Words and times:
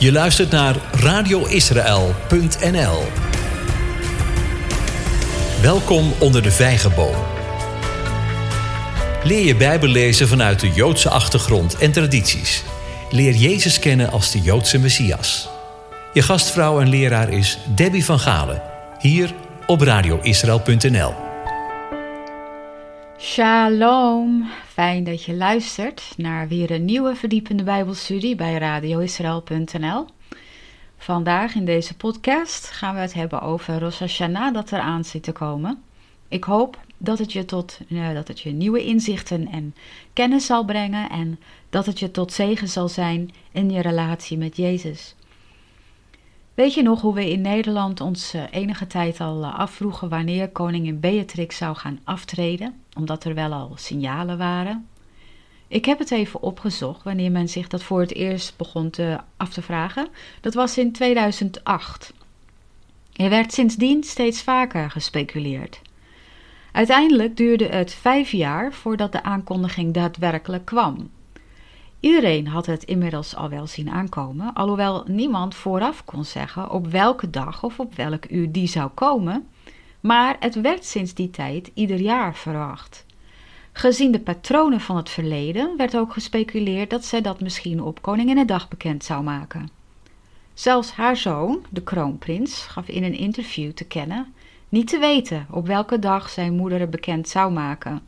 Je 0.00 0.12
luistert 0.12 0.50
naar 0.50 0.76
radioisrael.nl. 0.92 3.02
Welkom 5.62 6.12
onder 6.18 6.42
de 6.42 6.50
vijgenboom. 6.50 7.14
Leer 9.24 9.46
je 9.46 9.56
Bijbel 9.56 9.88
lezen 9.88 10.28
vanuit 10.28 10.60
de 10.60 10.72
Joodse 10.72 11.08
achtergrond 11.08 11.78
en 11.78 11.92
tradities. 11.92 12.64
Leer 13.10 13.34
Jezus 13.34 13.78
kennen 13.78 14.10
als 14.10 14.30
de 14.30 14.40
Joodse 14.40 14.78
Messias. 14.78 15.48
Je 16.12 16.22
gastvrouw 16.22 16.80
en 16.80 16.88
leraar 16.88 17.32
is 17.32 17.58
Debbie 17.74 18.04
van 18.04 18.18
Galen, 18.18 18.62
hier 18.98 19.34
op 19.66 19.80
radioisrael.nl. 19.80 21.29
Shalom, 23.22 24.48
fijn 24.66 25.04
dat 25.04 25.24
je 25.24 25.34
luistert 25.34 26.12
naar 26.16 26.48
weer 26.48 26.70
een 26.70 26.84
nieuwe 26.84 27.14
verdiepende 27.14 27.62
Bijbelstudie 27.62 28.34
bij 28.34 28.58
radioisrael.nl. 28.58 30.06
Vandaag 30.96 31.54
in 31.54 31.64
deze 31.64 31.96
podcast 31.96 32.66
gaan 32.66 32.94
we 32.94 33.00
het 33.00 33.12
hebben 33.12 33.42
over 33.42 33.78
Rosh 33.78 33.98
Hashanah 33.98 34.54
dat 34.54 34.72
eraan 34.72 35.04
zit 35.04 35.22
te 35.22 35.32
komen. 35.32 35.82
Ik 36.28 36.44
hoop 36.44 36.78
dat 36.96 37.18
het 37.18 37.32
je 37.32 37.44
tot 37.44 37.78
uh, 37.88 38.14
dat 38.14 38.28
het 38.28 38.40
je 38.40 38.50
nieuwe 38.50 38.84
inzichten 38.84 39.48
en 39.48 39.74
kennis 40.12 40.46
zal 40.46 40.64
brengen 40.64 41.10
en 41.10 41.38
dat 41.70 41.86
het 41.86 41.98
je 41.98 42.10
tot 42.10 42.32
zegen 42.32 42.68
zal 42.68 42.88
zijn 42.88 43.30
in 43.52 43.70
je 43.70 43.80
relatie 43.80 44.38
met 44.38 44.56
Jezus. 44.56 45.14
Weet 46.54 46.74
je 46.74 46.82
nog 46.82 47.00
hoe 47.00 47.14
we 47.14 47.30
in 47.30 47.40
Nederland 47.40 48.00
ons 48.00 48.34
uh, 48.34 48.42
enige 48.50 48.86
tijd 48.86 49.20
al 49.20 49.42
uh, 49.42 49.58
afvroegen 49.58 50.08
wanneer 50.08 50.48
koningin 50.48 51.00
Beatrix 51.00 51.56
zou 51.56 51.76
gaan 51.76 52.00
aftreden, 52.04 52.79
omdat 52.96 53.24
er 53.24 53.34
wel 53.34 53.52
al 53.52 53.72
signalen 53.74 54.38
waren? 54.38 54.88
Ik 55.68 55.84
heb 55.84 55.98
het 55.98 56.10
even 56.10 56.42
opgezocht 56.42 57.02
wanneer 57.02 57.30
men 57.30 57.48
zich 57.48 57.68
dat 57.68 57.82
voor 57.82 58.00
het 58.00 58.14
eerst 58.14 58.56
begon 58.56 58.90
te, 58.90 59.18
af 59.36 59.52
te 59.52 59.62
vragen. 59.62 60.08
Dat 60.40 60.54
was 60.54 60.78
in 60.78 60.92
2008. 60.92 62.12
Er 63.12 63.30
werd 63.30 63.52
sindsdien 63.52 64.04
steeds 64.04 64.42
vaker 64.42 64.90
gespeculeerd. 64.90 65.80
Uiteindelijk 66.72 67.36
duurde 67.36 67.66
het 67.66 67.94
vijf 67.94 68.30
jaar 68.30 68.72
voordat 68.72 69.12
de 69.12 69.22
aankondiging 69.22 69.94
daadwerkelijk 69.94 70.64
kwam. 70.64 71.10
Iedereen 72.00 72.46
had 72.46 72.66
het 72.66 72.84
inmiddels 72.84 73.36
al 73.36 73.48
wel 73.48 73.66
zien 73.66 73.90
aankomen, 73.90 74.52
alhoewel 74.52 75.04
niemand 75.06 75.54
vooraf 75.54 76.04
kon 76.04 76.24
zeggen 76.24 76.70
op 76.70 76.86
welke 76.86 77.30
dag 77.30 77.62
of 77.62 77.80
op 77.80 77.94
welk 77.94 78.30
uur 78.30 78.52
die 78.52 78.66
zou 78.66 78.90
komen, 78.90 79.48
maar 80.00 80.36
het 80.40 80.60
werd 80.60 80.84
sinds 80.84 81.14
die 81.14 81.30
tijd 81.30 81.70
ieder 81.74 82.00
jaar 82.00 82.34
verwacht. 82.34 83.04
Gezien 83.72 84.12
de 84.12 84.20
patronen 84.20 84.80
van 84.80 84.96
het 84.96 85.10
verleden 85.10 85.76
werd 85.76 85.96
ook 85.96 86.12
gespeculeerd 86.12 86.90
dat 86.90 87.04
zij 87.04 87.20
dat 87.20 87.40
misschien 87.40 87.82
op 87.82 88.02
Koninginnedag 88.02 88.68
bekend 88.68 89.04
zou 89.04 89.22
maken. 89.22 89.68
Zelfs 90.54 90.92
haar 90.92 91.16
zoon, 91.16 91.64
de 91.70 91.82
kroonprins, 91.82 92.60
gaf 92.60 92.88
in 92.88 93.04
een 93.04 93.18
interview 93.18 93.72
te 93.72 93.84
kennen 93.84 94.34
niet 94.70 94.88
te 94.88 94.98
weten 94.98 95.46
op 95.50 95.66
welke 95.66 95.98
dag 95.98 96.28
zijn 96.28 96.56
moeder 96.56 96.80
het 96.80 96.90
bekend 96.90 97.28
zou 97.28 97.52
maken. 97.52 98.02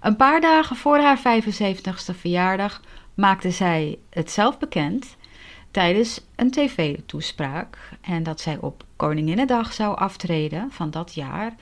Een 0.00 0.16
paar 0.16 0.40
dagen 0.40 0.76
voor 0.76 0.98
haar 0.98 1.18
75ste 1.18 2.14
verjaardag 2.14 2.82
maakte 3.14 3.50
zij 3.50 3.98
het 4.10 4.30
zelf 4.30 4.58
bekend 4.58 5.16
tijdens 5.70 6.20
een 6.36 6.50
tv-toespraak 6.50 7.90
en 8.00 8.22
dat 8.22 8.40
zij 8.40 8.58
op 8.60 8.84
Koninginnedag 8.96 9.72
zou 9.72 9.96
aftreden 9.96 10.70
van 10.70 10.90
dat 10.90 11.14
jaar 11.14 11.54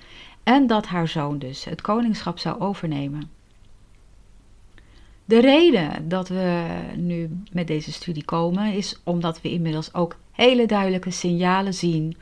en 0.42 0.66
dat 0.66 0.86
haar 0.86 1.08
zoon 1.08 1.38
dus 1.38 1.64
het 1.64 1.80
koningschap 1.80 2.38
zou 2.38 2.60
overnemen. 2.60 3.30
De 5.24 5.40
reden 5.40 6.08
dat 6.08 6.28
we 6.28 6.66
nu 6.96 7.42
met 7.52 7.66
deze 7.66 7.92
studie 7.92 8.24
komen 8.24 8.72
is 8.72 9.00
omdat 9.04 9.40
we 9.40 9.50
inmiddels 9.50 9.94
ook 9.94 10.16
hele 10.32 10.66
duidelijke 10.66 11.10
signalen 11.10 11.74
zien 11.74 12.16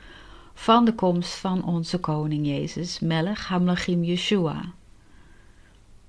van 0.53 0.85
de 0.85 0.93
komst 0.93 1.33
van 1.33 1.63
onze 1.63 1.99
koning 1.99 2.47
Jezus, 2.47 2.99
Melech 2.99 3.47
Hamlachim 3.47 4.03
Yeshua. 4.03 4.61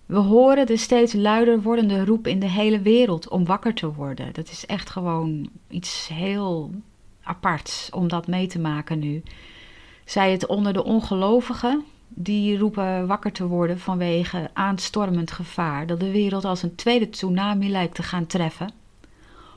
We 0.08 0.16
horen 0.18 0.66
de 0.66 0.76
steeds 0.76 1.12
luider 1.12 1.62
wordende 1.62 2.04
roep 2.04 2.26
in 2.26 2.38
de 2.38 2.48
hele 2.48 2.80
wereld 2.80 3.28
om 3.28 3.44
wakker 3.44 3.74
te 3.74 3.92
worden. 3.92 4.32
Dat 4.32 4.50
is 4.50 4.66
echt 4.66 4.90
gewoon 4.90 5.48
iets 5.68 6.08
heel 6.12 6.70
aparts 7.22 7.90
om 7.92 8.08
dat 8.08 8.26
mee 8.26 8.46
te 8.46 8.58
maken 8.58 8.98
nu. 8.98 9.22
Zij 10.04 10.32
het 10.32 10.46
onder 10.46 10.72
de 10.72 10.84
ongelovigen, 10.84 11.84
die 12.08 12.58
roepen 12.58 13.06
wakker 13.06 13.32
te 13.32 13.46
worden 13.46 13.78
vanwege 13.78 14.50
aanstormend 14.52 15.30
gevaar 15.30 15.86
dat 15.86 16.00
de 16.00 16.10
wereld 16.10 16.44
als 16.44 16.62
een 16.62 16.74
tweede 16.74 17.10
tsunami 17.10 17.70
lijkt 17.70 17.94
te 17.94 18.02
gaan 18.02 18.26
treffen. 18.26 18.72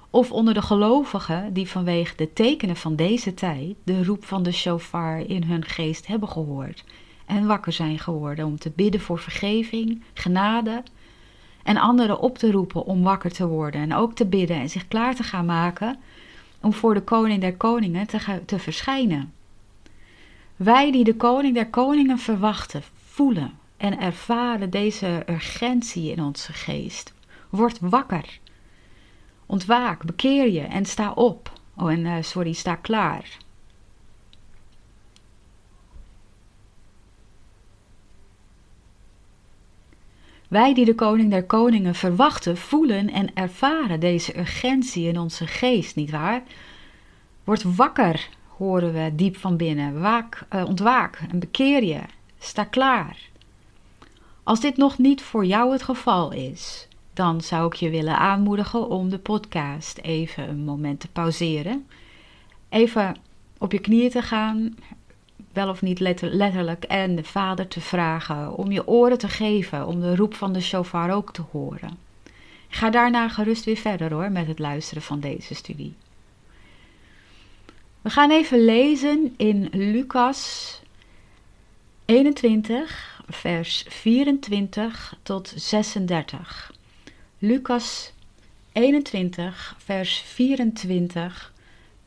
Of 0.09 0.31
onder 0.31 0.53
de 0.53 0.61
gelovigen 0.61 1.53
die 1.53 1.69
vanwege 1.69 2.15
de 2.15 2.33
tekenen 2.33 2.75
van 2.75 2.95
deze 2.95 3.33
tijd 3.33 3.75
de 3.83 4.03
roep 4.03 4.25
van 4.25 4.43
de 4.43 4.51
shofar 4.51 5.19
in 5.19 5.43
hun 5.43 5.65
geest 5.65 6.07
hebben 6.07 6.29
gehoord 6.29 6.83
en 7.31 7.45
wakker 7.45 7.71
zijn 7.71 7.99
geworden 7.99 8.45
om 8.45 8.59
te 8.59 8.71
bidden 8.75 9.01
voor 9.01 9.19
vergeving, 9.19 10.03
genade 10.13 10.83
en 11.63 11.77
anderen 11.77 12.19
op 12.19 12.37
te 12.37 12.51
roepen 12.51 12.85
om 12.85 13.03
wakker 13.03 13.31
te 13.31 13.47
worden 13.47 13.81
en 13.81 13.93
ook 13.93 14.15
te 14.15 14.25
bidden 14.25 14.57
en 14.57 14.69
zich 14.69 14.87
klaar 14.87 15.15
te 15.15 15.23
gaan 15.23 15.45
maken 15.45 15.99
om 16.61 16.73
voor 16.73 16.93
de 16.93 17.01
koning 17.01 17.41
der 17.41 17.57
koningen 17.57 18.07
te, 18.07 18.41
te 18.45 18.59
verschijnen. 18.59 19.33
Wij 20.55 20.91
die 20.91 21.03
de 21.03 21.15
koning 21.15 21.53
der 21.53 21.67
koningen 21.67 22.17
verwachten, 22.17 22.83
voelen 23.05 23.51
en 23.77 23.99
ervaren 23.99 24.69
deze 24.69 25.23
urgentie 25.29 26.11
in 26.11 26.23
onze 26.23 26.53
geest. 26.53 27.13
Word 27.49 27.77
wakker. 27.79 28.39
Ontwaak, 29.45 30.03
bekeer 30.05 30.51
je 30.51 30.61
en 30.61 30.85
sta 30.85 31.11
op. 31.11 31.51
Oh, 31.77 31.91
en 31.91 31.99
uh, 31.99 32.13
sorry, 32.21 32.53
sta 32.53 32.75
klaar. 32.75 33.37
Wij 40.51 40.73
die 40.73 40.85
de 40.85 40.95
koning 40.95 41.29
der 41.29 41.43
koningen 41.43 41.95
verwachten, 41.95 42.57
voelen 42.57 43.09
en 43.09 43.33
ervaren 43.33 43.99
deze 43.99 44.39
urgentie 44.39 45.07
in 45.07 45.19
onze 45.19 45.47
geest, 45.47 45.95
nietwaar? 45.95 46.43
Word 47.43 47.75
wakker, 47.75 48.29
horen 48.47 48.93
we 48.93 49.15
diep 49.15 49.37
van 49.37 49.57
binnen. 49.57 50.01
Waak, 50.01 50.45
uh, 50.53 50.65
ontwaak 50.67 51.21
en 51.31 51.39
bekeer 51.39 51.83
je. 51.83 52.01
Sta 52.39 52.63
klaar. 52.63 53.17
Als 54.43 54.59
dit 54.59 54.77
nog 54.77 54.97
niet 54.97 55.21
voor 55.21 55.45
jou 55.45 55.71
het 55.71 55.83
geval 55.83 56.31
is, 56.31 56.87
dan 57.13 57.41
zou 57.41 57.65
ik 57.67 57.73
je 57.73 57.89
willen 57.89 58.17
aanmoedigen 58.17 58.89
om 58.89 59.09
de 59.09 59.19
podcast 59.19 59.97
even 59.97 60.49
een 60.49 60.63
moment 60.63 60.99
te 60.99 61.07
pauzeren. 61.07 61.87
Even 62.69 63.15
op 63.57 63.71
je 63.71 63.79
knieën 63.79 64.09
te 64.09 64.21
gaan, 64.21 64.75
wel 65.53 65.69
of 65.69 65.81
niet 65.81 65.99
letterlijk, 66.19 66.83
en 66.83 67.15
de 67.15 67.23
Vader 67.23 67.67
te 67.67 67.81
vragen 67.81 68.55
om 68.55 68.71
je 68.71 68.87
oren 68.87 69.17
te 69.17 69.27
geven, 69.27 69.87
om 69.87 69.99
de 69.99 70.15
roep 70.15 70.33
van 70.33 70.53
de 70.53 70.61
shofar 70.61 71.13
ook 71.13 71.33
te 71.33 71.43
horen. 71.51 71.97
Ga 72.67 72.89
daarna 72.89 73.29
gerust 73.29 73.63
weer 73.63 73.77
verder 73.77 74.13
hoor 74.13 74.31
met 74.31 74.47
het 74.47 74.59
luisteren 74.59 75.03
van 75.03 75.19
deze 75.19 75.55
studie. 75.55 75.93
We 78.01 78.09
gaan 78.09 78.31
even 78.31 78.65
lezen 78.65 79.33
in 79.37 79.69
Lucas 79.71 80.81
21, 82.05 83.23
vers 83.29 83.85
24 83.87 85.17
tot 85.23 85.53
36. 85.55 86.73
Lucas 87.37 88.13
21, 88.71 89.75
vers 89.77 90.17
24 90.25 91.53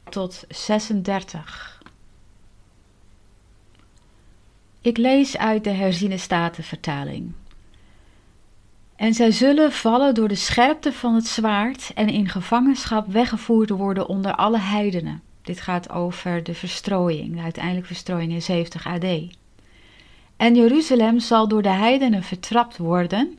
tot 0.08 0.44
36. 0.48 1.73
Ik 4.84 4.96
lees 4.96 5.36
uit 5.36 5.64
de 5.64 5.70
herziene 5.70 6.18
statenvertaling. 6.18 7.32
En 8.96 9.14
zij 9.14 9.30
zullen 9.30 9.72
vallen 9.72 10.14
door 10.14 10.28
de 10.28 10.34
scherpte 10.34 10.92
van 10.92 11.14
het 11.14 11.26
zwaard 11.26 11.90
en 11.94 12.08
in 12.08 12.28
gevangenschap 12.28 13.06
weggevoerd 13.06 13.70
worden 13.70 14.08
onder 14.08 14.34
alle 14.34 14.58
heidenen. 14.58 15.22
Dit 15.42 15.60
gaat 15.60 15.90
over 15.90 16.42
de 16.42 16.54
verstrooiing, 16.54 17.34
de 17.36 17.42
uiteindelijke 17.42 17.86
verstrooiing 17.86 18.32
in 18.32 18.42
70 18.42 18.86
AD. 18.86 19.04
En 20.36 20.54
Jeruzalem 20.54 21.20
zal 21.20 21.48
door 21.48 21.62
de 21.62 21.68
heidenen 21.68 22.22
vertrapt 22.22 22.76
worden, 22.76 23.38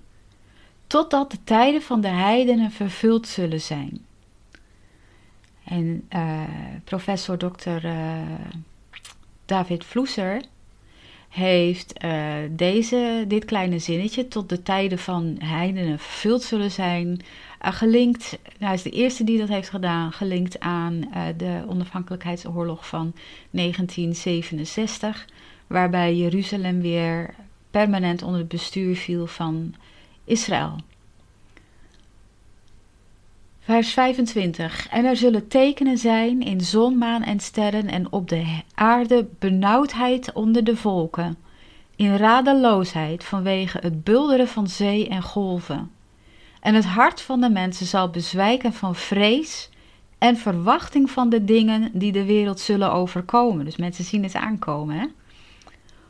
totdat 0.87 1.31
de 1.31 1.43
tijden 1.43 1.81
van 1.81 2.01
de 2.01 2.07
heidenen 2.07 2.71
vervuld 2.71 3.27
zullen 3.27 3.61
zijn. 3.61 4.05
En 5.63 6.07
uh, 6.15 6.41
professor 6.83 7.37
Dr. 7.37 7.69
Eh, 7.69 8.21
David 9.45 9.85
Vloeser 9.85 10.41
heeft 11.35 12.03
uh, 12.05 12.35
deze, 12.49 13.25
dit 13.27 13.45
kleine 13.45 13.79
zinnetje, 13.79 14.27
tot 14.27 14.49
de 14.49 14.63
tijden 14.63 14.99
van 14.99 15.35
heidenen 15.39 15.99
vervuld 15.99 16.43
zullen 16.43 16.71
zijn, 16.71 17.21
gelinkt, 17.59 18.37
hij 18.57 18.73
is 18.73 18.81
de 18.81 18.89
eerste 18.89 19.23
die 19.23 19.37
dat 19.37 19.47
heeft 19.47 19.69
gedaan, 19.69 20.11
gelinkt 20.11 20.59
aan 20.59 21.09
de 21.37 21.63
onafhankelijkheidsoorlog 21.67 22.87
van 22.87 23.13
1967, 23.49 25.27
waarbij 25.67 26.15
Jeruzalem 26.15 26.81
weer 26.81 27.35
permanent 27.71 28.23
onder 28.23 28.39
het 28.39 28.49
bestuur 28.49 28.95
viel 28.95 29.27
van 29.27 29.73
Israël. 30.23 30.75
Vers 33.65 33.93
25. 33.93 34.87
En 34.89 35.05
er 35.05 35.15
zullen 35.15 35.47
tekenen 35.47 35.97
zijn 35.97 36.41
in 36.41 36.61
zon, 36.61 36.97
maan 36.97 37.23
en 37.23 37.39
sterren 37.39 37.87
en 37.87 38.11
op 38.11 38.29
de 38.29 38.61
aarde 38.73 39.27
benauwdheid 39.39 40.33
onder 40.33 40.63
de 40.63 40.75
volken, 40.75 41.37
in 41.95 42.15
radeloosheid 42.15 43.23
vanwege 43.23 43.77
het 43.81 44.03
bulderen 44.03 44.47
van 44.47 44.67
zee 44.67 45.09
en 45.09 45.21
golven. 45.21 45.91
En 46.61 46.75
het 46.75 46.85
hart 46.85 47.21
van 47.21 47.41
de 47.41 47.49
mensen 47.49 47.85
zal 47.85 48.09
bezwijken 48.09 48.73
van 48.73 48.95
vrees 48.95 49.69
en 50.17 50.37
verwachting 50.37 51.09
van 51.11 51.29
de 51.29 51.45
dingen 51.45 51.91
die 51.93 52.11
de 52.11 52.25
wereld 52.25 52.59
zullen 52.59 52.91
overkomen. 52.91 53.65
Dus 53.65 53.77
mensen 53.77 54.03
zien 54.03 54.23
het 54.23 54.35
aankomen. 54.35 54.99
Hè? 54.99 55.05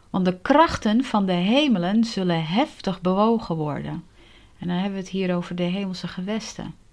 Want 0.10 0.25
de 0.25 0.38
krachten 0.42 1.04
van 1.04 1.25
de 1.25 1.34
hemelen 1.34 2.04
zullen 2.04 2.46
heftig 2.46 3.02
bewogen 3.02 3.56
worden. 3.56 4.04
En 4.60 4.68
dan 4.68 4.78
hebben 4.78 4.94
we 4.94 5.00
het 5.00 5.10
hier 5.10 5.36
over 5.36 5.56
de 5.56 5.63
hemelse 5.63 6.07
gewesten. 6.07 6.84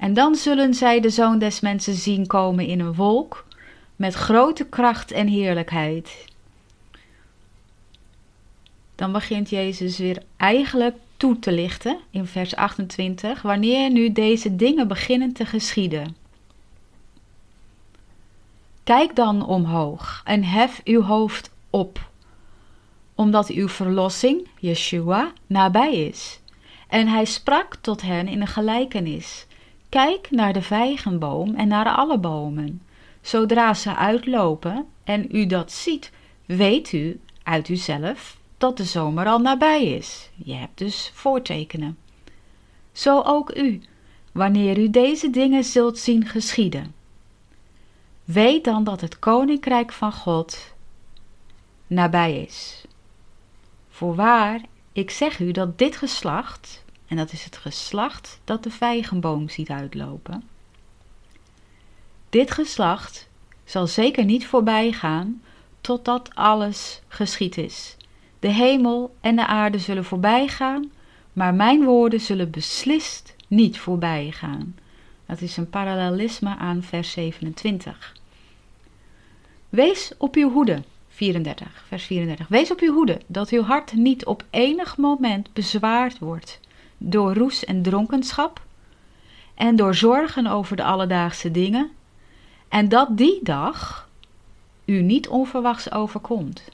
En 0.00 0.14
dan 0.14 0.34
zullen 0.34 0.74
zij 0.74 1.00
de 1.00 1.10
zoon 1.10 1.38
des 1.38 1.60
mensen 1.60 1.94
zien 1.94 2.26
komen 2.26 2.66
in 2.66 2.80
een 2.80 2.94
wolk 2.94 3.46
met 3.96 4.14
grote 4.14 4.64
kracht 4.64 5.10
en 5.10 5.26
heerlijkheid. 5.26 6.24
Dan 8.94 9.12
begint 9.12 9.50
Jezus 9.50 9.98
weer 9.98 10.22
eigenlijk 10.36 10.96
toe 11.16 11.38
te 11.38 11.52
lichten 11.52 11.98
in 12.10 12.26
vers 12.26 12.56
28, 12.56 13.42
wanneer 13.42 13.90
nu 13.90 14.12
deze 14.12 14.56
dingen 14.56 14.88
beginnen 14.88 15.32
te 15.32 15.46
geschieden. 15.46 16.16
Kijk 18.84 19.16
dan 19.16 19.46
omhoog 19.46 20.22
en 20.24 20.44
hef 20.44 20.80
uw 20.84 21.02
hoofd 21.02 21.50
op, 21.70 22.10
omdat 23.14 23.48
uw 23.48 23.68
verlossing, 23.68 24.48
Yeshua, 24.58 25.32
nabij 25.46 25.94
is. 25.94 26.40
En 26.88 27.08
hij 27.08 27.24
sprak 27.24 27.74
tot 27.74 28.02
hen 28.02 28.28
in 28.28 28.40
een 28.40 28.46
gelijkenis. 28.46 29.46
Kijk 29.90 30.30
naar 30.30 30.52
de 30.52 30.62
vijgenboom 30.62 31.54
en 31.54 31.68
naar 31.68 31.88
alle 31.88 32.18
bomen. 32.18 32.82
Zodra 33.20 33.74
ze 33.74 33.96
uitlopen 33.96 34.86
en 35.04 35.26
u 35.30 35.46
dat 35.46 35.72
ziet, 35.72 36.12
weet 36.46 36.92
u 36.92 37.20
uit 37.42 37.68
uzelf 37.68 38.38
dat 38.58 38.76
de 38.76 38.84
zomer 38.84 39.26
al 39.26 39.38
nabij 39.38 39.84
is. 39.84 40.30
Je 40.44 40.54
hebt 40.54 40.78
dus 40.78 41.10
voortekenen. 41.14 41.98
Zo 42.92 43.20
ook 43.20 43.56
u, 43.56 43.80
wanneer 44.32 44.78
u 44.78 44.90
deze 44.90 45.30
dingen 45.30 45.64
zult 45.64 45.98
zien 45.98 46.26
geschieden. 46.26 46.94
Weet 48.24 48.64
dan 48.64 48.84
dat 48.84 49.00
het 49.00 49.18
koninkrijk 49.18 49.92
van 49.92 50.12
God 50.12 50.74
nabij 51.86 52.42
is. 52.42 52.84
Voorwaar, 53.88 54.60
ik 54.92 55.10
zeg 55.10 55.38
u 55.38 55.50
dat 55.50 55.78
dit 55.78 55.96
geslacht, 55.96 56.79
en 57.10 57.16
dat 57.16 57.32
is 57.32 57.44
het 57.44 57.56
geslacht 57.56 58.40
dat 58.44 58.62
de 58.62 58.70
vijgenboom 58.70 59.48
ziet 59.48 59.70
uitlopen, 59.70 60.42
dit 62.28 62.50
geslacht 62.50 63.28
zal 63.64 63.86
zeker 63.86 64.24
niet 64.24 64.46
voorbij 64.46 64.92
gaan 64.92 65.42
totdat 65.80 66.34
alles 66.34 67.00
geschied 67.08 67.58
is. 67.58 67.96
De 68.38 68.48
hemel 68.48 69.14
en 69.20 69.36
de 69.36 69.46
aarde 69.46 69.78
zullen 69.78 70.04
voorbij 70.04 70.48
gaan, 70.48 70.90
maar 71.32 71.54
mijn 71.54 71.84
woorden 71.84 72.20
zullen 72.20 72.50
beslist 72.50 73.34
niet 73.46 73.78
voorbij 73.78 74.30
gaan. 74.30 74.76
Dat 75.26 75.40
is 75.40 75.56
een 75.56 75.70
parallelisme 75.70 76.56
aan 76.56 76.82
vers 76.82 77.12
27. 77.12 78.16
Wees 79.68 80.12
op 80.18 80.34
uw 80.34 80.50
hoede, 80.50 80.82
34, 81.08 81.84
vers 81.86 82.04
34. 82.04 82.48
Wees 82.48 82.70
op 82.70 82.80
uw 82.80 82.92
hoede, 82.92 83.20
dat 83.26 83.50
uw 83.50 83.62
hart 83.62 83.92
niet 83.92 84.26
op 84.26 84.44
enig 84.50 84.96
moment 84.96 85.52
bezwaard 85.52 86.18
wordt 86.18 86.60
door 87.02 87.34
roes 87.34 87.64
en 87.64 87.82
dronkenschap 87.82 88.60
en 89.54 89.76
door 89.76 89.94
zorgen 89.94 90.46
over 90.46 90.76
de 90.76 90.84
alledaagse 90.84 91.50
dingen, 91.50 91.90
en 92.68 92.88
dat 92.88 93.16
die 93.16 93.40
dag 93.42 94.08
u 94.84 95.02
niet 95.02 95.28
onverwachts 95.28 95.92
overkomt. 95.92 96.64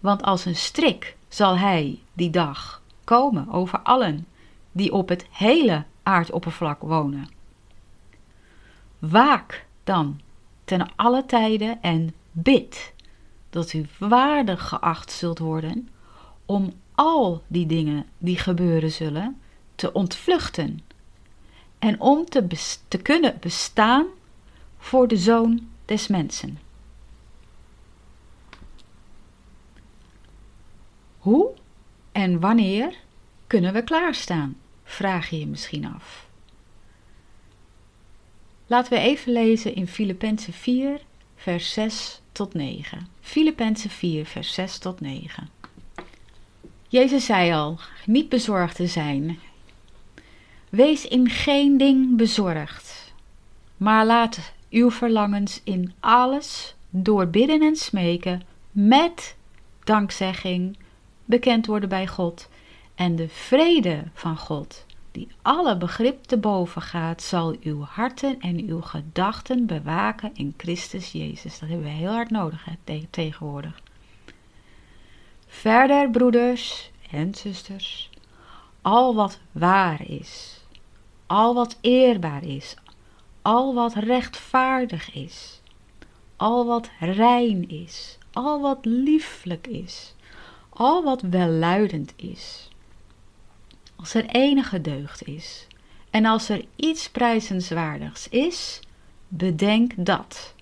Want 0.00 0.22
als 0.22 0.44
een 0.44 0.56
strik 0.56 1.16
zal 1.28 1.58
hij 1.58 1.98
die 2.12 2.30
dag 2.30 2.82
komen 3.04 3.50
over 3.50 3.78
allen 3.78 4.26
die 4.72 4.92
op 4.92 5.08
het 5.08 5.26
hele 5.30 5.84
aardoppervlak 6.02 6.80
wonen. 6.80 7.28
Waak 8.98 9.66
dan 9.84 10.20
ten 10.64 10.88
alle 10.96 11.26
tijden 11.26 11.82
en 11.82 12.14
bid 12.30 12.92
dat 13.50 13.72
u 13.72 13.86
waardig 13.98 14.68
geacht 14.68 15.12
zult 15.12 15.38
worden 15.38 15.88
om 16.46 16.72
al 16.98 17.42
die 17.46 17.66
dingen 17.66 18.06
die 18.18 18.38
gebeuren 18.38 18.92
zullen 18.92 19.40
te 19.74 19.92
ontvluchten 19.92 20.80
en 21.78 22.00
om 22.00 22.24
te, 22.24 22.46
te 22.88 22.98
kunnen 22.98 23.36
bestaan 23.40 24.06
voor 24.78 25.08
de 25.08 25.16
zoon 25.16 25.68
des 25.84 26.06
mensen. 26.06 26.58
Hoe 31.18 31.50
en 32.12 32.40
wanneer 32.40 32.94
kunnen 33.46 33.72
we 33.72 33.82
klaarstaan? 33.82 34.56
Vraag 34.84 35.30
je 35.30 35.38
je 35.38 35.46
misschien 35.46 35.84
af. 35.86 36.28
Laten 38.66 38.92
we 38.92 38.98
even 38.98 39.32
lezen 39.32 39.74
in 39.74 39.88
Filippenzen 39.88 40.52
4, 40.52 41.00
vers 41.36 41.72
6 41.72 42.20
tot 42.32 42.54
9. 42.54 43.06
Filippenzen 43.20 43.90
4, 43.90 44.26
vers 44.26 44.54
6 44.54 44.78
tot 44.78 45.00
9. 45.00 45.57
Jezus 46.90 47.24
zei 47.24 47.52
al: 47.52 47.78
niet 48.04 48.28
bezorgd 48.28 48.76
te 48.76 48.86
zijn. 48.86 49.38
Wees 50.68 51.06
in 51.06 51.28
geen 51.28 51.78
ding 51.78 52.16
bezorgd, 52.16 53.12
maar 53.76 54.06
laat 54.06 54.52
uw 54.70 54.90
verlangens 54.90 55.60
in 55.64 55.92
alles 56.00 56.74
door 56.90 57.26
bidden 57.26 57.62
en 57.62 57.76
smeken 57.76 58.42
met 58.70 59.36
dankzegging 59.84 60.76
bekend 61.24 61.66
worden 61.66 61.88
bij 61.88 62.06
God. 62.06 62.48
En 62.94 63.16
de 63.16 63.28
vrede 63.28 64.04
van 64.14 64.36
God, 64.36 64.84
die 65.12 65.28
alle 65.42 65.76
begrip 65.76 66.24
te 66.24 66.36
boven 66.36 66.82
gaat, 66.82 67.22
zal 67.22 67.56
uw 67.62 67.82
harten 67.82 68.40
en 68.40 68.68
uw 68.68 68.80
gedachten 68.80 69.66
bewaken 69.66 70.30
in 70.34 70.54
Christus 70.56 71.12
Jezus. 71.12 71.58
Dat 71.58 71.68
hebben 71.68 71.86
we 71.86 71.92
heel 71.92 72.12
hard 72.12 72.30
nodig 72.30 72.64
hè, 72.64 73.02
tegenwoordig. 73.10 73.80
Verder, 75.58 76.10
broeders 76.10 76.90
en 77.10 77.34
zusters, 77.34 78.10
al 78.82 79.14
wat 79.14 79.38
waar 79.52 80.08
is, 80.08 80.60
al 81.26 81.54
wat 81.54 81.78
eerbaar 81.80 82.44
is, 82.44 82.74
al 83.42 83.74
wat 83.74 83.94
rechtvaardig 83.94 85.14
is, 85.14 85.60
al 86.36 86.66
wat 86.66 86.90
rein 87.00 87.68
is, 87.68 88.18
al 88.32 88.60
wat 88.60 88.78
lieflijk 88.84 89.66
is, 89.66 90.14
al 90.68 91.02
wat 91.02 91.20
welluidend 91.20 92.12
is. 92.16 92.68
Als 93.96 94.14
er 94.14 94.26
enige 94.26 94.80
deugd 94.80 95.26
is 95.26 95.66
en 96.10 96.24
als 96.24 96.48
er 96.48 96.64
iets 96.76 97.10
prijzenswaardigs 97.10 98.28
is, 98.28 98.80
bedenk 99.28 99.92
dat. 99.96 100.54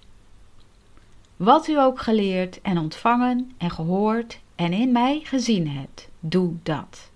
Wat 1.37 1.69
u 1.69 1.79
ook 1.79 2.01
geleerd 2.01 2.61
en 2.63 2.79
ontvangen 2.79 3.53
en 3.59 3.71
gehoord 3.71 4.45
en 4.57 4.73
in 4.73 4.93
mij 4.93 5.21
gezien 5.25 5.69
hebt, 5.69 6.09
doe 6.21 6.55
dat. 6.63 7.11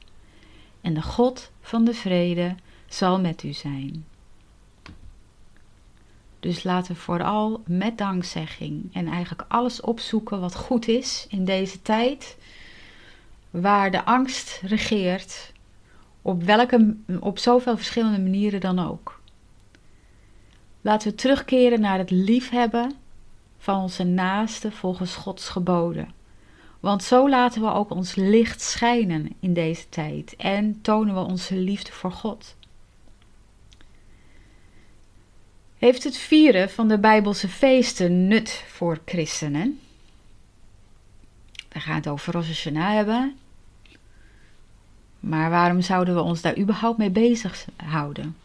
En 0.81 0.95
de 0.95 1.03
God 1.03 1.51
van 1.61 1.85
de 1.85 1.95
vrede 1.95 2.55
zal 2.89 3.21
met 3.21 3.43
u 3.43 3.53
zijn. 3.53 4.05
Dus 6.41 6.63
laten 6.63 6.95
we 6.95 7.01
vooral 7.01 7.63
met 7.67 7.99
dankzegging 7.99 8.95
en 8.95 9.07
eigenlijk 9.07 9.45
alles 9.49 9.81
opzoeken 9.81 10.41
wat 10.41 10.55
goed 10.55 10.89
is 10.89 11.27
in 11.29 11.45
deze 11.45 11.83
tijd 11.83 12.37
waar 13.51 13.91
de 13.91 14.05
angst 14.05 14.61
regeert, 14.63 15.53
op, 16.23 16.43
welke, 16.43 16.97
op 17.21 17.39
zoveel 17.39 17.77
verschillende 17.77 18.21
manieren 18.21 18.61
dan 18.61 18.79
ook. 18.79 19.21
Laten 20.81 21.11
we 21.11 21.15
terugkeren 21.15 21.81
naar 21.81 21.99
het 21.99 22.11
liefhebben 22.11 22.93
van 23.59 23.83
onze 23.83 24.05
naasten 24.05 24.73
volgens 24.73 25.15
Gods 25.15 25.49
geboden. 25.49 26.20
Want 26.81 27.03
zo 27.03 27.29
laten 27.29 27.63
we 27.63 27.73
ook 27.73 27.91
ons 27.91 28.15
licht 28.15 28.61
schijnen 28.61 29.37
in 29.41 29.55
deze 29.55 29.89
tijd 29.89 30.35
en 30.37 30.81
tonen 30.83 31.15
we 31.15 31.21
onze 31.21 31.55
liefde 31.55 31.93
voor 31.93 32.13
God. 32.13 32.57
Heeft 35.79 36.05
het 36.05 36.17
vieren 36.17 36.71
van 36.71 36.89
de 36.89 36.99
Bijbelse 36.99 37.49
feesten 37.49 38.29
nut 38.29 38.65
voor 38.69 38.99
christenen? 39.05 39.81
We 41.69 41.81
gaan 41.81 41.95
het 41.95 42.09
over 42.09 42.33
Rosh 42.33 42.47
Hashanah 42.47 42.95
hebben. 42.95 43.37
Maar 45.21 45.51
waarom 45.51 45.81
zouden 45.81 46.15
we 46.15 46.21
ons 46.21 46.41
daar 46.41 46.59
überhaupt 46.59 46.99
mee 46.99 47.11
bezighouden? 47.11 48.37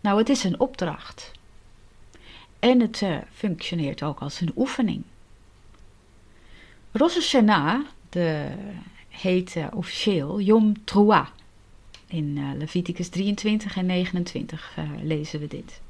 Nou, 0.00 0.18
het 0.18 0.28
is 0.28 0.44
een 0.44 0.60
opdracht. 0.60 1.32
En 2.58 2.80
het 2.80 3.00
uh, 3.00 3.16
functioneert 3.32 4.02
ook 4.02 4.20
als 4.20 4.40
een 4.40 4.52
oefening. 4.56 5.02
Rosh 6.94 7.14
Hashanah 7.14 7.80
de, 8.08 8.48
heet 9.08 9.56
uh, 9.56 9.66
officieel 9.74 10.40
Yom 10.40 10.84
Teruah. 10.84 11.26
In 12.06 12.36
uh, 12.36 12.50
Leviticus 12.58 13.08
23 13.08 13.76
en 13.76 13.86
29 13.86 14.76
uh, 14.78 14.84
lezen 15.02 15.40
we 15.40 15.46
dit. 15.46 15.80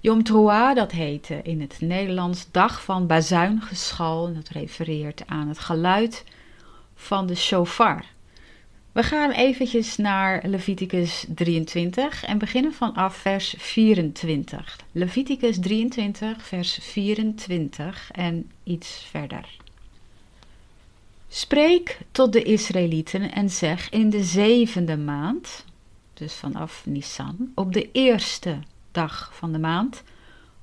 Yom 0.00 0.22
Teruah, 0.22 0.74
dat 0.74 0.92
heet 0.92 1.30
in 1.42 1.60
het 1.60 1.76
Nederlands 1.80 2.46
dag 2.50 2.82
van 2.82 3.06
bazuingeschal. 3.06 4.34
Dat 4.34 4.48
refereert 4.48 5.22
aan 5.26 5.48
het 5.48 5.58
geluid 5.58 6.24
van 6.94 7.26
de 7.26 7.34
shofar. 7.34 8.04
We 8.92 9.02
gaan 9.02 9.30
eventjes 9.30 9.96
naar 9.96 10.42
Leviticus 10.46 11.26
23 11.34 12.24
en 12.24 12.38
beginnen 12.38 12.72
vanaf 12.72 13.16
vers 13.16 13.54
24. 13.58 14.78
Leviticus 14.92 15.58
23, 15.60 16.46
vers 16.46 16.78
24 16.82 18.10
en 18.12 18.50
iets 18.64 19.06
verder. 19.10 19.62
Spreek 21.34 21.98
tot 22.10 22.32
de 22.32 22.42
Israëlieten 22.42 23.32
en 23.32 23.50
zeg 23.50 23.90
in 23.90 24.10
de 24.10 24.22
zevende 24.22 24.96
maand, 24.96 25.64
dus 26.14 26.34
vanaf 26.34 26.86
Nisan, 26.86 27.52
op 27.54 27.72
de 27.72 27.90
eerste 27.92 28.58
dag 28.92 29.30
van 29.34 29.52
de 29.52 29.58
maand, 29.58 30.02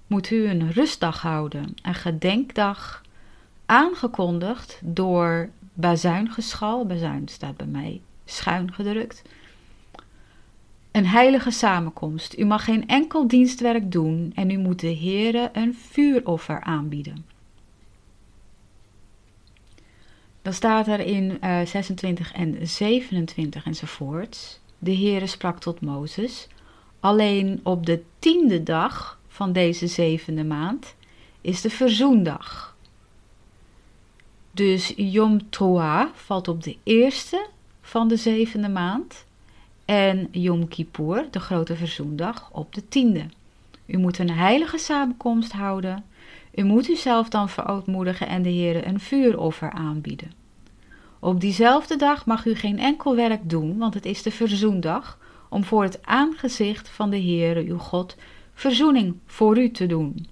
moet 0.07 0.29
u 0.29 0.47
een 0.47 0.71
rustdag 0.71 1.21
houden, 1.21 1.73
een 1.81 1.93
gedenkdag, 1.93 3.01
aangekondigd 3.65 4.79
door 4.83 5.49
bazuingeschal. 5.73 6.85
Bazuin 6.85 7.27
staat 7.27 7.57
bij 7.57 7.67
mij 7.67 8.01
schuin 8.25 8.73
gedrukt. 8.73 9.21
Een 10.91 11.07
heilige 11.07 11.51
samenkomst. 11.51 12.37
U 12.37 12.45
mag 12.45 12.63
geen 12.63 12.87
enkel 12.87 13.27
dienstwerk 13.27 13.91
doen 13.91 14.31
en 14.35 14.49
u 14.49 14.57
moet 14.57 14.79
de 14.79 14.95
Heere 14.95 15.49
een 15.53 15.75
vuuroffer 15.75 16.61
aanbieden. 16.61 17.30
Dan 20.41 20.53
staat 20.53 20.87
er 20.87 20.99
in 20.99 21.37
uh, 21.43 21.65
26 21.65 22.33
en 22.33 22.67
27 22.67 23.65
enzovoorts. 23.65 24.59
De 24.77 24.95
Heere 24.95 25.27
sprak 25.27 25.59
tot 25.59 25.81
Mozes. 25.81 26.47
Alleen 26.99 27.59
op 27.63 27.85
de 27.85 28.03
tiende 28.19 28.63
dag 28.63 29.19
van 29.27 29.51
deze 29.51 29.87
zevende 29.87 30.43
maand 30.43 30.95
is 31.41 31.61
de 31.61 31.69
verzoendag. 31.69 32.75
Dus 34.51 34.93
Yom 34.95 35.49
Teruah 35.49 36.07
valt 36.13 36.47
op 36.47 36.63
de 36.63 36.77
eerste 36.83 37.47
van 37.81 38.07
de 38.07 38.15
zevende 38.15 38.69
maand 38.69 39.25
en 39.85 40.27
Yom 40.31 40.67
Kippur, 40.67 41.27
de 41.31 41.39
grote 41.39 41.75
verzoendag, 41.75 42.49
op 42.51 42.73
de 42.73 42.87
tiende. 42.87 43.25
U 43.85 43.97
moet 43.97 44.17
een 44.17 44.31
heilige 44.31 44.77
samenkomst 44.77 45.51
houden. 45.51 46.05
U 46.55 46.63
moet 46.63 46.89
uzelf 46.89 47.29
dan 47.29 47.49
verootmoedigen 47.49 48.27
en 48.27 48.41
de 48.41 48.49
Heer 48.49 48.87
een 48.87 48.99
vuuroffer 48.99 49.71
aanbieden. 49.71 50.31
Op 51.19 51.39
diezelfde 51.39 51.95
dag 51.95 52.25
mag 52.25 52.45
u 52.45 52.55
geen 52.55 52.79
enkel 52.79 53.15
werk 53.15 53.49
doen, 53.49 53.77
want 53.77 53.93
het 53.93 54.05
is 54.05 54.21
de 54.21 54.31
verzoendag, 54.31 55.19
om 55.49 55.63
voor 55.63 55.83
het 55.83 56.05
aangezicht 56.05 56.89
van 56.89 57.09
de 57.09 57.21
Heere 57.21 57.63
uw 57.63 57.77
God 57.77 58.15
verzoening 58.53 59.15
voor 59.25 59.57
u 59.57 59.71
te 59.71 59.85
doen. 59.85 60.27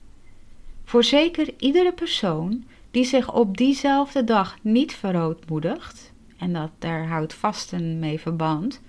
Voorzeker 0.84 1.54
iedere 1.58 1.92
persoon 1.92 2.64
die 2.92 3.04
zich 3.04 3.34
op 3.34 3.58
diezelfde 3.58 4.24
dag 4.24 4.58
niet 4.62 4.94
verootmoedigt, 4.96 6.14
en 6.38 6.54
dat 6.54 6.72
daar 6.80 7.08
houdt 7.08 7.34
vasten 7.34 8.00
mee 8.00 8.20
verband, 8.20 8.82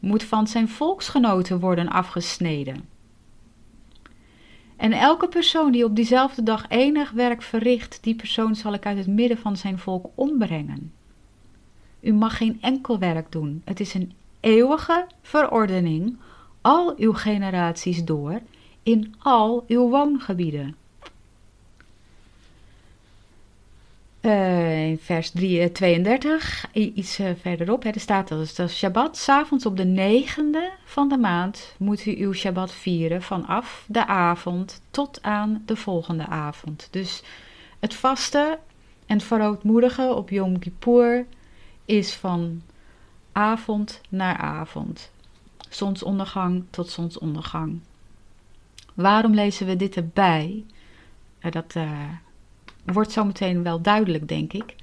moet 0.00 0.22
van 0.22 0.46
zijn 0.46 0.68
volksgenoten 0.68 1.60
worden 1.60 1.88
afgesneden. 1.88 2.91
En 4.82 4.92
elke 4.92 5.28
persoon 5.28 5.72
die 5.72 5.84
op 5.84 5.96
diezelfde 5.96 6.42
dag 6.42 6.64
enig 6.68 7.10
werk 7.10 7.42
verricht, 7.42 7.98
die 8.02 8.14
persoon 8.14 8.54
zal 8.54 8.72
ik 8.72 8.86
uit 8.86 8.96
het 8.96 9.06
midden 9.06 9.38
van 9.38 9.56
zijn 9.56 9.78
volk 9.78 10.06
ombrengen. 10.14 10.92
U 12.00 12.12
mag 12.12 12.36
geen 12.36 12.58
enkel 12.60 12.98
werk 12.98 13.32
doen. 13.32 13.62
Het 13.64 13.80
is 13.80 13.94
een 13.94 14.12
eeuwige 14.40 15.06
verordening, 15.22 16.16
al 16.60 16.94
uw 16.96 17.12
generaties 17.12 18.04
door, 18.04 18.40
in 18.82 19.14
al 19.18 19.64
uw 19.68 19.88
woongebieden. 19.88 20.66
Uh, 20.66 21.08
in 24.22 24.98
vers 25.00 25.30
3, 25.30 25.72
32, 25.72 26.66
iets 26.72 27.20
uh, 27.20 27.30
verderop, 27.40 27.82
hè, 27.82 27.90
er 27.90 28.00
staat 28.00 28.28
dat 28.28 28.38
dus, 28.38 28.54
dat 28.54 28.70
Shabbat, 28.70 29.16
s'avonds 29.16 29.66
op 29.66 29.76
de 29.76 29.84
negende 29.84 30.70
van 30.84 31.08
de 31.08 31.16
maand 31.16 31.74
moet 31.78 32.06
u 32.06 32.16
uw 32.16 32.32
Shabbat 32.32 32.72
vieren 32.72 33.22
vanaf 33.22 33.84
de 33.88 34.06
avond 34.06 34.82
tot 34.90 35.22
aan 35.22 35.62
de 35.66 35.76
volgende 35.76 36.26
avond. 36.26 36.88
Dus 36.90 37.22
het 37.78 37.94
vasten 37.94 38.58
en 39.06 39.16
het 39.16 39.26
verootmoedigen 39.26 40.16
op 40.16 40.30
Yom 40.30 40.58
Kippur 40.58 41.26
is 41.84 42.14
van 42.14 42.62
avond 43.32 44.00
naar 44.08 44.36
avond, 44.36 45.10
zonsondergang 45.68 46.64
tot 46.70 46.88
zonsondergang. 46.88 47.80
Waarom 48.94 49.34
lezen 49.34 49.66
we 49.66 49.76
dit 49.76 49.96
erbij? 49.96 50.64
Dat 51.50 51.74
wordt 52.84 53.12
zometeen 53.12 53.62
wel 53.62 53.80
duidelijk, 53.80 54.28
denk 54.28 54.52
ik. 54.52 54.74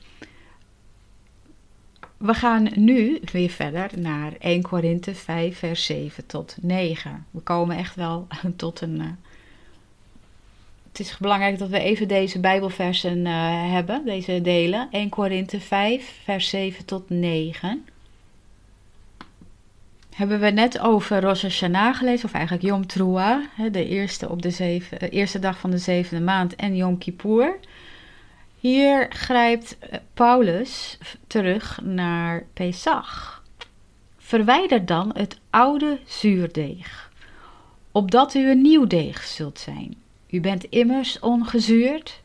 We 2.18 2.34
gaan 2.34 2.70
nu 2.76 3.20
weer 3.32 3.50
verder 3.50 3.90
naar 3.96 4.34
1 4.40 4.62
Korinthe 4.62 5.16
5, 5.16 5.58
vers 5.58 5.86
7 5.86 6.26
tot 6.26 6.56
9. 6.62 7.26
We 7.32 7.40
komen 7.40 7.78
echt 7.78 7.96
wel 7.96 8.28
tot 8.56 8.82
een. 8.82 8.96
Uh, 8.96 9.06
het 10.88 11.00
is 11.00 11.18
belangrijk 11.18 11.58
dat 11.58 11.70
we 11.70 11.80
even 11.80 12.08
deze 12.08 12.40
Bijbelversen 12.40 13.18
uh, 13.18 13.72
hebben, 13.72 14.06
deze 14.06 14.42
delen. 14.42 14.88
1 14.92 15.10
Korinthe 15.10 15.60
5, 15.60 16.20
vers 16.24 16.50
7 16.50 16.86
tot 16.86 17.10
9. 17.10 17.86
Hebben 20.16 20.40
we 20.40 20.50
net 20.50 20.80
over 20.80 21.22
Rosh 21.22 21.42
Hashanah 21.42 21.96
gelezen, 21.96 22.26
of 22.26 22.34
eigenlijk 22.34 22.64
Yom 22.66 22.88
Teruah, 22.88 23.44
de 23.72 23.88
eerste, 23.88 24.30
op 24.30 24.42
de 24.42 24.50
zeven, 24.50 25.04
uh, 25.04 25.10
eerste 25.12 25.40
dag 25.40 25.60
van 25.60 25.72
de 25.72 25.78
zevende 25.78 26.24
maand, 26.24 26.56
en 26.56 26.76
Yom 26.76 26.98
Kippur. 26.98 27.60
Hier 28.60 29.06
grijpt 29.10 29.78
eh, 29.80 30.00
Paulus 30.14 30.98
terug 31.28 31.80
naar 31.82 32.46
Pesach. 32.54 33.44
Verwijder 34.18 34.86
dan 34.86 35.12
het 35.14 35.40
oude 35.50 36.00
zuurdeeg, 36.06 37.12
opdat 37.92 38.34
u 38.34 38.50
een 38.50 38.62
nieuw 38.62 38.88
deeg 38.88 39.24
zult 39.24 39.60
zijn. 39.60 39.96
U 40.30 40.42
bent 40.42 40.64
immers 40.64 41.20
ongezuurd, 41.20 42.22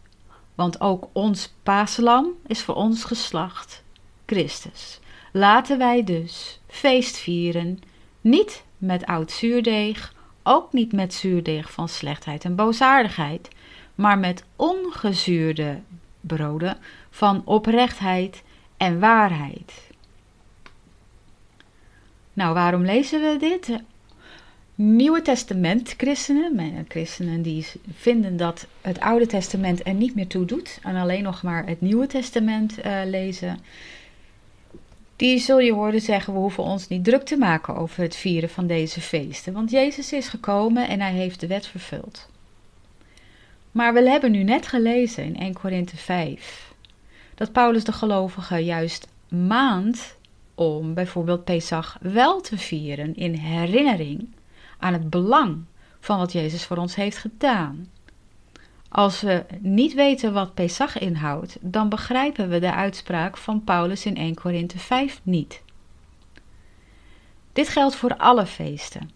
want 0.55 0.81
ook 0.81 1.09
ons 1.13 1.53
paaslam 1.63 2.27
is 2.47 2.63
voor 2.63 2.75
ons 2.75 3.05
geslacht, 3.05 3.83
Christus. 4.27 5.01
Laten 5.33 5.79
wij 5.79 6.05
dus 6.05 6.61
feest 6.67 7.17
vieren, 7.17 7.83
niet 8.21 8.65
met 8.79 9.07
oud 9.07 9.31
zuurdeeg, 9.31 10.15
ook 10.43 10.73
niet 10.73 10.93
met 10.93 11.15
zuurdeeg 11.15 11.73
van 11.73 11.89
slechtheid 11.89 12.45
en 12.45 12.55
boosaardigheid, 12.55 13.49
maar 13.95 14.19
met 14.19 14.45
ongezuurde 14.57 15.81
broden 16.27 16.77
van 17.11 17.43
oprechtheid 17.45 18.43
en 18.77 18.99
waarheid. 18.99 19.73
Nou, 22.33 22.55
waarom 22.55 22.83
lezen 22.83 23.21
we 23.21 23.37
dit? 23.39 23.79
Nieuwe 24.75 25.23
Testament 25.23 25.95
christenen, 25.97 26.85
christenen 26.89 27.43
die 27.43 27.67
vinden 27.93 28.37
dat 28.37 28.67
het 28.81 29.01
Oude 29.01 29.27
Testament 29.27 29.87
er 29.87 29.95
niet 29.95 30.15
meer 30.15 30.27
toe 30.27 30.45
doet 30.45 30.79
en 30.83 30.97
alleen 30.97 31.23
nog 31.23 31.43
maar 31.43 31.67
het 31.67 31.81
Nieuwe 31.81 32.07
Testament 32.07 32.79
uh, 32.79 33.01
lezen, 33.05 33.59
die 35.17 35.39
zul 35.39 35.59
je 35.59 35.73
horen 35.73 36.01
zeggen: 36.01 36.33
we 36.33 36.39
hoeven 36.39 36.63
ons 36.63 36.89
niet 36.89 37.05
druk 37.05 37.23
te 37.23 37.37
maken 37.37 37.77
over 37.77 38.03
het 38.03 38.17
vieren 38.17 38.49
van 38.49 38.67
deze 38.67 39.01
feesten, 39.01 39.53
want 39.53 39.71
Jezus 39.71 40.13
is 40.13 40.29
gekomen 40.29 40.89
en 40.89 41.01
hij 41.01 41.13
heeft 41.13 41.41
de 41.41 41.47
wet 41.47 41.67
vervuld. 41.67 42.29
Maar 43.75 43.95
we 43.95 44.11
hebben 44.11 44.31
nu 44.31 44.43
net 44.43 44.67
gelezen 44.67 45.25
in 45.25 45.37
1 45.37 45.53
Korinthe 45.53 45.97
5 45.97 46.75
dat 47.35 47.53
Paulus 47.53 47.85
de 47.85 47.93
gelovigen 47.93 48.65
juist 48.65 49.09
maand 49.29 50.17
om 50.55 50.95
bijvoorbeeld 50.95 51.45
Pesach 51.45 51.99
wel 52.01 52.41
te 52.41 52.59
vieren 52.59 53.15
in 53.15 53.35
herinnering 53.35 54.29
aan 54.79 54.93
het 54.93 55.11
belang 55.11 55.65
van 56.01 56.19
wat 56.19 56.33
Jezus 56.33 56.65
voor 56.65 56.77
ons 56.77 56.95
heeft 56.95 57.19
gedaan. 57.19 57.91
Als 58.89 59.21
we 59.21 59.45
niet 59.59 59.95
weten 59.95 60.33
wat 60.33 60.55
Pesach 60.55 60.99
inhoudt, 60.99 61.57
dan 61.61 61.89
begrijpen 61.89 62.49
we 62.49 62.59
de 62.59 62.73
uitspraak 62.73 63.37
van 63.37 63.65
Paulus 63.65 64.07
in 64.07 64.17
1 64.17 64.35
Korinthe 64.35 64.79
5 64.79 65.21
niet. 65.23 65.63
Dit 67.53 67.69
geldt 67.69 67.95
voor 67.95 68.17
alle 68.17 68.47
feesten. 68.47 69.11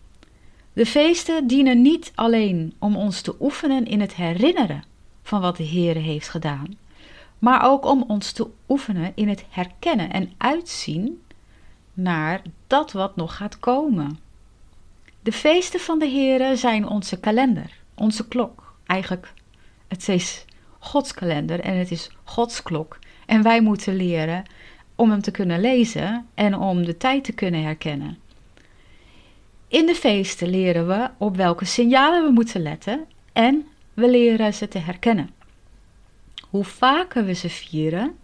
De 0.79 0.87
feesten 0.87 1.47
dienen 1.47 1.83
niet 1.83 2.13
alleen 2.15 2.75
om 2.79 2.97
ons 2.97 3.21
te 3.21 3.35
oefenen 3.41 3.87
in 3.87 4.01
het 4.01 4.15
herinneren 4.15 4.85
van 5.23 5.41
wat 5.41 5.57
de 5.57 5.63
Heer 5.63 5.95
heeft 5.97 6.29
gedaan, 6.29 6.79
maar 7.39 7.65
ook 7.71 7.85
om 7.85 8.05
ons 8.09 8.33
te 8.33 8.47
oefenen 8.69 9.13
in 9.15 9.29
het 9.29 9.45
herkennen 9.51 10.13
en 10.13 10.33
uitzien 10.37 11.23
naar 11.93 12.43
dat 12.67 12.93
wat 12.93 13.17
nog 13.17 13.37
gaat 13.37 13.59
komen. 13.59 14.19
De 15.21 15.33
feesten 15.33 15.81
van 15.81 15.99
de 15.99 16.07
Heer 16.07 16.57
zijn 16.57 16.89
onze 16.89 17.21
kalender, 17.21 17.73
onze 17.95 18.29
klok. 18.29 18.75
Eigenlijk, 18.87 19.33
het 19.89 20.09
is 20.09 20.45
Gods 20.79 21.15
kalender 21.15 21.61
en 21.61 21.77
het 21.77 21.91
is 21.91 22.11
Gods 22.25 22.63
klok. 22.63 22.99
En 23.27 23.43
wij 23.43 23.61
moeten 23.61 23.97
leren 23.97 24.45
om 24.95 25.11
hem 25.11 25.23
te 25.23 25.31
kunnen 25.31 25.61
lezen 25.61 26.27
en 26.35 26.57
om 26.57 26.85
de 26.85 26.97
tijd 26.97 27.25
te 27.25 27.33
kunnen 27.33 27.63
herkennen. 27.63 28.19
In 29.69 29.87
de 29.87 29.95
feesten 29.95 30.49
leren 30.49 30.87
we 30.87 31.11
op 31.19 31.37
welke 31.37 31.65
signalen 31.65 32.25
we 32.25 32.31
moeten 32.31 32.63
letten 32.63 33.07
en 33.33 33.67
we 33.95 34.11
leren 34.11 34.55
ze 34.55 34.69
te 34.69 34.79
herkennen. 34.79 35.31
Hoe 36.51 36.65
vaker 36.65 37.25
we 37.25 37.33
ze 37.33 37.49
vieren, 37.49 38.17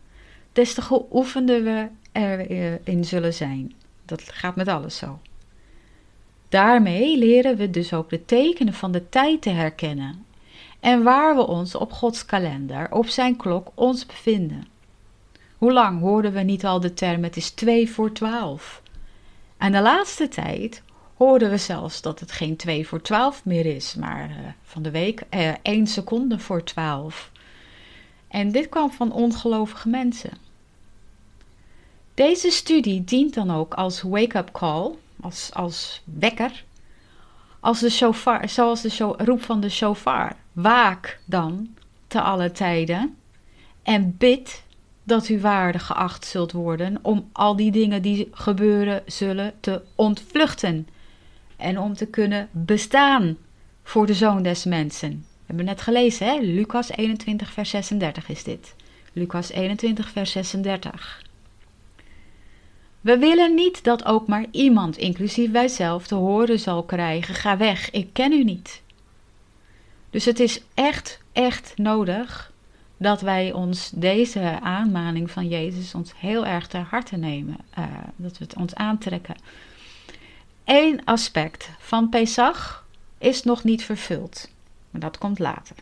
des 0.53 0.75
te 0.75 0.83
geoefender 0.83 1.63
we 1.63 1.89
erin 2.13 3.05
zullen 3.05 3.35
zijn. 3.35 3.73
Dat 4.05 4.23
gaat 4.23 4.57
met 4.57 4.69
alles 4.69 4.97
zo. 4.97 5.19
Daarmee 6.49 7.19
leren 7.19 7.57
we 7.57 7.71
dus 7.71 7.93
ook 7.93 8.11
de 8.11 8.25
tekenen 8.25 8.75
van 8.75 8.93
de 8.93 9.09
tijd 9.09 9.43
te 9.43 9.51
herkennen 9.51 10.25
en 10.81 11.03
waar 11.03 11.37
we 11.37 11.47
ons 11.47 11.75
op 11.75 11.93
Gods 11.93 12.25
kalender, 12.25 12.93
op 12.93 13.07
zijn 13.07 13.37
klok, 13.37 13.71
ons 13.75 14.07
bevinden. 14.07 14.67
Hoe 15.59 15.73
lang 15.73 16.01
hoorden 16.01 16.33
we 16.33 16.41
niet 16.41 16.65
al 16.65 16.81
de 16.81 16.95
term 16.95 17.23
het 17.23 17.37
is 17.37 17.51
twee 17.51 17.91
voor 17.91 18.13
twaalf? 18.13 18.83
En 19.57 19.73
de 19.73 19.81
laatste 19.81 20.29
tijd 20.29 20.83
hoorden 21.25 21.51
we 21.51 21.57
zelfs 21.57 22.03
dat 22.03 22.21
het 22.21 22.33
geen 22.33 22.57
twee 22.57 22.89
voor 22.89 23.03
twaalf 23.03 23.45
meer 23.45 23.67
is, 23.67 23.95
maar 23.95 24.31
uh, 24.31 24.37
van 24.63 24.83
de 24.83 24.91
week 24.91 25.23
uh, 25.31 25.55
één 25.63 25.87
seconde 25.87 26.39
voor 26.39 26.65
twaalf. 26.65 27.31
En 28.29 28.53
dit 28.53 28.69
kwam 28.69 28.91
van 28.91 29.13
ongelovige 29.13 29.89
mensen. 29.89 30.31
Deze 32.15 32.51
studie 32.51 33.05
dient 33.05 33.35
dan 33.35 33.51
ook 33.51 33.75
als 33.75 34.03
wake-up 34.03 34.53
call, 34.53 34.91
als, 35.21 35.51
als 35.53 36.03
wekker, 36.05 36.65
als 37.61 37.81
de 37.81 37.91
shofar, 37.91 38.49
zoals 38.49 38.81
de 38.81 38.91
show, 38.91 39.21
roep 39.21 39.43
van 39.43 39.61
de 39.61 39.69
shofar. 39.71 40.37
Waak 40.53 41.21
dan 41.25 41.75
te 42.07 42.21
alle 42.21 42.53
tijden 42.53 43.17
en 43.83 44.17
bid 44.19 44.63
dat 45.03 45.29
u 45.29 45.41
waardig 45.41 45.87
geacht 45.87 46.27
zult 46.27 46.53
worden 46.53 46.99
om 47.03 47.29
al 47.33 47.57
die 47.57 47.71
dingen 47.71 48.03
die 48.03 48.29
gebeuren 48.33 49.03
zullen 49.07 49.53
te 49.61 49.83
ontvluchten 49.95 50.89
en 51.65 51.79
om 51.79 51.95
te 51.95 52.07
kunnen 52.07 52.49
bestaan 52.51 53.37
voor 53.83 54.07
de 54.07 54.15
zoon 54.15 54.43
des 54.43 54.65
mensen. 54.65 55.11
We 55.11 55.43
hebben 55.47 55.65
net 55.65 55.81
gelezen, 55.81 56.27
hè? 56.27 56.39
Lucas 56.41 56.91
21, 56.91 57.53
vers 57.53 57.71
36 57.71 58.29
is 58.29 58.45
dit. 58.45 58.75
Lucas 59.13 59.51
21, 59.51 60.11
vers 60.11 60.31
36. 60.31 61.23
We 63.01 63.19
willen 63.19 63.55
niet 63.55 63.85
dat 63.85 64.05
ook 64.05 64.27
maar 64.27 64.45
iemand, 64.51 64.97
inclusief 64.97 65.51
wij 65.51 65.69
zelf, 65.69 66.07
te 66.07 66.15
horen 66.15 66.59
zal 66.59 66.83
krijgen: 66.83 67.35
ga 67.35 67.57
weg, 67.57 67.91
ik 67.91 68.09
ken 68.13 68.33
u 68.33 68.45
niet. 68.45 68.83
Dus 70.11 70.25
het 70.25 70.41
is 70.41 70.63
echt, 70.75 71.21
echt 71.33 71.73
nodig 71.77 72.53
dat 72.97 73.21
wij 73.21 73.53
ons 73.53 73.91
deze 73.95 74.59
aanmaning 74.61 75.31
van 75.31 75.49
Jezus 75.49 75.95
ons 75.95 76.13
heel 76.17 76.47
erg 76.47 76.67
ter 76.67 76.81
harte 76.81 77.17
nemen. 77.17 77.57
Uh, 77.79 77.85
dat 78.17 78.39
we 78.39 78.45
het 78.45 78.57
ons 78.57 78.75
aantrekken. 78.75 79.35
Eén 80.65 81.05
aspect 81.05 81.71
van 81.79 82.09
Pesach 82.09 82.87
is 83.19 83.43
nog 83.43 83.65
niet 83.65 83.85
vervuld, 83.85 84.51
maar 84.91 85.01
dat 85.01 85.19
komt 85.19 85.39
later. 85.39 85.77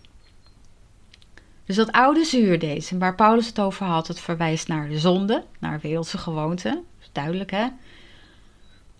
Dus 1.64 1.76
dat 1.76 1.92
oude 1.92 2.24
zuurdezen 2.24 2.98
waar 2.98 3.14
Paulus 3.14 3.46
het 3.46 3.60
over 3.60 3.86
had, 3.86 4.08
het 4.08 4.20
verwijst 4.20 4.68
naar 4.68 4.88
de 4.88 4.98
zonde, 4.98 5.44
naar 5.58 5.80
wereldse 5.80 6.18
gewoonten. 6.18 6.84
Duidelijk 7.12 7.50
hè? 7.50 7.66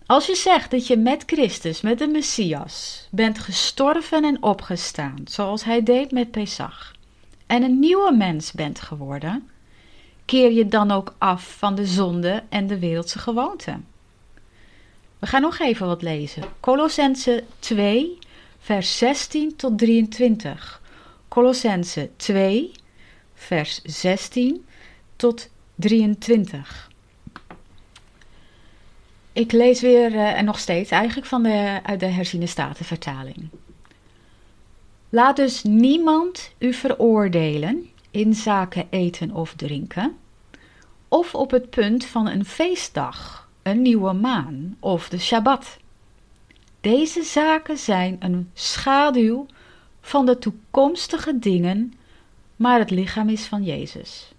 Als 0.05 0.25
je 0.25 0.35
zegt 0.35 0.71
dat 0.71 0.87
je 0.87 0.97
met 0.97 1.23
Christus, 1.25 1.81
met 1.81 1.99
de 1.99 2.07
Messias, 2.07 3.07
bent 3.11 3.39
gestorven 3.39 4.23
en 4.23 4.43
opgestaan, 4.43 5.15
zoals 5.25 5.63
hij 5.63 5.83
deed 5.83 6.11
met 6.11 6.31
Pesach, 6.31 6.95
en 7.47 7.63
een 7.63 7.79
nieuwe 7.79 8.15
mens 8.15 8.51
bent 8.51 8.79
geworden, 8.79 9.49
keer 10.25 10.51
je 10.51 10.67
dan 10.67 10.91
ook 10.91 11.15
af 11.17 11.57
van 11.57 11.75
de 11.75 11.85
zonde 11.85 12.43
en 12.49 12.67
de 12.67 12.79
wereldse 12.79 13.19
gewoonten. 13.19 13.87
We 15.23 15.29
gaan 15.29 15.41
nog 15.41 15.59
even 15.59 15.87
wat 15.87 16.01
lezen. 16.01 16.43
Colossense 16.59 17.43
2, 17.59 18.17
vers 18.59 18.97
16 18.97 19.55
tot 19.55 19.77
23. 19.77 20.81
Colossense 21.27 22.09
2, 22.15 22.71
vers 23.33 23.81
16 23.83 24.65
tot 25.15 25.49
23. 25.75 26.89
Ik 29.33 29.51
lees 29.51 29.81
weer, 29.81 30.11
uh, 30.11 30.37
en 30.37 30.45
nog 30.45 30.59
steeds 30.59 30.91
eigenlijk, 30.91 31.27
van 31.27 31.43
de, 31.43 31.79
uit 31.83 31.99
de 31.99 32.05
herziene 32.05 32.47
statenvertaling. 32.47 33.49
Laat 35.09 35.35
dus 35.35 35.63
niemand 35.63 36.53
u 36.57 36.73
veroordelen 36.73 37.89
in 38.11 38.33
zaken 38.33 38.87
eten 38.89 39.31
of 39.31 39.53
drinken, 39.55 40.17
of 41.07 41.35
op 41.35 41.51
het 41.51 41.69
punt 41.69 42.05
van 42.05 42.27
een 42.27 42.45
feestdag, 42.45 43.42
een 43.63 43.81
nieuwe 43.81 44.13
maan 44.13 44.77
of 44.79 45.09
de 45.09 45.19
Shabbat. 45.19 45.77
Deze 46.81 47.23
zaken 47.23 47.77
zijn 47.77 48.15
een 48.19 48.49
schaduw 48.53 49.45
van 50.01 50.25
de 50.25 50.37
toekomstige 50.37 51.39
dingen, 51.39 51.93
maar 52.55 52.79
het 52.79 52.89
lichaam 52.89 53.29
is 53.29 53.45
van 53.45 53.63
Jezus. 53.63 54.31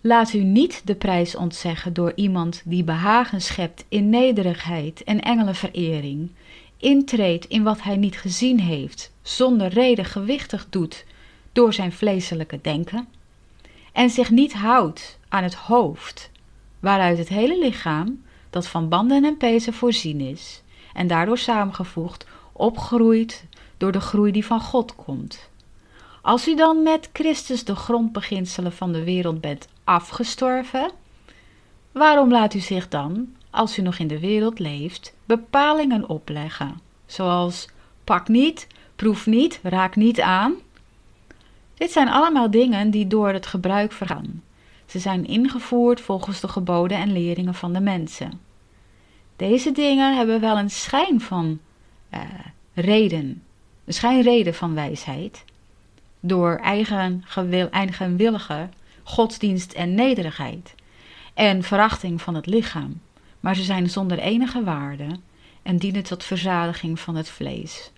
Laat 0.00 0.32
u 0.32 0.42
niet 0.42 0.82
de 0.84 0.94
prijs 0.94 1.36
ontzeggen 1.36 1.92
door 1.92 2.12
iemand 2.14 2.62
die 2.64 2.84
behagen 2.84 3.40
schept 3.40 3.84
in 3.88 4.10
nederigheid 4.10 5.04
en 5.04 5.20
engelenverering, 5.20 6.30
intreedt 6.76 7.44
in 7.44 7.62
wat 7.62 7.82
hij 7.82 7.96
niet 7.96 8.18
gezien 8.18 8.60
heeft, 8.60 9.12
zonder 9.22 9.68
reden 9.68 10.04
gewichtig 10.04 10.66
doet 10.70 11.04
door 11.52 11.72
zijn 11.72 11.92
vleeselijke 11.92 12.58
denken, 12.62 13.08
en 13.92 14.10
zich 14.10 14.30
niet 14.30 14.52
houdt 14.52 15.18
aan 15.28 15.42
het 15.42 15.54
hoofd, 15.54 16.30
waaruit 16.80 17.18
het 17.18 17.28
hele 17.28 17.58
lichaam, 17.58 18.22
dat 18.52 18.66
van 18.66 18.88
banden 18.88 19.24
en 19.24 19.36
pezen 19.36 19.72
voorzien 19.72 20.20
is, 20.20 20.62
en 20.94 21.06
daardoor 21.06 21.38
samengevoegd, 21.38 22.26
opgroeit 22.52 23.44
door 23.76 23.92
de 23.92 24.00
groei 24.00 24.32
die 24.32 24.46
van 24.46 24.60
God 24.60 24.94
komt. 24.94 25.50
Als 26.22 26.48
u 26.48 26.54
dan 26.54 26.82
met 26.82 27.10
Christus 27.12 27.64
de 27.64 27.74
grondbeginselen 27.74 28.72
van 28.72 28.92
de 28.92 29.04
wereld 29.04 29.40
bent 29.40 29.68
afgestorven, 29.84 30.90
waarom 31.92 32.30
laat 32.30 32.54
u 32.54 32.58
zich 32.58 32.88
dan, 32.88 33.34
als 33.50 33.78
u 33.78 33.82
nog 33.82 33.98
in 33.98 34.08
de 34.08 34.20
wereld 34.20 34.58
leeft, 34.58 35.14
bepalingen 35.24 36.08
opleggen, 36.08 36.80
zoals 37.06 37.68
pak 38.04 38.28
niet, 38.28 38.66
proef 38.96 39.26
niet, 39.26 39.60
raak 39.62 39.96
niet 39.96 40.20
aan? 40.20 40.54
Dit 41.74 41.92
zijn 41.92 42.08
allemaal 42.08 42.50
dingen 42.50 42.90
die 42.90 43.06
door 43.06 43.28
het 43.28 43.46
gebruik 43.46 43.92
vergaan. 43.92 44.42
Ze 44.86 44.98
zijn 44.98 45.26
ingevoerd 45.26 46.00
volgens 46.00 46.40
de 46.40 46.48
geboden 46.48 46.98
en 46.98 47.12
leringen 47.12 47.54
van 47.54 47.72
de 47.72 47.80
mensen. 47.80 48.40
Deze 49.36 49.72
dingen 49.72 50.16
hebben 50.16 50.40
wel 50.40 50.58
een 50.58 50.70
schijn 50.70 51.20
van 51.20 51.60
uh, 52.14 52.20
reden, 52.74 53.42
een 53.84 53.92
schijnreden 53.92 54.54
van 54.54 54.74
wijsheid, 54.74 55.44
door 56.20 56.56
eigen 56.56 57.22
gewil, 57.24 57.68
eigenwillige 57.70 58.68
godsdienst 59.02 59.72
en 59.72 59.94
nederigheid 59.94 60.74
en 61.34 61.62
verachting 61.62 62.22
van 62.22 62.34
het 62.34 62.46
lichaam, 62.46 63.00
maar 63.40 63.56
ze 63.56 63.62
zijn 63.62 63.90
zonder 63.90 64.18
enige 64.18 64.64
waarde 64.64 65.06
en 65.62 65.76
dienen 65.76 66.02
tot 66.02 66.24
verzadiging 66.24 67.00
van 67.00 67.14
het 67.14 67.28
vlees. 67.28 67.90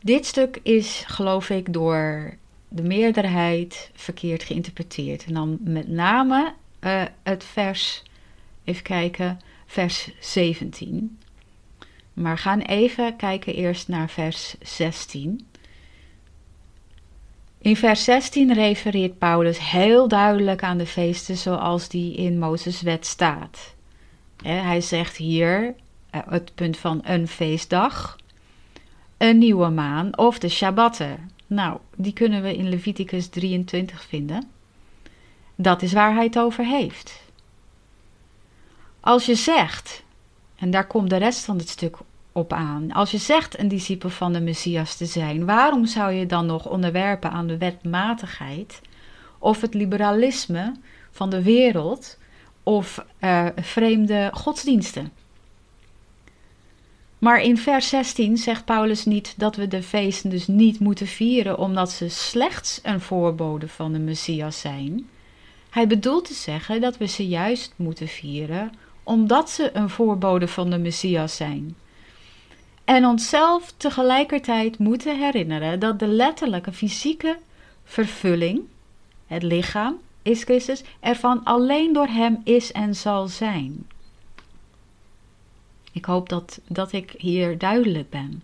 Dit 0.00 0.26
stuk 0.26 0.60
is, 0.62 1.04
geloof 1.06 1.50
ik, 1.50 1.72
door 1.72 2.36
de 2.68 2.82
meerderheid 2.82 3.90
verkeerd 3.94 4.42
geïnterpreteerd. 4.42 5.24
En 5.24 5.34
dan 5.34 5.58
met 5.60 5.88
name 5.88 6.54
uh, 6.80 7.02
het 7.22 7.44
vers, 7.44 8.02
even 8.64 8.82
kijken, 8.82 9.40
vers 9.66 10.10
17. 10.20 11.18
Maar 12.12 12.38
gaan 12.38 12.60
even 12.60 13.16
kijken 13.16 13.54
eerst 13.54 13.88
naar 13.88 14.10
vers 14.10 14.54
16. 14.60 15.46
In 17.58 17.76
vers 17.76 18.04
16 18.04 18.52
refereert 18.52 19.18
Paulus 19.18 19.70
heel 19.70 20.08
duidelijk 20.08 20.62
aan 20.62 20.78
de 20.78 20.86
feesten 20.86 21.36
zoals 21.36 21.88
die 21.88 22.14
in 22.14 22.38
Mozes 22.38 22.82
wet 22.82 23.06
staat. 23.06 23.74
Hij 24.42 24.80
zegt 24.80 25.16
hier 25.16 25.74
eh, 26.10 26.20
het 26.28 26.54
punt 26.54 26.76
van 26.76 27.00
een 27.04 27.28
feestdag, 27.28 28.18
een 29.16 29.38
nieuwe 29.38 29.68
maan 29.68 30.18
of 30.18 30.38
de 30.38 30.48
Shabbatten. 30.48 31.27
Nou, 31.48 31.78
die 31.96 32.12
kunnen 32.12 32.42
we 32.42 32.56
in 32.56 32.68
Leviticus 32.68 33.28
23 33.28 34.02
vinden. 34.02 34.50
Dat 35.54 35.82
is 35.82 35.92
waar 35.92 36.14
hij 36.14 36.24
het 36.24 36.38
over 36.38 36.64
heeft. 36.64 37.22
Als 39.00 39.26
je 39.26 39.34
zegt, 39.34 40.02
en 40.56 40.70
daar 40.70 40.86
komt 40.86 41.10
de 41.10 41.16
rest 41.16 41.44
van 41.44 41.58
het 41.58 41.68
stuk 41.68 41.96
op 42.32 42.52
aan. 42.52 42.92
Als 42.92 43.10
je 43.10 43.18
zegt 43.18 43.58
een 43.58 43.68
discipel 43.68 44.10
van 44.10 44.32
de 44.32 44.40
Messias 44.40 44.96
te 44.96 45.06
zijn, 45.06 45.44
waarom 45.44 45.86
zou 45.86 46.12
je 46.12 46.26
dan 46.26 46.46
nog 46.46 46.68
onderwerpen 46.68 47.30
aan 47.30 47.46
de 47.46 47.58
wetmatigheid 47.58 48.80
of 49.38 49.60
het 49.60 49.74
liberalisme 49.74 50.74
van 51.10 51.30
de 51.30 51.42
wereld 51.42 52.18
of 52.62 53.04
uh, 53.20 53.46
vreemde 53.56 54.30
godsdiensten? 54.32 55.12
Maar 57.18 57.42
in 57.42 57.58
vers 57.58 57.88
16 57.88 58.36
zegt 58.36 58.64
Paulus 58.64 59.04
niet 59.04 59.34
dat 59.36 59.56
we 59.56 59.68
de 59.68 59.82
feesten 59.82 60.30
dus 60.30 60.46
niet 60.46 60.80
moeten 60.80 61.06
vieren 61.06 61.58
omdat 61.58 61.90
ze 61.90 62.08
slechts 62.08 62.80
een 62.82 63.00
voorbode 63.00 63.68
van 63.68 63.92
de 63.92 63.98
Messias 63.98 64.60
zijn. 64.60 65.08
Hij 65.70 65.86
bedoelt 65.86 66.24
te 66.24 66.34
zeggen 66.34 66.80
dat 66.80 66.96
we 66.96 67.06
ze 67.06 67.28
juist 67.28 67.72
moeten 67.76 68.08
vieren 68.08 68.72
omdat 69.02 69.50
ze 69.50 69.70
een 69.72 69.90
voorbode 69.90 70.48
van 70.48 70.70
de 70.70 70.78
Messias 70.78 71.36
zijn. 71.36 71.76
En 72.84 73.04
onszelf 73.04 73.72
tegelijkertijd 73.76 74.78
moeten 74.78 75.18
herinneren 75.18 75.80
dat 75.80 75.98
de 75.98 76.06
letterlijke 76.06 76.72
fysieke 76.72 77.38
vervulling, 77.84 78.60
het 79.26 79.42
lichaam, 79.42 79.98
is 80.22 80.42
Christus, 80.42 80.82
ervan 81.00 81.44
alleen 81.44 81.92
door 81.92 82.06
Hem 82.06 82.40
is 82.44 82.72
en 82.72 82.94
zal 82.94 83.28
zijn. 83.28 83.86
Ik 85.92 86.04
hoop 86.04 86.28
dat, 86.28 86.60
dat 86.68 86.92
ik 86.92 87.14
hier 87.16 87.58
duidelijk 87.58 88.10
ben. 88.10 88.42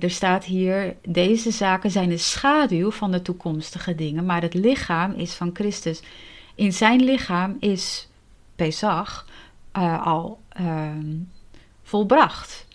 Er 0.00 0.10
staat 0.10 0.44
hier, 0.44 0.96
deze 1.08 1.50
zaken 1.50 1.90
zijn 1.90 2.08
de 2.08 2.16
schaduw 2.16 2.90
van 2.90 3.10
de 3.10 3.22
toekomstige 3.22 3.94
dingen, 3.94 4.26
maar 4.26 4.42
het 4.42 4.54
lichaam 4.54 5.12
is 5.12 5.34
van 5.34 5.50
Christus. 5.52 6.02
In 6.54 6.72
zijn 6.72 7.04
lichaam 7.04 7.56
is 7.60 8.08
Pesach 8.56 9.26
uh, 9.76 10.06
al 10.06 10.40
uh, 10.60 10.88
volbracht. 11.82 12.66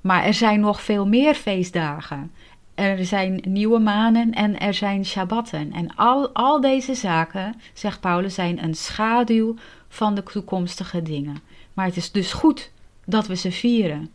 Maar 0.00 0.24
er 0.24 0.34
zijn 0.34 0.60
nog 0.60 0.82
veel 0.82 1.06
meer 1.06 1.34
feestdagen. 1.34 2.32
Er 2.74 3.04
zijn 3.04 3.42
nieuwe 3.46 3.78
manen 3.78 4.32
en 4.32 4.58
er 4.58 4.74
zijn 4.74 5.04
Shabbatten. 5.04 5.72
En 5.72 5.96
al, 5.96 6.30
al 6.32 6.60
deze 6.60 6.94
zaken, 6.94 7.60
zegt 7.72 8.00
Paulus, 8.00 8.34
zijn 8.34 8.62
een 8.62 8.74
schaduw 8.74 9.54
van 9.88 10.14
de 10.14 10.22
toekomstige 10.22 11.02
dingen. 11.02 11.36
Maar 11.74 11.86
het 11.86 11.96
is 11.96 12.12
dus 12.12 12.32
goed 12.32 12.70
dat 13.12 13.26
we 13.26 13.36
ze 13.36 13.52
vieren. 13.52 14.10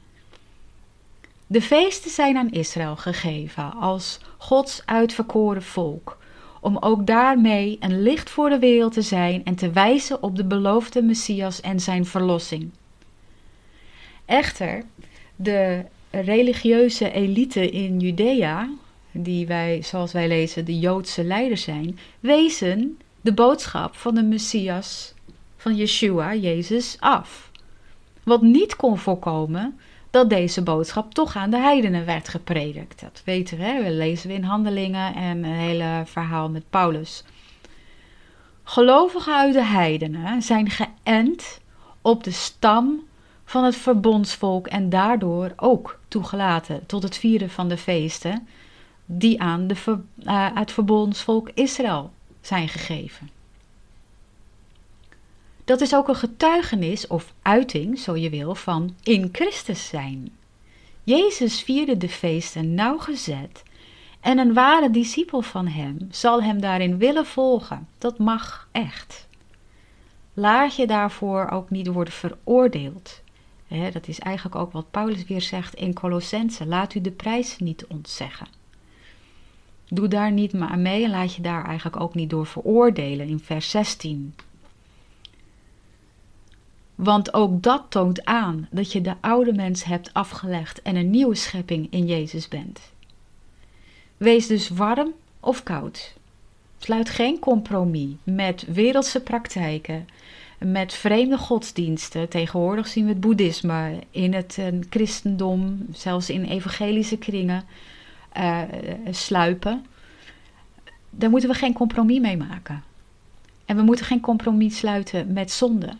De 1.48 1.62
feesten 1.62 2.12
zijn 2.12 2.38
aan 2.38 2.52
Israël 2.52 2.96
gegeven 2.96 3.74
als 3.74 4.20
Gods 4.38 4.82
uitverkoren 4.86 5.64
volk, 5.64 6.18
om 6.62 6.78
ook 6.78 7.08
daarmee 7.08 7.78
een 7.80 8.02
licht 8.02 8.30
voor 8.30 8.50
de 8.50 8.60
wereld 8.60 8.94
te 8.94 9.02
zijn 9.02 9.46
en 9.46 9.56
te 9.56 9.72
wijzen 9.72 10.24
op 10.24 10.36
de 10.36 10.46
beloofde 10.46 11.02
Messias 11.02 11.62
en 11.62 11.80
zijn 11.80 12.06
verlossing. 12.06 12.70
Echter, 14.26 14.84
de 15.36 15.86
religieuze 16.12 17.12
elite 17.12 17.70
in 17.70 18.00
Judea, 18.00 18.70
die 19.12 19.48
wij, 19.48 19.82
zoals 19.84 20.12
wij 20.12 20.28
lezen, 20.28 20.66
de 20.66 20.80
Joodse 20.80 21.24
leiders 21.24 21.62
zijn, 21.62 22.00
wezen 22.20 22.98
de 23.22 23.34
boodschap 23.34 23.96
van 23.96 24.16
de 24.16 24.24
Messias, 24.24 25.14
van 25.58 25.76
Yeshua, 25.76 26.36
Jezus, 26.36 26.98
af. 27.00 27.47
Wat 28.28 28.42
niet 28.42 28.76
kon 28.76 28.98
voorkomen 28.98 29.80
dat 30.10 30.30
deze 30.30 30.63
boodschap 30.63 31.13
toch 31.13 31.36
aan 31.36 31.50
de 31.50 31.58
heidenen 31.58 32.06
werd 32.06 32.28
gepredikt. 32.28 33.02
Dat 33.02 33.22
weten 33.26 33.58
we, 33.58 33.82
we 33.84 33.92
lezen 33.92 34.30
we 34.30 34.36
in 34.36 34.44
Handelingen 34.44 35.16
en 35.16 35.44
een 35.44 35.54
hele 35.54 36.04
verhaal 36.06 36.50
met 36.50 36.70
Paulus. 36.70 37.24
Gelovigen 38.63 39.36
uit 39.36 39.54
de 39.54 39.63
heidenen 39.63 40.42
zijn 40.42 40.70
geënt 40.70 41.62
op 42.02 42.24
de 42.24 42.32
stam 42.32 43.00
van 43.46 43.63
het 43.63 43.76
verbondsvolk 43.76 44.68
en 44.68 44.90
daardoor 44.90 45.54
ook 45.56 46.00
toegelaten 46.08 46.86
tot 46.86 47.04
het 47.04 47.18
vieren 47.18 47.50
van 47.50 47.68
de 47.68 47.78
feesten 47.78 48.48
die 49.06 49.42
aan 49.42 49.68
de, 49.68 49.76
uh, 50.24 50.50
het 50.54 50.72
verbondsvolk 50.72 51.50
Israël 51.54 52.12
zijn 52.42 52.68
gegeven. 52.68 53.37
Dat 55.68 55.82
is 55.82 55.96
ook 55.96 56.08
een 56.08 56.16
getuigenis 56.16 57.08
of 57.08 57.34
uiting, 57.42 58.00
zo 58.00 58.16
je 58.16 58.30
wil, 58.30 58.56
van 58.56 58.96
in 59.04 59.30
Christus 59.32 59.88
zijn. 59.88 60.32
Jezus 61.04 61.62
vierde 61.62 61.98
de 61.98 62.10
feesten 62.10 62.74
nauwgezet 62.74 63.64
en 64.20 64.38
een 64.38 64.54
ware 64.54 64.92
discipel 64.92 65.42
van 65.42 65.68
hem 65.68 65.98
zal 66.12 66.44
hem 66.44 66.62
daarin 66.62 66.98
willen 66.98 67.26
volgen. 67.26 67.88
Dat 67.98 68.18
mag 68.18 68.68
echt. 68.72 69.28
Laat 70.34 70.76
je 70.76 70.88
daarvoor 70.88 71.50
ook 71.50 71.70
niet 71.70 71.88
worden 71.88 72.14
veroordeeld. 72.14 73.22
dat 73.92 74.08
is 74.08 74.20
eigenlijk 74.20 74.56
ook 74.56 74.72
wat 74.72 74.92
Paulus 74.92 75.26
weer 75.26 75.42
zegt 75.42 75.74
in 75.74 75.94
Colossense. 75.94 76.66
Laat 76.66 76.96
u 76.96 77.02
de 77.02 77.12
prijs 77.12 77.58
niet 77.58 77.86
ontzeggen. 77.88 78.48
Doe 79.88 80.08
daar 80.08 80.32
niet 80.32 80.54
maar 80.54 80.80
mee 80.80 81.04
en 81.04 81.10
laat 81.10 81.36
je 81.36 81.42
daar 81.42 81.66
eigenlijk 81.66 82.00
ook 82.00 82.16
niet 82.16 82.30
door 82.30 82.46
veroordelen 82.46 83.28
in 83.28 83.40
vers 83.40 83.70
16. 83.70 84.34
Want 86.98 87.34
ook 87.34 87.64
dat 87.64 87.84
toont 87.90 88.26
aan 88.26 88.68
dat 88.72 88.92
je 88.92 89.02
de 89.02 89.14
oude 89.20 89.54
mens 89.54 89.84
hebt 89.84 90.14
afgelegd 90.14 90.82
en 90.82 90.96
een 90.96 91.10
nieuwe 91.10 91.36
schepping 91.36 91.88
in 91.90 92.06
Jezus 92.06 92.48
bent. 92.48 92.80
Wees 94.18 94.48
dus 94.48 94.70
warm 94.70 95.14
of 95.40 95.64
koud. 95.64 96.14
Sluit 96.78 97.10
geen 97.10 97.40
compromis 97.40 98.16
met 98.24 98.66
wereldse 98.68 99.22
praktijken, 99.22 100.08
met 100.58 100.94
vreemde 100.94 101.38
godsdiensten. 101.38 102.30
Tegenwoordig 102.30 102.88
zien 102.88 103.04
we 103.04 103.10
het 103.10 103.20
boeddhisme, 103.20 104.00
in 104.12 104.34
het 104.34 104.58
uh, 104.60 104.68
christendom, 104.90 105.86
zelfs 105.92 106.30
in 106.30 106.44
evangelische 106.44 107.18
kringen 107.18 107.64
uh, 108.38 108.62
sluipen. 109.12 109.86
Daar 111.10 111.30
moeten 111.30 111.50
we 111.50 111.56
geen 111.56 111.74
compromis 111.74 112.20
mee 112.20 112.38
maken. 112.38 112.84
En 113.66 113.76
we 113.76 113.82
moeten 113.82 114.06
geen 114.06 114.22
compromis 114.22 114.78
sluiten 114.78 115.34
met 115.34 115.52
zonde. 115.52 115.94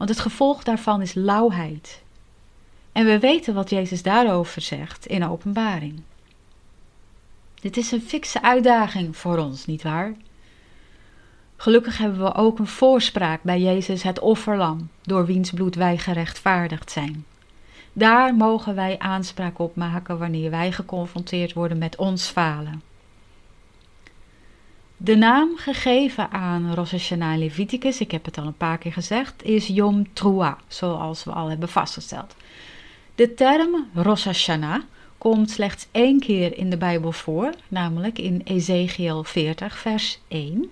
Want 0.00 0.12
het 0.12 0.20
gevolg 0.20 0.62
daarvan 0.62 1.00
is 1.00 1.14
lauwheid. 1.14 2.02
En 2.92 3.04
we 3.04 3.18
weten 3.18 3.54
wat 3.54 3.70
Jezus 3.70 4.02
daarover 4.02 4.62
zegt 4.62 5.06
in 5.06 5.24
openbaring. 5.24 6.02
Dit 7.54 7.76
is 7.76 7.92
een 7.92 8.00
fikse 8.00 8.42
uitdaging 8.42 9.16
voor 9.16 9.38
ons, 9.38 9.66
nietwaar? 9.66 10.14
Gelukkig 11.56 11.98
hebben 11.98 12.20
we 12.20 12.34
ook 12.34 12.58
een 12.58 12.66
voorspraak 12.66 13.42
bij 13.42 13.60
Jezus 13.60 14.02
het 14.02 14.20
offerlam, 14.20 14.90
door 15.02 15.26
wiens 15.26 15.50
bloed 15.50 15.74
wij 15.74 15.98
gerechtvaardigd 15.98 16.90
zijn. 16.90 17.24
Daar 17.92 18.34
mogen 18.34 18.74
wij 18.74 18.98
aanspraak 18.98 19.58
op 19.58 19.76
maken 19.76 20.18
wanneer 20.18 20.50
wij 20.50 20.72
geconfronteerd 20.72 21.52
worden 21.52 21.78
met 21.78 21.96
ons 21.96 22.26
falen. 22.26 22.82
De 25.02 25.16
naam 25.16 25.56
gegeven 25.56 26.30
aan 26.30 26.74
Rosh 26.74 26.90
Hashanah 26.90 27.38
Leviticus, 27.38 28.00
ik 28.00 28.10
heb 28.10 28.24
het 28.24 28.38
al 28.38 28.46
een 28.46 28.56
paar 28.56 28.78
keer 28.78 28.92
gezegd, 28.92 29.42
is 29.42 29.66
Yom 29.66 30.12
Trua, 30.12 30.58
zoals 30.68 31.24
we 31.24 31.32
al 31.32 31.48
hebben 31.48 31.68
vastgesteld. 31.68 32.34
De 33.14 33.34
term 33.34 33.88
Rosh 33.94 34.24
Hashanah 34.24 34.82
komt 35.18 35.50
slechts 35.50 35.86
één 35.90 36.20
keer 36.20 36.56
in 36.56 36.70
de 36.70 36.76
Bijbel 36.76 37.12
voor, 37.12 37.54
namelijk 37.68 38.18
in 38.18 38.40
Ezekiel 38.44 39.24
40, 39.24 39.78
vers 39.78 40.20
1. 40.28 40.70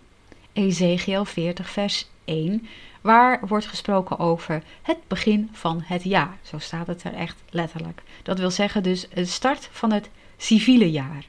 Ezekiel 0.52 1.24
40, 1.24 1.70
vers 1.70 2.08
1, 2.24 2.66
waar 3.00 3.40
wordt 3.46 3.66
gesproken 3.66 4.18
over 4.18 4.62
het 4.82 4.98
begin 5.06 5.48
van 5.52 5.82
het 5.84 6.04
jaar. 6.04 6.38
Zo 6.42 6.58
staat 6.58 6.86
het 6.86 7.04
er 7.04 7.14
echt 7.14 7.36
letterlijk. 7.50 8.02
Dat 8.22 8.38
wil 8.38 8.50
zeggen 8.50 8.82
dus 8.82 9.08
de 9.14 9.24
start 9.24 9.68
van 9.72 9.92
het 9.92 10.10
civiele 10.36 10.90
jaar. 10.90 11.24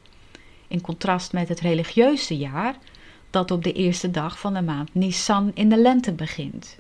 In 0.70 0.82
contrast 0.82 1.34
met 1.34 1.50
het 1.50 1.60
religieuze 1.60 2.38
jaar, 2.38 2.76
dat 3.30 3.52
op 3.52 3.64
de 3.64 3.74
eerste 3.74 4.12
dag 4.12 4.40
van 4.40 4.54
de 4.54 4.62
maand 4.62 4.94
Nisan 4.94 5.52
in 5.54 5.70
de 5.70 5.78
lente 5.78 6.12
begint. 6.12 6.78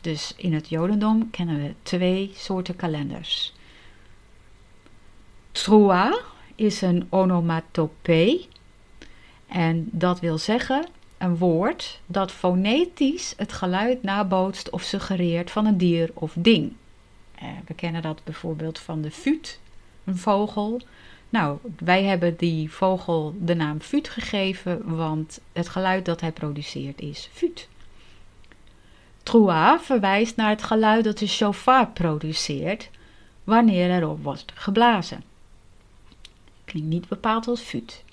Dus 0.00 0.34
in 0.36 0.54
het 0.54 0.68
Jodendom 0.68 1.30
kennen 1.30 1.62
we 1.62 1.74
twee 1.82 2.30
soorten 2.34 2.76
kalenders. 2.76 3.52
Trua 5.52 6.20
is 6.54 6.80
een 6.80 7.06
onomatopee. 7.08 8.48
En 9.46 9.88
dat 9.92 10.20
wil 10.20 10.38
zeggen 10.38 10.86
een 11.18 11.36
woord 11.36 12.00
dat 12.06 12.32
fonetisch 12.32 13.34
het 13.36 13.52
geluid 13.52 14.02
nabootst 14.02 14.70
of 14.70 14.82
suggereert 14.82 15.50
van 15.50 15.66
een 15.66 15.78
dier 15.78 16.10
of 16.14 16.34
ding. 16.38 16.72
Eh, 17.34 17.48
we 17.66 17.74
kennen 17.74 18.02
dat 18.02 18.24
bijvoorbeeld 18.24 18.78
van 18.78 19.00
de 19.02 19.10
fut, 19.10 19.60
een 20.04 20.16
vogel, 20.16 20.80
nou, 21.30 21.58
wij 21.78 22.04
hebben 22.04 22.36
die 22.36 22.72
vogel 22.72 23.34
de 23.38 23.54
naam 23.54 23.80
Fut 23.80 24.08
gegeven, 24.08 24.96
want 24.96 25.40
het 25.52 25.68
geluid 25.68 26.04
dat 26.04 26.20
hij 26.20 26.32
produceert 26.32 27.00
is 27.00 27.28
Fut. 27.32 27.68
Trua 29.22 29.80
verwijst 29.80 30.36
naar 30.36 30.48
het 30.48 30.62
geluid 30.62 31.04
dat 31.04 31.18
de 31.18 31.26
shofar 31.26 31.88
produceert 31.88 32.90
wanneer 33.44 33.90
erop 33.90 34.22
wordt 34.22 34.52
geblazen. 34.54 35.24
Klinkt 36.64 36.88
niet 36.88 37.08
bepaald 37.08 37.48
als 37.48 37.60
Fut. 37.60 38.04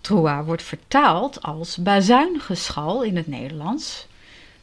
Trua 0.00 0.44
wordt 0.44 0.62
vertaald 0.62 1.42
als 1.42 1.76
bazuingeschal 1.76 3.02
in 3.02 3.16
het 3.16 3.26
Nederlands, 3.26 4.06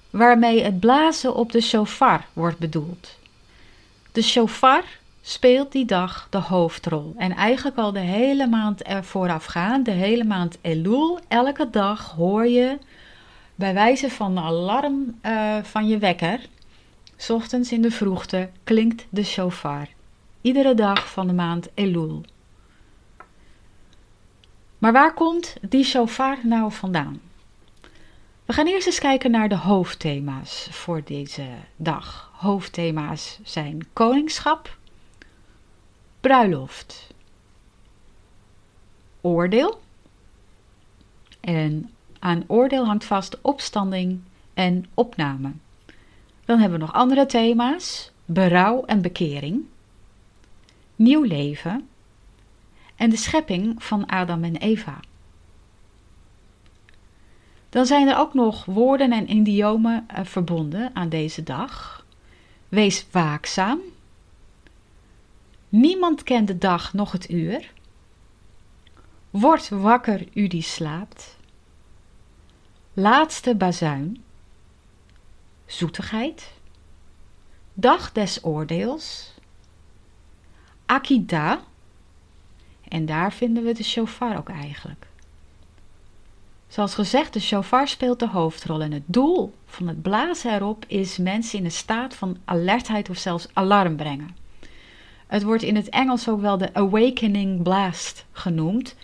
waarmee 0.09 0.63
het 0.63 0.79
blazen 0.79 1.35
op 1.35 1.51
de 1.51 1.61
shofar 1.61 2.25
wordt 2.33 2.57
bedoeld. 2.57 3.17
De 4.11 4.21
shofar 4.21 4.83
speelt 5.25 5.71
die 5.71 5.85
dag 5.85 6.27
de 6.29 6.37
hoofdrol. 6.37 7.13
En 7.17 7.31
eigenlijk 7.31 7.77
al 7.77 7.91
de 7.91 7.99
hele 7.99 8.47
maand 8.47 8.87
er 8.87 9.03
voorafgaand, 9.03 9.85
de 9.85 9.91
hele 9.91 10.23
maand 10.23 10.57
Elul, 10.61 11.19
elke 11.27 11.69
dag 11.69 12.11
hoor 12.11 12.47
je 12.47 12.77
bij 13.55 13.73
wijze 13.73 14.09
van 14.09 14.37
alarm 14.37 15.19
uh, 15.25 15.57
van 15.63 15.87
je 15.87 15.97
wekker, 15.97 16.39
s 17.15 17.29
ochtends 17.29 17.71
in 17.71 17.81
de 17.81 17.91
vroegte, 17.91 18.49
klinkt 18.63 19.05
de 19.09 19.23
shofar. 19.23 19.87
Iedere 20.41 20.73
dag 20.73 21.11
van 21.11 21.27
de 21.27 21.33
maand 21.33 21.67
Elul. 21.73 22.23
Maar 24.77 24.91
waar 24.91 25.13
komt 25.13 25.55
die 25.61 25.83
shofar 25.83 26.37
nou 26.43 26.71
vandaan? 26.71 27.21
We 28.45 28.53
gaan 28.53 28.67
eerst 28.67 28.87
eens 28.87 28.99
kijken 28.99 29.31
naar 29.31 29.49
de 29.49 29.57
hoofdthema's 29.57 30.67
voor 30.71 31.01
deze 31.03 31.45
dag. 31.75 32.31
Hoofdthema's 32.33 33.39
zijn 33.43 33.87
koningschap, 33.93 34.77
bruiloft, 36.23 37.13
oordeel. 39.21 39.81
En 41.39 41.89
aan 42.19 42.43
oordeel 42.47 42.85
hangt 42.85 43.05
vast 43.05 43.41
opstanding 43.41 44.21
en 44.53 44.85
opname. 44.93 45.51
Dan 46.45 46.59
hebben 46.59 46.79
we 46.79 46.85
nog 46.85 46.93
andere 46.93 47.25
thema's: 47.25 48.11
berouw 48.25 48.85
en 48.85 49.01
bekering, 49.01 49.63
nieuw 50.95 51.23
leven 51.23 51.87
en 52.95 53.09
de 53.09 53.17
schepping 53.17 53.83
van 53.83 54.05
Adam 54.05 54.43
en 54.43 54.55
Eva. 54.55 54.99
Dan 57.69 57.85
zijn 57.85 58.07
er 58.07 58.17
ook 58.17 58.33
nog 58.33 58.65
woorden 58.65 59.11
en 59.11 59.31
idiomen 59.31 60.03
eh, 60.07 60.25
verbonden 60.25 60.91
aan 60.93 61.09
deze 61.09 61.43
dag. 61.43 62.05
Wees 62.69 63.05
waakzaam. 63.11 63.79
Niemand 65.75 66.23
kent 66.23 66.47
de 66.47 66.57
dag 66.57 66.93
nog 66.93 67.11
het 67.11 67.29
uur. 67.29 67.71
Word 69.29 69.69
wakker, 69.69 70.27
u 70.33 70.47
die 70.47 70.61
slaapt. 70.61 71.37
Laatste 72.93 73.55
bazuin. 73.55 74.23
Zoetigheid. 75.65 76.51
Dag 77.73 78.11
des 78.11 78.43
oordeels. 78.43 79.33
Akida. 80.85 81.61
En 82.87 83.05
daar 83.05 83.33
vinden 83.33 83.63
we 83.63 83.73
de 83.73 83.83
shofar 83.83 84.37
ook 84.37 84.49
eigenlijk. 84.49 85.07
Zoals 86.67 86.93
gezegd, 86.93 87.33
de 87.33 87.39
shofar 87.39 87.87
speelt 87.87 88.19
de 88.19 88.27
hoofdrol 88.27 88.81
en 88.81 88.91
het 88.91 89.03
doel 89.05 89.53
van 89.65 89.87
het 89.87 90.01
blazen 90.01 90.53
erop 90.53 90.85
is 90.87 91.17
mensen 91.17 91.59
in 91.59 91.65
een 91.65 91.71
staat 91.71 92.15
van 92.15 92.37
alertheid 92.45 93.09
of 93.09 93.17
zelfs 93.17 93.47
alarm 93.53 93.95
brengen. 93.95 94.42
Het 95.33 95.43
wordt 95.43 95.63
in 95.63 95.75
het 95.75 95.89
Engels 95.89 96.29
ook 96.29 96.41
wel 96.41 96.57
de 96.57 96.73
awakening 96.73 97.63
blast 97.63 98.25
genoemd. 98.31 98.95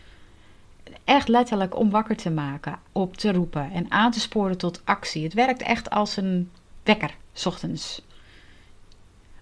Echt 1.04 1.28
letterlijk 1.28 1.78
om 1.78 1.90
wakker 1.90 2.16
te 2.16 2.30
maken, 2.30 2.80
op 2.92 3.18
te 3.18 3.32
roepen 3.32 3.72
en 3.72 3.92
aan 3.92 4.12
te 4.12 4.20
sporen 4.20 4.58
tot 4.58 4.82
actie. 4.84 5.24
Het 5.24 5.34
werkt 5.34 5.62
echt 5.62 5.90
als 5.90 6.18
een 6.18 6.52
wekker, 6.84 7.16
s 7.34 7.46
ochtends. 7.46 8.02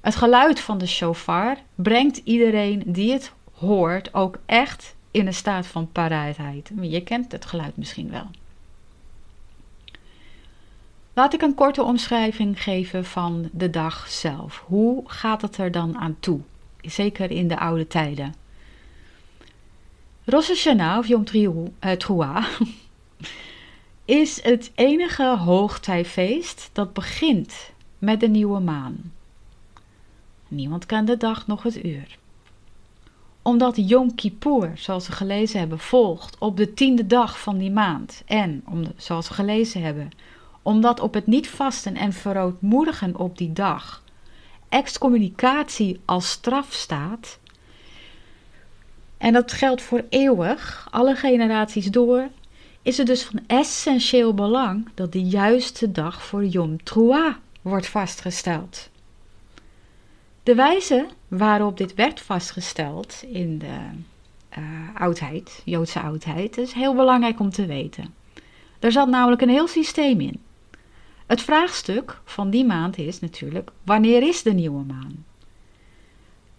Het 0.01 0.15
geluid 0.15 0.59
van 0.59 0.77
de 0.77 0.87
shofar 0.87 1.57
brengt 1.75 2.21
iedereen 2.23 2.83
die 2.85 3.11
het 3.11 3.33
hoort 3.53 4.13
ook 4.13 4.39
echt 4.45 4.95
in 5.11 5.27
een 5.27 5.33
staat 5.33 5.67
van 5.67 5.91
paraatheid. 5.91 6.71
Je 6.81 7.03
kent 7.03 7.31
het 7.31 7.45
geluid 7.45 7.77
misschien 7.77 8.09
wel. 8.09 8.27
Laat 11.13 11.33
ik 11.33 11.41
een 11.41 11.55
korte 11.55 11.83
omschrijving 11.83 12.63
geven 12.63 13.05
van 13.05 13.49
de 13.51 13.69
dag 13.69 14.09
zelf. 14.09 14.63
Hoe 14.65 15.03
gaat 15.05 15.41
het 15.41 15.57
er 15.57 15.71
dan 15.71 15.97
aan 15.97 16.15
toe? 16.19 16.41
Zeker 16.87 17.31
in 17.31 17.47
de 17.47 17.59
oude 17.59 17.87
tijden. 17.87 18.35
Rosh 20.25 20.47
Hashanah 20.47 20.97
of 20.97 21.07
Yom 21.07 21.25
Teruah 21.25 22.45
is 24.05 24.43
het 24.43 24.71
enige 24.75 25.37
hoogtijfeest 25.37 26.69
dat 26.73 26.93
begint 26.93 27.71
met 27.97 28.19
de 28.19 28.27
nieuwe 28.27 28.59
maan. 28.59 29.11
Niemand 30.47 30.85
kent 30.85 31.07
de 31.07 31.17
dag 31.17 31.47
nog 31.47 31.63
het 31.63 31.85
uur 31.85 32.17
omdat 33.47 33.73
Yom 33.75 34.15
Kippur, 34.15 34.71
zoals 34.75 35.07
we 35.07 35.13
gelezen 35.13 35.59
hebben, 35.59 35.79
volgt 35.79 36.37
op 36.37 36.57
de 36.57 36.73
tiende 36.73 37.07
dag 37.07 37.39
van 37.39 37.57
die 37.57 37.71
maand. 37.71 38.23
En, 38.25 38.63
zoals 38.95 39.27
we 39.27 39.33
gelezen 39.33 39.81
hebben, 39.81 40.09
omdat 40.61 40.99
op 40.99 41.13
het 41.13 41.27
niet 41.27 41.49
vasten 41.49 41.95
en 41.95 42.13
verootmoedigen 42.13 43.15
op 43.15 43.37
die 43.37 43.53
dag 43.53 44.03
excommunicatie 44.69 45.99
als 46.05 46.29
straf 46.29 46.73
staat. 46.73 47.39
En 49.17 49.33
dat 49.33 49.51
geldt 49.51 49.81
voor 49.81 50.05
eeuwig, 50.09 50.87
alle 50.91 51.15
generaties 51.15 51.85
door, 51.85 52.29
is 52.81 52.97
het 52.97 53.07
dus 53.07 53.23
van 53.23 53.39
essentieel 53.47 54.33
belang 54.33 54.89
dat 54.93 55.11
de 55.11 55.23
juiste 55.23 55.91
dag 55.91 56.23
voor 56.23 56.45
Yom 56.45 56.83
Teruah 56.83 57.35
wordt 57.61 57.87
vastgesteld. 57.87 58.89
De 60.43 60.55
wijze 60.55 61.07
waarop 61.27 61.77
dit 61.77 61.93
werd 61.93 62.21
vastgesteld 62.21 63.23
in 63.27 63.57
de 63.57 63.79
uh, 64.57 64.65
oudheid, 64.93 65.61
Joodse 65.65 65.99
oudheid, 65.99 66.57
is 66.57 66.71
heel 66.71 66.95
belangrijk 66.95 67.39
om 67.39 67.49
te 67.49 67.65
weten. 67.65 68.13
Er 68.79 68.91
zat 68.91 69.07
namelijk 69.07 69.41
een 69.41 69.49
heel 69.49 69.67
systeem 69.67 70.21
in. 70.21 70.41
Het 71.27 71.41
vraagstuk 71.41 72.21
van 72.23 72.49
die 72.49 72.65
maand 72.65 72.97
is 72.97 73.19
natuurlijk: 73.19 73.71
wanneer 73.83 74.27
is 74.27 74.43
de 74.43 74.53
nieuwe 74.53 74.83
maan? 74.83 75.25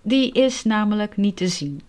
Die 0.02 0.32
is 0.32 0.64
namelijk 0.64 1.16
niet 1.16 1.36
te 1.36 1.48
zien. 1.48 1.82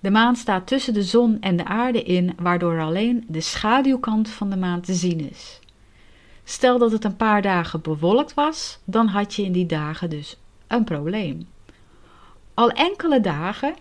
De 0.00 0.10
maan 0.10 0.36
staat 0.36 0.66
tussen 0.66 0.94
de 0.94 1.02
zon 1.02 1.40
en 1.40 1.56
de 1.56 1.64
aarde 1.64 2.02
in, 2.02 2.34
waardoor 2.38 2.80
alleen 2.80 3.24
de 3.28 3.40
schaduwkant 3.40 4.28
van 4.28 4.50
de 4.50 4.56
maan 4.56 4.80
te 4.80 4.94
zien 4.94 5.30
is. 5.30 5.58
Stel 6.44 6.78
dat 6.78 6.92
het 6.92 7.04
een 7.04 7.16
paar 7.16 7.42
dagen 7.42 7.80
bewolkt 7.80 8.34
was, 8.34 8.78
dan 8.84 9.06
had 9.06 9.34
je 9.34 9.42
in 9.42 9.52
die 9.52 9.66
dagen 9.66 10.10
dus 10.10 10.36
een 10.66 10.84
probleem. 10.84 11.48
Al 12.54 12.70
enkele 12.70 13.20
dagen, 13.20 13.74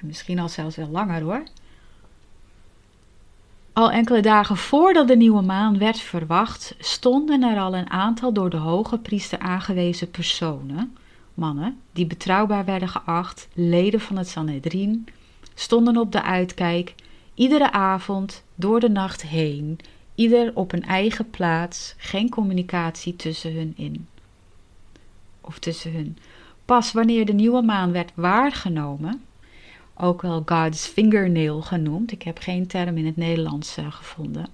misschien 0.00 0.38
al 0.38 0.48
zelfs 0.48 0.76
wel 0.76 0.88
langer 0.88 1.22
hoor, 1.22 1.42
al 3.74 3.90
enkele 3.90 4.20
dagen 4.20 4.56
voordat 4.56 5.08
de 5.08 5.16
nieuwe 5.16 5.42
maan 5.42 5.78
werd 5.78 6.00
verwacht, 6.00 6.74
stonden 6.78 7.42
er 7.42 7.58
al 7.58 7.76
een 7.76 7.90
aantal 7.90 8.32
door 8.32 8.50
de 8.50 8.56
hoge 8.56 8.98
priester 8.98 9.38
aangewezen 9.38 10.10
personen, 10.10 10.96
mannen, 11.34 11.80
die 11.92 12.06
betrouwbaar 12.06 12.64
werden 12.64 12.88
geacht, 12.88 13.48
leden 13.54 14.00
van 14.00 14.16
het 14.16 14.28
Sanhedrin, 14.28 15.06
stonden 15.54 15.96
op 15.96 16.12
de 16.12 16.22
uitkijk, 16.22 16.94
iedere 17.34 17.72
avond 17.72 18.44
door 18.54 18.80
de 18.80 18.88
nacht 18.88 19.22
heen, 19.22 19.78
ieder 20.14 20.50
op 20.54 20.72
een 20.72 20.84
eigen 20.84 21.30
plaats, 21.30 21.94
geen 21.96 22.28
communicatie 22.28 23.16
tussen 23.16 23.54
hun 23.54 23.72
in. 23.76 24.08
Of 25.40 25.58
tussen 25.58 25.92
hun. 25.92 26.18
Pas 26.64 26.92
wanneer 26.92 27.26
de 27.26 27.32
nieuwe 27.32 27.62
maan 27.62 27.92
werd 27.92 28.12
waargenomen, 28.14 29.22
ook 29.96 30.22
wel 30.22 30.42
God's 30.46 30.86
fingernail 30.86 31.62
genoemd, 31.62 32.12
ik 32.12 32.22
heb 32.22 32.38
geen 32.38 32.66
term 32.66 32.96
in 32.96 33.06
het 33.06 33.16
Nederlands 33.16 33.78
uh, 33.78 33.92
gevonden, 33.92 34.46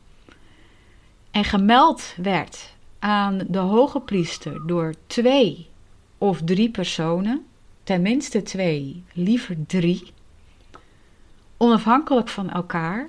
en 1.31 1.45
gemeld 1.45 2.15
werd 2.17 2.75
aan 2.99 3.41
de 3.49 3.59
hoge 3.59 4.01
priester 4.01 4.67
door 4.67 4.95
twee 5.07 5.69
of 6.19 6.41
drie 6.45 6.71
personen, 6.71 7.47
tenminste 7.83 8.43
twee, 8.43 9.03
liever 9.13 9.57
drie, 9.67 10.13
onafhankelijk 11.57 12.29
van 12.29 12.51
elkaar, 12.51 13.09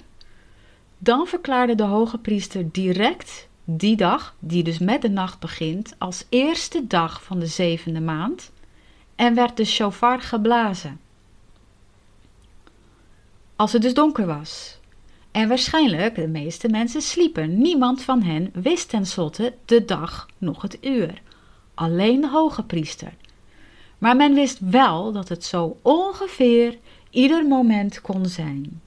dan 0.97 1.27
verklaarde 1.27 1.75
de 1.75 1.83
hoge 1.83 2.17
priester 2.17 2.71
direct 2.71 3.47
die 3.63 3.95
dag, 3.95 4.35
die 4.39 4.63
dus 4.63 4.79
met 4.79 5.01
de 5.01 5.09
nacht 5.09 5.39
begint, 5.39 5.95
als 5.97 6.25
eerste 6.29 6.87
dag 6.87 7.23
van 7.23 7.39
de 7.39 7.45
zevende 7.45 8.01
maand 8.01 8.51
en 9.15 9.35
werd 9.35 9.57
de 9.57 9.65
shofar 9.65 10.21
geblazen. 10.21 10.99
Als 13.61 13.73
het 13.73 13.81
dus 13.81 13.93
donker 13.93 14.25
was. 14.25 14.77
En 15.31 15.47
waarschijnlijk 15.47 16.15
de 16.15 16.27
meeste 16.27 16.69
mensen 16.69 17.01
sliepen. 17.01 17.61
Niemand 17.61 18.01
van 18.01 18.21
hen 18.21 18.49
wist 18.53 18.89
tenslotte 18.89 19.53
de 19.65 19.85
dag 19.85 20.27
nog 20.37 20.61
het 20.61 20.77
uur. 20.81 21.21
Alleen 21.73 22.21
de 22.21 22.29
hoge 22.29 22.63
priester. 22.63 23.13
Maar 23.97 24.15
men 24.15 24.33
wist 24.33 24.59
wel 24.59 25.11
dat 25.11 25.29
het 25.29 25.45
zo 25.45 25.77
ongeveer 25.81 26.77
ieder 27.09 27.47
moment 27.47 28.01
kon 28.01 28.25
zijn. 28.25 28.81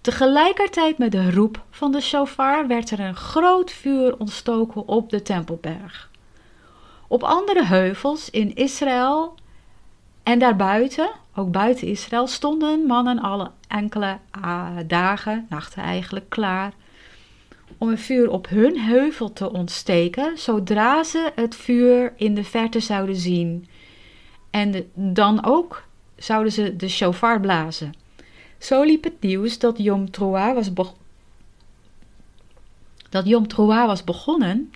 Tegelijkertijd 0.00 0.98
met 0.98 1.12
de 1.12 1.30
roep 1.30 1.64
van 1.70 1.92
de 1.92 2.00
shofar 2.00 2.66
werd 2.66 2.90
er 2.90 3.00
een 3.00 3.16
groot 3.16 3.70
vuur 3.70 4.18
ontstoken 4.18 4.88
op 4.88 5.10
de 5.10 5.22
Tempelberg. 5.22 6.10
Op 7.08 7.22
andere 7.22 7.64
heuvels 7.64 8.30
in 8.30 8.54
Israël 8.54 9.34
en 10.22 10.38
daarbuiten, 10.38 11.10
ook 11.34 11.50
buiten 11.50 11.88
Israël, 11.88 12.26
stonden 12.26 12.86
mannen 12.86 13.18
alle 13.18 13.50
enkele 13.68 14.18
ah, 14.30 14.76
dagen, 14.86 15.46
nachten 15.48 15.82
eigenlijk, 15.82 16.28
klaar 16.28 16.72
om 17.78 17.88
een 17.88 17.98
vuur 17.98 18.30
op 18.30 18.48
hun 18.48 18.78
heuvel 18.78 19.32
te 19.32 19.52
ontsteken, 19.52 20.38
zodra 20.38 21.02
ze 21.02 21.32
het 21.34 21.54
vuur 21.54 22.12
in 22.16 22.34
de 22.34 22.44
verte 22.44 22.80
zouden 22.80 23.16
zien. 23.16 23.68
En 24.50 24.90
dan 24.94 25.44
ook 25.44 25.84
zouden 26.16 26.52
ze 26.52 26.76
de 26.76 26.88
shofar 26.88 27.40
blazen. 27.40 27.92
Zo 28.58 28.82
liep 28.82 29.04
het 29.04 29.20
nieuws 29.20 29.58
dat 29.58 29.78
Yom 29.78 30.10
Teruah 30.10 30.54
was, 30.54 30.70
dat 33.08 33.26
Yom 33.26 33.46
was 33.66 34.04
begonnen 34.04 34.70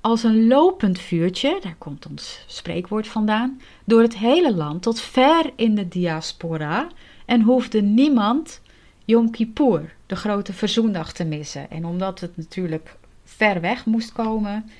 als 0.00 0.22
een 0.22 0.46
lopend 0.46 0.98
vuurtje, 0.98 1.58
daar 1.62 1.76
komt 1.78 2.06
ons 2.06 2.44
spreekwoord 2.46 3.08
vandaan, 3.08 3.60
door 3.90 4.02
het 4.02 4.16
hele 4.16 4.54
land 4.54 4.82
tot 4.82 5.00
ver 5.00 5.52
in 5.56 5.74
de 5.74 5.88
diaspora 5.88 6.88
en 7.24 7.42
hoefde 7.42 7.82
niemand 7.82 8.60
Yom 9.04 9.30
Kippur, 9.30 9.94
de 10.06 10.16
grote 10.16 10.52
verzoendag, 10.52 11.12
te 11.12 11.24
missen. 11.24 11.70
En 11.70 11.84
omdat 11.84 12.20
het 12.20 12.36
natuurlijk 12.36 12.96
ver 13.24 13.60
weg 13.60 13.86
moest 13.86 14.12
komen, 14.12 14.70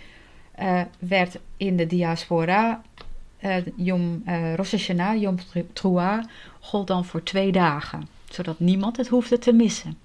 uh, 0.61 0.83
werd 0.99 1.39
in 1.57 1.77
de 1.77 1.87
diaspora 1.87 2.83
uh, 3.45 3.57
Yom, 3.77 4.23
uh, 4.27 4.55
Rosh 4.55 4.71
Hashanah, 4.71 5.21
Yom 5.21 5.37
Teruah, 5.73 6.25
gold 6.61 6.87
dan 6.87 7.05
voor 7.05 7.23
twee 7.23 7.53
dagen, 7.53 8.09
zodat 8.29 8.61
niemand 8.61 8.97
het 8.97 9.09
hoefde 9.09 9.39
te 9.39 9.53
missen. 9.53 9.99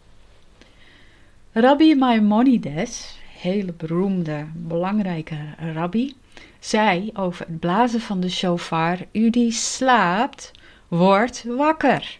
Rabbi 1.51 1.95
Maimonides, 1.95 3.17
hele 3.37 3.73
beroemde, 3.73 4.45
belangrijke 4.53 5.37
rabbi, 5.73 6.13
zei 6.59 7.11
over 7.13 7.45
het 7.45 7.59
blazen 7.59 8.01
van 8.01 8.19
de 8.19 8.29
shofar: 8.29 8.97
U 9.11 9.29
die 9.29 9.51
slaapt, 9.51 10.51
wordt 10.87 11.43
wakker. 11.47 12.17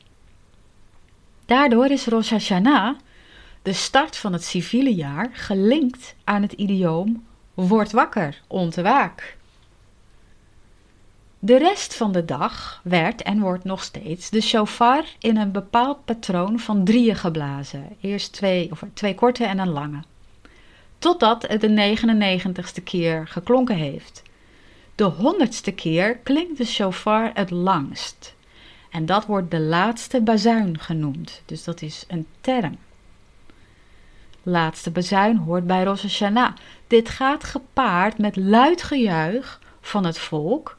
Daardoor 1.45 1.85
is 1.85 2.05
Rosh 2.05 2.29
Hashanah, 2.29 2.97
de 3.61 3.73
start 3.73 4.17
van 4.17 4.33
het 4.33 4.43
civiele 4.43 4.95
jaar, 4.95 5.29
gelinkt 5.33 6.15
aan 6.23 6.41
het 6.41 6.51
idioom 6.51 7.23
Word 7.55 7.91
wakker, 7.91 8.41
ontwaak. 8.47 9.37
De 11.39 11.57
rest 11.57 11.95
van 11.95 12.11
de 12.11 12.25
dag 12.25 12.81
werd 12.83 13.21
en 13.21 13.39
wordt 13.39 13.63
nog 13.63 13.83
steeds 13.83 14.29
de 14.29 14.41
shofar 14.41 15.05
in 15.19 15.37
een 15.37 15.51
bepaald 15.51 16.05
patroon 16.05 16.59
van 16.59 16.83
drieën 16.83 17.15
geblazen. 17.15 17.95
Eerst 18.01 18.33
twee, 18.33 18.71
of 18.71 18.83
twee 18.93 19.15
korte 19.15 19.45
en 19.45 19.59
een 19.59 19.69
lange. 19.69 19.99
Totdat 20.99 21.47
het 21.47 21.61
de 21.61 21.97
99ste 21.97 22.83
keer 22.83 23.27
geklonken 23.27 23.75
heeft. 23.75 24.23
De 24.95 25.03
honderdste 25.03 25.71
keer 25.71 26.17
klinkt 26.17 26.57
de 26.57 26.65
shofar 26.65 27.31
het 27.33 27.49
langst. 27.49 28.35
En 28.89 29.05
dat 29.05 29.25
wordt 29.25 29.51
de 29.51 29.59
laatste 29.59 30.21
bazuin 30.21 30.79
genoemd. 30.79 31.41
Dus 31.45 31.63
dat 31.63 31.81
is 31.81 32.05
een 32.07 32.27
term. 32.41 32.77
Laatste 34.43 34.91
bazuin 34.91 35.37
hoort 35.37 35.67
bij 35.67 35.83
Rosh 35.83 36.01
Hashanah. 36.01 36.55
Dit 36.87 37.09
gaat 37.09 37.43
gepaard 37.43 38.17
met 38.17 38.35
luid 38.35 38.83
gejuich 38.83 39.59
van 39.81 40.05
het 40.05 40.17
volk, 40.17 40.75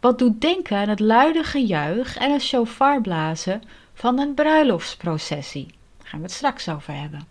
wat 0.00 0.18
doet 0.18 0.40
denken 0.40 0.76
aan 0.76 0.88
het 0.88 1.00
luide 1.00 1.42
gejuich 1.42 2.16
en 2.16 2.32
het 2.32 2.42
shofarblazen 2.42 3.62
van 3.94 4.18
een 4.18 4.34
bruiloftsprocessie. 4.34 5.66
Daar 5.98 6.06
gaan 6.08 6.18
we 6.20 6.24
het 6.24 6.34
straks 6.34 6.68
over 6.68 6.94
hebben. 6.94 7.26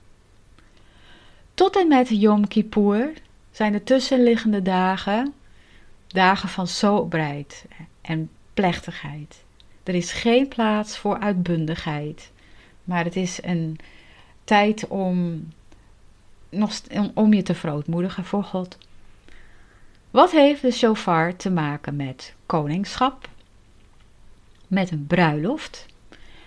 Tot 1.59 1.77
en 1.77 1.87
met 1.87 2.09
Yom 2.09 2.47
Kippur 2.47 3.13
zijn 3.51 3.71
de 3.71 3.83
tussenliggende 3.83 4.61
dagen 4.61 5.33
dagen 6.07 6.49
van 6.49 6.67
soberheid 6.67 7.65
en 8.01 8.29
plechtigheid. 8.53 9.43
Er 9.83 9.95
is 9.95 10.11
geen 10.11 10.47
plaats 10.47 10.97
voor 10.97 11.19
uitbundigheid, 11.19 12.31
maar 12.83 13.03
het 13.03 13.15
is 13.15 13.43
een 13.43 13.79
tijd 14.43 14.87
om, 14.87 15.47
nog, 16.49 16.71
om 17.13 17.33
je 17.33 17.41
te 17.41 17.55
verootmoedigen 17.55 18.25
voor 18.25 18.43
God. 18.43 18.77
Wat 20.11 20.31
heeft 20.31 20.61
de 20.61 20.71
shofar 20.71 21.35
te 21.35 21.51
maken 21.51 21.95
met 21.95 22.35
koningschap, 22.45 23.29
met 24.67 24.91
een 24.91 25.07
bruiloft? 25.07 25.85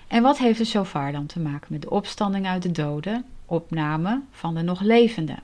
En 0.08 0.22
wat 0.22 0.38
heeft 0.38 0.58
de 0.58 0.64
shofar 0.64 1.12
dan 1.12 1.26
te 1.26 1.40
maken 1.40 1.72
met 1.72 1.82
de 1.82 1.90
opstanding 1.90 2.46
uit 2.46 2.62
de 2.62 2.72
doden, 2.72 3.24
opname 3.46 4.20
van 4.30 4.54
de 4.54 4.62
nog 4.62 4.80
levenden? 4.80 5.42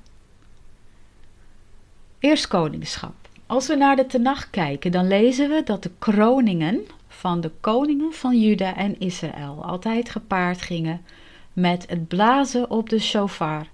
Eerst 2.19 2.47
koningschap. 2.47 3.15
Als 3.47 3.67
we 3.67 3.75
naar 3.75 3.97
de 3.97 4.07
Tenach 4.07 4.51
kijken, 4.51 4.91
dan 4.91 5.07
lezen 5.07 5.49
we 5.49 5.63
dat 5.65 5.83
de 5.83 5.91
kroningen 5.99 6.87
van 7.09 7.41
de 7.41 7.51
koningen 7.61 8.13
van 8.13 8.41
Juda 8.41 8.77
en 8.77 9.01
Israël 9.01 9.65
altijd 9.65 10.11
gepaard 10.11 10.63
gingen 10.63 11.05
met 11.53 11.85
het 11.89 12.09
blazen 12.09 12.71
op 12.71 12.89
de 12.89 12.99
shofar, 12.99 13.67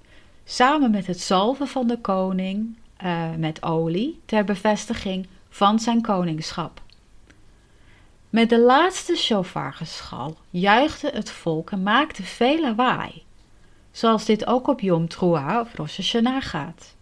samen 0.44 0.90
met 0.90 1.06
het 1.06 1.20
zalven 1.20 1.68
van 1.68 1.86
de 1.86 1.98
koning 1.98 2.76
uh, 3.04 3.34
met 3.38 3.62
olie 3.62 4.20
ter 4.26 4.44
bevestiging 4.44 5.26
van 5.48 5.78
zijn 5.78 6.00
koningschap. 6.02 6.82
Met 8.30 8.48
de 8.48 8.60
laatste 8.60 9.16
shofargeschal 9.16 10.36
juichte 10.50 11.10
het 11.14 11.30
volk 11.30 11.70
en 11.70 11.82
maakte 11.82 12.22
veel 12.22 12.60
lawaai, 12.60 13.22
zoals 13.94 14.24
dit 14.24 14.46
ook 14.46 14.68
op 14.68 14.80
Yom 14.80 15.08
Teruah 15.08 15.60
of 15.60 15.74
Rosh 15.74 15.96
Hashanah 15.96 16.42
gaat. 16.42 16.94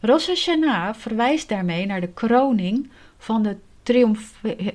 Rosh 0.00 0.26
Hashanah 0.26 0.94
verwijst 0.94 1.48
daarmee 1.48 1.86
naar 1.86 2.00
de 2.00 2.12
kroning 2.12 2.90
van 3.18 3.42
de 3.42 3.56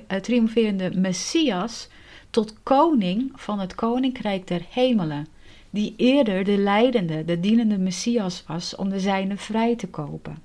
eh, 0.08 0.20
triomferende 0.20 0.90
Messias 0.94 1.88
tot 2.30 2.54
koning 2.62 3.32
van 3.34 3.58
het 3.58 3.74
koninkrijk 3.74 4.46
der 4.46 4.62
hemelen, 4.70 5.26
die 5.70 5.94
eerder 5.96 6.44
de 6.44 6.56
leidende, 6.58 7.24
de 7.24 7.40
dienende 7.40 7.78
Messias 7.78 8.44
was 8.46 8.76
om 8.76 8.88
de 8.88 9.00
zijne 9.00 9.36
vrij 9.36 9.76
te 9.76 9.86
kopen. 9.88 10.38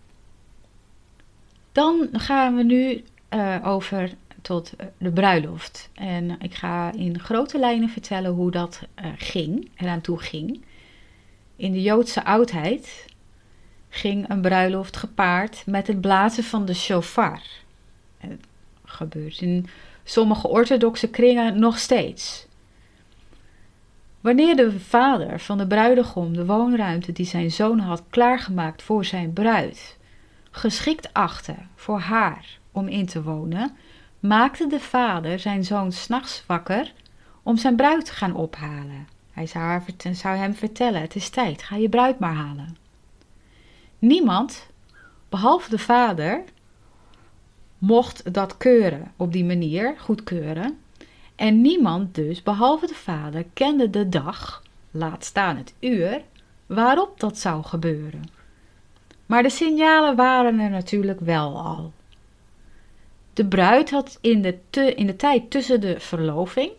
Dan 1.71 2.09
gaan 2.11 2.55
we 2.55 2.63
nu 2.63 3.03
uh, 3.29 3.55
over 3.63 4.13
tot 4.41 4.73
eh, 4.77 4.87
de 4.97 5.11
bruiloft. 5.11 5.89
En 5.93 6.35
ik 6.41 6.53
ga 6.53 6.91
in 6.93 7.19
grote 7.19 7.59
lijnen 7.59 7.89
vertellen 7.89 8.31
hoe 8.31 8.51
dat 8.51 8.81
uh, 8.99 9.05
ging, 9.17 9.69
eraan 9.75 10.01
toe 10.01 10.19
ging. 10.19 10.63
In 11.55 11.71
de 11.71 11.81
Joodse 11.81 12.25
oudheid 12.25 13.05
ging 13.89 14.29
een 14.29 14.41
bruiloft 14.41 14.97
gepaard 14.97 15.63
met 15.65 15.87
het 15.87 16.01
blazen 16.01 16.43
van 16.43 16.65
de 16.65 16.73
shofar. 16.73 17.41
Gebeurt 18.83 19.41
in 19.41 19.67
sommige 20.03 20.47
orthodoxe 20.47 21.09
kringen 21.09 21.59
nog 21.59 21.77
steeds. 21.77 22.47
Wanneer 24.21 24.55
de 24.55 24.79
vader 24.79 25.39
van 25.39 25.57
de 25.57 25.67
bruidegom 25.67 26.33
de 26.33 26.45
woonruimte 26.45 27.11
die 27.11 27.25
zijn 27.25 27.51
zoon 27.51 27.79
had 27.79 28.03
klaargemaakt 28.09 28.83
voor 28.83 29.05
zijn 29.05 29.33
bruid 29.33 29.97
geschikt 30.55 31.13
achtte 31.13 31.55
voor 31.75 31.99
haar 31.99 32.57
om 32.71 32.87
in 32.87 33.05
te 33.05 33.23
wonen, 33.23 33.75
maakte 34.19 34.67
de 34.67 34.79
vader 34.79 35.39
zijn 35.39 35.63
zoon 35.63 35.91
s'nachts 35.91 36.43
wakker 36.47 36.93
om 37.43 37.57
zijn 37.57 37.75
bruid 37.75 38.05
te 38.05 38.13
gaan 38.13 38.35
ophalen. 38.35 39.07
Hij 39.35 39.47
zou, 39.47 39.81
zou 40.11 40.37
hem 40.37 40.53
vertellen: 40.53 41.01
Het 41.01 41.15
is 41.15 41.29
tijd, 41.29 41.63
ga 41.63 41.75
je 41.75 41.89
bruid 41.89 42.19
maar 42.19 42.33
halen. 42.33 42.77
Niemand, 43.99 44.67
behalve 45.29 45.69
de 45.69 45.79
vader, 45.79 46.43
mocht 47.77 48.33
dat 48.33 48.57
keuren 48.57 49.11
op 49.15 49.31
die 49.31 49.45
manier, 49.45 49.95
goedkeuren. 49.97 50.77
En 51.35 51.61
niemand 51.61 52.15
dus, 52.15 52.43
behalve 52.43 52.87
de 52.87 52.95
vader, 52.95 53.45
kende 53.53 53.89
de 53.89 54.09
dag, 54.09 54.63
laat 54.91 55.25
staan 55.25 55.57
het 55.57 55.73
uur, 55.79 56.21
waarop 56.65 57.19
dat 57.19 57.37
zou 57.37 57.63
gebeuren. 57.63 58.23
Maar 59.25 59.43
de 59.43 59.49
signalen 59.49 60.15
waren 60.15 60.59
er 60.59 60.69
natuurlijk 60.69 61.19
wel 61.19 61.59
al. 61.59 61.93
De 63.33 63.45
bruid 63.45 63.91
had 63.91 64.17
in 64.21 64.41
de, 64.41 64.57
in 64.95 65.07
de 65.07 65.15
tijd 65.15 65.51
tussen 65.51 65.81
de 65.81 65.99
verloving, 65.99 66.71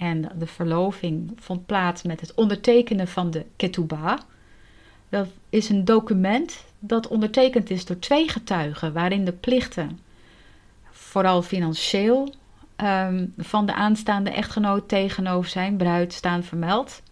en 0.00 0.30
de 0.38 0.46
verloving 0.46 1.32
vond 1.36 1.66
plaats 1.66 2.02
met 2.02 2.20
het 2.20 2.34
ondertekenen 2.34 3.08
van 3.08 3.30
de 3.30 3.44
ketubah. 3.56 4.18
Dat 5.08 5.28
is 5.50 5.68
een 5.68 5.84
document 5.84 6.64
dat 6.78 7.08
ondertekend 7.08 7.70
is 7.70 7.84
door 7.84 7.98
twee 7.98 8.28
getuigen, 8.28 8.92
waarin 8.92 9.24
de 9.24 9.32
plichten, 9.32 9.98
vooral 10.90 11.42
financieel, 11.42 12.32
Ehm, 12.80 13.26
van 13.38 13.66
de 13.66 13.74
aanstaande 13.74 14.30
echtgenoot 14.30 14.88
tegenover 14.88 15.50
zijn 15.50 15.76
bruid 15.76 16.12
staan 16.12 16.42
vermeld. 16.42 17.02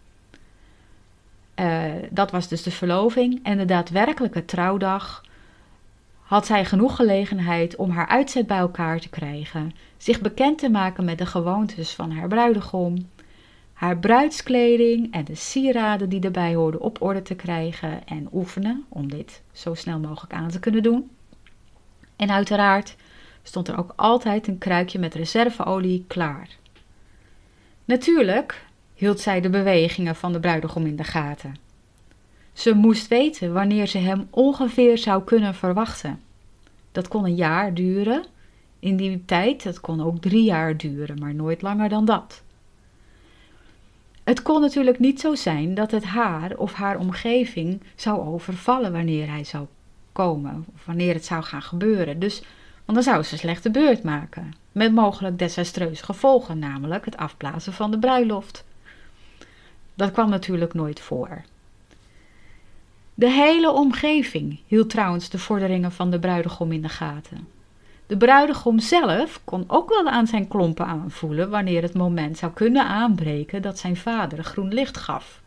Uh, 1.56 1.92
dat 2.10 2.30
was 2.30 2.48
dus 2.48 2.62
de 2.62 2.70
verloving. 2.70 3.40
En 3.42 3.58
de 3.58 3.64
daadwerkelijke 3.64 4.44
trouwdag 4.44 5.24
had 6.28 6.46
zij 6.46 6.64
genoeg 6.64 6.96
gelegenheid 6.96 7.76
om 7.76 7.90
haar 7.90 8.06
uitzet 8.06 8.46
bij 8.46 8.58
elkaar 8.58 9.00
te 9.00 9.08
krijgen, 9.08 9.72
zich 9.96 10.20
bekend 10.20 10.58
te 10.58 10.70
maken 10.70 11.04
met 11.04 11.18
de 11.18 11.26
gewoontes 11.26 11.92
van 11.92 12.10
haar 12.10 12.28
bruidegom, 12.28 13.08
haar 13.72 13.98
bruidskleding 13.98 15.12
en 15.12 15.24
de 15.24 15.34
sieraden 15.34 16.08
die 16.08 16.20
erbij 16.20 16.54
hoorden 16.54 16.80
op 16.80 17.02
orde 17.02 17.22
te 17.22 17.34
krijgen 17.34 18.06
en 18.06 18.28
oefenen 18.32 18.84
om 18.88 19.10
dit 19.10 19.42
zo 19.52 19.74
snel 19.74 19.98
mogelijk 19.98 20.32
aan 20.32 20.48
te 20.48 20.58
kunnen 20.58 20.82
doen. 20.82 21.10
En 22.16 22.30
uiteraard 22.30 22.96
stond 23.42 23.68
er 23.68 23.78
ook 23.78 23.92
altijd 23.96 24.46
een 24.46 24.58
kruikje 24.58 24.98
met 24.98 25.14
reserveolie 25.14 26.04
klaar. 26.06 26.48
Natuurlijk 27.84 28.64
hield 28.94 29.20
zij 29.20 29.40
de 29.40 29.50
bewegingen 29.50 30.16
van 30.16 30.32
de 30.32 30.40
bruidegom 30.40 30.86
in 30.86 30.96
de 30.96 31.04
gaten. 31.04 31.67
Ze 32.58 32.74
moest 32.74 33.08
weten 33.08 33.52
wanneer 33.52 33.86
ze 33.86 33.98
hem 33.98 34.26
ongeveer 34.30 34.98
zou 34.98 35.24
kunnen 35.24 35.54
verwachten. 35.54 36.20
Dat 36.92 37.08
kon 37.08 37.24
een 37.24 37.34
jaar 37.34 37.74
duren. 37.74 38.24
In 38.78 38.96
die 38.96 39.24
tijd, 39.24 39.62
dat 39.62 39.80
kon 39.80 40.02
ook 40.02 40.20
drie 40.20 40.44
jaar 40.44 40.76
duren, 40.76 41.18
maar 41.18 41.34
nooit 41.34 41.62
langer 41.62 41.88
dan 41.88 42.04
dat. 42.04 42.42
Het 44.24 44.42
kon 44.42 44.60
natuurlijk 44.60 44.98
niet 44.98 45.20
zo 45.20 45.34
zijn 45.34 45.74
dat 45.74 45.90
het 45.90 46.04
haar 46.04 46.56
of 46.56 46.72
haar 46.72 46.98
omgeving 46.98 47.82
zou 47.94 48.20
overvallen 48.20 48.92
wanneer 48.92 49.28
hij 49.30 49.44
zou 49.44 49.66
komen, 50.12 50.64
of 50.74 50.84
wanneer 50.84 51.14
het 51.14 51.24
zou 51.24 51.42
gaan 51.42 51.62
gebeuren. 51.62 52.18
Dus 52.18 52.42
want 52.84 53.04
dan 53.04 53.12
zou 53.12 53.22
ze 53.22 53.36
slechte 53.36 53.70
beurt 53.70 54.02
maken, 54.02 54.52
met 54.72 54.94
mogelijk 54.94 55.38
desastreuze 55.38 56.04
gevolgen, 56.04 56.58
namelijk 56.58 57.04
het 57.04 57.16
afblazen 57.16 57.72
van 57.72 57.90
de 57.90 57.98
bruiloft. 57.98 58.64
Dat 59.94 60.12
kwam 60.12 60.30
natuurlijk 60.30 60.74
nooit 60.74 61.00
voor. 61.00 61.44
De 63.18 63.30
hele 63.30 63.72
omgeving 63.72 64.60
hield 64.66 64.90
trouwens 64.90 65.28
de 65.28 65.38
vorderingen 65.38 65.92
van 65.92 66.10
de 66.10 66.18
bruidegom 66.18 66.72
in 66.72 66.82
de 66.82 66.88
gaten. 66.88 67.48
De 68.06 68.16
bruidegom 68.16 68.78
zelf 68.78 69.40
kon 69.44 69.64
ook 69.66 69.88
wel 69.88 70.08
aan 70.08 70.26
zijn 70.26 70.48
klompen 70.48 70.86
aanvoelen 70.86 71.50
wanneer 71.50 71.82
het 71.82 71.94
moment 71.94 72.38
zou 72.38 72.52
kunnen 72.52 72.86
aanbreken 72.86 73.62
dat 73.62 73.78
zijn 73.78 73.96
vader 73.96 74.44
groen 74.44 74.74
licht 74.74 74.96
gaf. 74.96 75.42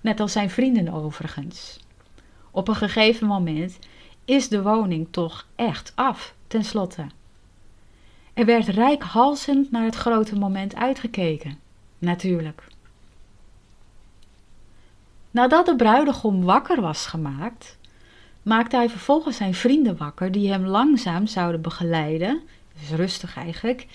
Net 0.00 0.20
als 0.20 0.32
zijn 0.32 0.50
vrienden 0.50 0.92
overigens. 0.92 1.80
Op 2.50 2.68
een 2.68 2.74
gegeven 2.74 3.26
moment 3.26 3.78
is 4.24 4.48
de 4.48 4.62
woning 4.62 5.06
toch 5.10 5.46
echt 5.56 5.92
af, 5.94 6.34
tenslotte. 6.46 7.06
Er 8.32 8.44
werd 8.44 8.68
rijkhalsend 8.68 9.70
naar 9.70 9.84
het 9.84 9.96
grote 9.96 10.38
moment 10.38 10.74
uitgekeken. 10.74 11.58
Natuurlijk. 11.98 12.72
Nadat 15.34 15.66
de 15.66 15.76
bruidegom 15.76 16.44
wakker 16.44 16.80
was 16.80 17.06
gemaakt, 17.06 17.78
maakte 18.42 18.76
hij 18.76 18.88
vervolgens 18.88 19.36
zijn 19.36 19.54
vrienden 19.54 19.96
wakker, 19.96 20.32
die 20.32 20.50
hem 20.50 20.66
langzaam 20.66 21.26
zouden 21.26 21.60
begeleiden, 21.60 22.40
dus 22.80 22.90
rustig 22.90 23.36
eigenlijk, 23.36 23.86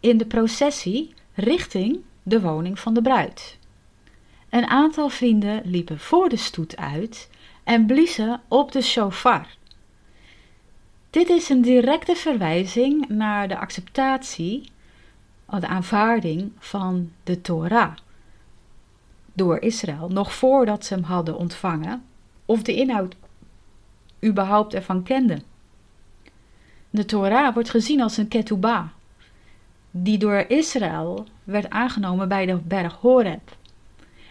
in 0.00 0.18
de 0.18 0.26
processie 0.26 1.14
richting 1.34 2.00
de 2.22 2.40
woning 2.40 2.78
van 2.78 2.94
de 2.94 3.02
bruid. 3.02 3.58
Een 4.50 4.66
aantal 4.66 5.08
vrienden 5.08 5.62
liepen 5.64 5.98
voor 5.98 6.28
de 6.28 6.36
stoet 6.36 6.76
uit 6.76 7.30
en 7.64 7.86
bliezen 7.86 8.40
op 8.48 8.72
de 8.72 8.82
shofar. 8.82 9.46
Dit 11.10 11.28
is 11.28 11.48
een 11.48 11.62
directe 11.62 12.14
verwijzing 12.14 13.08
naar 13.08 13.48
de 13.48 13.58
acceptatie, 13.58 14.70
de 15.60 15.66
aanvaarding 15.66 16.52
van 16.58 17.12
de 17.24 17.40
Torah 17.40 17.92
door 19.38 19.58
Israël, 19.58 20.08
nog 20.08 20.34
voordat 20.34 20.84
ze 20.84 20.94
hem 20.94 21.02
hadden 21.02 21.36
ontvangen, 21.36 22.04
of 22.44 22.62
de 22.62 22.74
inhoud 22.74 23.16
überhaupt 24.24 24.74
ervan 24.74 25.02
kenden. 25.02 25.42
De 26.90 27.04
Torah 27.04 27.54
wordt 27.54 27.70
gezien 27.70 28.00
als 28.00 28.16
een 28.16 28.28
ketubah, 28.28 28.86
die 29.90 30.18
door 30.18 30.44
Israël 30.48 31.26
werd 31.44 31.70
aangenomen 31.70 32.28
bij 32.28 32.46
de 32.46 32.56
berg 32.56 32.94
Horeb. 32.94 33.56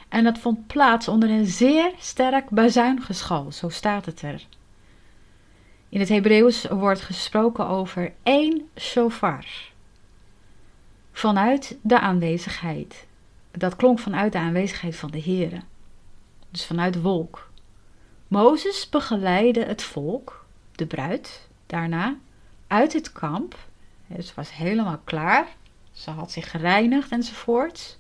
En 0.10 0.24
dat 0.24 0.38
vond 0.38 0.68
plaats 0.68 1.08
onder 1.08 1.30
een 1.30 1.46
zeer 1.46 1.92
sterk 2.00 2.50
bazuingeschal, 2.50 3.52
zo 3.52 3.70
staat 3.70 4.06
het 4.06 4.22
er. 4.22 4.46
In 5.90 6.00
het 6.00 6.10
Hebreeuws 6.10 6.66
wordt 6.66 7.02
gesproken 7.02 7.68
over 7.68 8.14
één 8.24 8.70
shofar. 8.76 9.46
Vanuit 11.12 11.78
de 11.82 12.00
aanwezigheid. 12.00 13.07
Dat 13.52 13.76
klonk 13.76 14.00
vanuit 14.00 14.32
de 14.32 14.38
aanwezigheid 14.38 14.96
van 14.96 15.12
de 15.12 15.22
Here. 15.22 15.62
Dus 16.50 16.66
vanuit 16.66 16.94
de 16.94 17.02
wolk. 17.02 17.50
Mozes 18.28 18.90
begeleidde 18.90 19.64
het 19.64 19.84
volk, 19.84 20.46
de 20.72 20.86
bruid, 20.86 21.48
daarna 21.66 22.16
uit 22.68 22.94
het 22.94 23.12
kamp. 23.12 23.58
Ze 24.20 24.32
was 24.36 24.56
helemaal 24.56 25.00
klaar. 25.04 25.48
Ze 25.92 26.10
had 26.10 26.32
zich 26.32 26.52
gereinigd 26.52 27.12
enzovoort. 27.12 27.96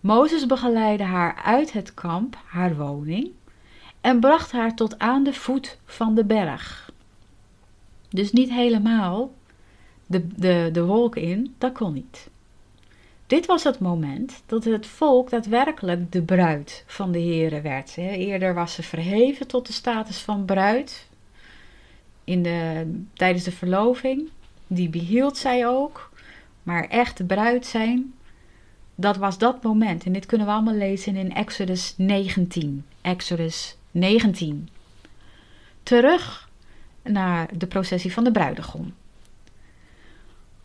Mozes 0.00 0.46
begeleidde 0.46 1.04
haar 1.04 1.34
uit 1.34 1.72
het 1.72 1.94
kamp, 1.94 2.38
haar 2.44 2.76
woning, 2.76 3.30
en 4.00 4.20
bracht 4.20 4.52
haar 4.52 4.74
tot 4.74 4.98
aan 4.98 5.22
de 5.22 5.32
voet 5.32 5.78
van 5.84 6.14
de 6.14 6.24
berg. 6.24 6.92
Dus 8.08 8.32
niet 8.32 8.50
helemaal 8.50 9.32
de, 10.06 10.26
de, 10.26 10.68
de 10.72 10.84
wolk 10.84 11.16
in, 11.16 11.54
dat 11.58 11.72
kon 11.72 11.92
niet. 11.92 12.30
Dit 13.28 13.46
was 13.46 13.64
het 13.64 13.78
moment 13.78 14.42
dat 14.46 14.64
het 14.64 14.86
volk 14.86 15.30
daadwerkelijk 15.30 16.12
de 16.12 16.22
bruid 16.22 16.84
van 16.86 17.12
de 17.12 17.20
Here 17.20 17.60
werd. 17.60 17.96
Eerder 17.96 18.54
was 18.54 18.74
ze 18.74 18.82
verheven 18.82 19.46
tot 19.46 19.66
de 19.66 19.72
status 19.72 20.18
van 20.18 20.44
bruid 20.44 21.08
in 22.24 22.42
de, 22.42 22.86
tijdens 23.14 23.44
de 23.44 23.52
verloving. 23.52 24.28
Die 24.66 24.88
behield 24.88 25.36
zij 25.36 25.66
ook. 25.66 26.10
Maar 26.62 26.84
echt 26.84 27.16
de 27.16 27.24
bruid 27.24 27.66
zijn, 27.66 28.14
dat 28.94 29.16
was 29.16 29.38
dat 29.38 29.62
moment. 29.62 30.04
En 30.04 30.12
dit 30.12 30.26
kunnen 30.26 30.46
we 30.46 30.52
allemaal 30.52 30.74
lezen 30.74 31.16
in 31.16 31.34
Exodus 31.34 31.94
19. 31.96 32.84
Exodus 33.00 33.76
19. 33.90 34.68
Terug 35.82 36.48
naar 37.02 37.58
de 37.58 37.66
processie 37.66 38.12
van 38.12 38.24
de 38.24 38.32
bruidegom. 38.32 38.94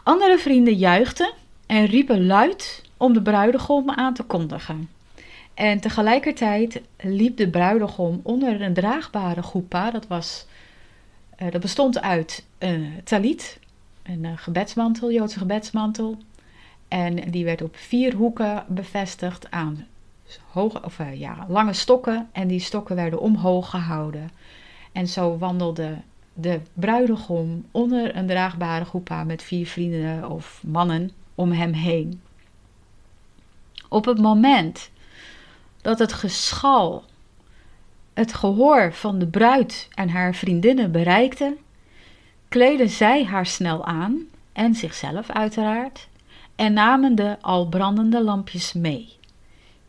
Andere 0.04 0.38
vrienden 0.38 0.76
juichten 0.76 1.34
en 1.66 1.86
riepen 1.86 2.26
luid 2.26 2.84
om 2.98 3.14
de 3.14 3.22
bruidegom 3.22 3.90
aan 3.90 4.14
te 4.14 4.24
kondigen. 4.24 4.90
En 5.54 5.80
tegelijkertijd 5.80 6.82
liep 6.98 7.38
de 7.38 7.50
bruidegom 7.50 8.20
onder 8.24 8.62
een 8.62 8.74
draagbare 8.74 9.42
goepa. 9.42 9.92
Dat, 9.92 10.08
was, 10.08 10.46
uh, 11.42 11.52
dat 11.52 11.62
bestond 11.62 12.02
uit 12.02 12.46
een 12.58 13.02
talit, 13.04 13.60
een 14.04 14.24
uh, 14.24 14.32
gebedsmantel, 14.36 15.12
Joodse 15.12 15.38
gebedsmantel. 15.38 16.18
En 16.88 17.32
die 17.32 17.46
werd 17.46 17.62
op 17.62 17.76
vier 17.76 18.14
hoeken 18.14 18.66
bevestigd 18.68 19.52
aan 19.52 19.88
hoge, 20.52 20.84
of, 20.84 21.00
uh, 21.00 21.20
ja, 21.20 21.46
lange 21.50 21.74
stokken. 21.74 22.30
En 22.32 22.48
die 22.48 22.60
stokken 22.60 22.96
werden 22.96 23.20
omhoog 23.20 23.70
gehouden. 23.70 24.32
En 24.92 25.08
zo 25.08 25.38
wandelde 25.38 25.98
de 26.34 26.60
bruidegom 26.74 27.66
onder 27.72 28.16
een 28.16 28.28
draagbare 28.28 28.86
groepa 28.86 29.24
met 29.24 29.44
vier 29.44 29.68
vrienden 29.68 30.30
of 30.30 30.62
mannen 30.66 31.12
om 31.36 31.52
hem 31.52 31.74
heen. 31.74 32.22
Op 33.90 34.06
het 34.06 34.18
moment 34.20 34.92
dat 35.82 36.00
het 36.00 36.14
geschal 36.14 37.04
het 38.14 38.34
gehoor 38.34 38.94
van 38.94 39.20
de 39.20 39.28
bruid 39.28 39.88
en 39.94 40.10
haar 40.10 40.36
vriendinnen 40.36 40.92
bereikte, 40.92 41.58
kleden 42.50 42.90
zij 42.90 43.26
haar 43.26 43.46
snel 43.46 43.86
aan 43.86 44.22
en 44.54 44.76
zichzelf 44.76 45.30
uiteraard 45.30 46.08
en 46.56 46.74
namen 46.74 47.16
de 47.16 47.38
al 47.42 47.68
brandende 47.68 48.24
lampjes 48.24 48.74
mee. 48.74 49.18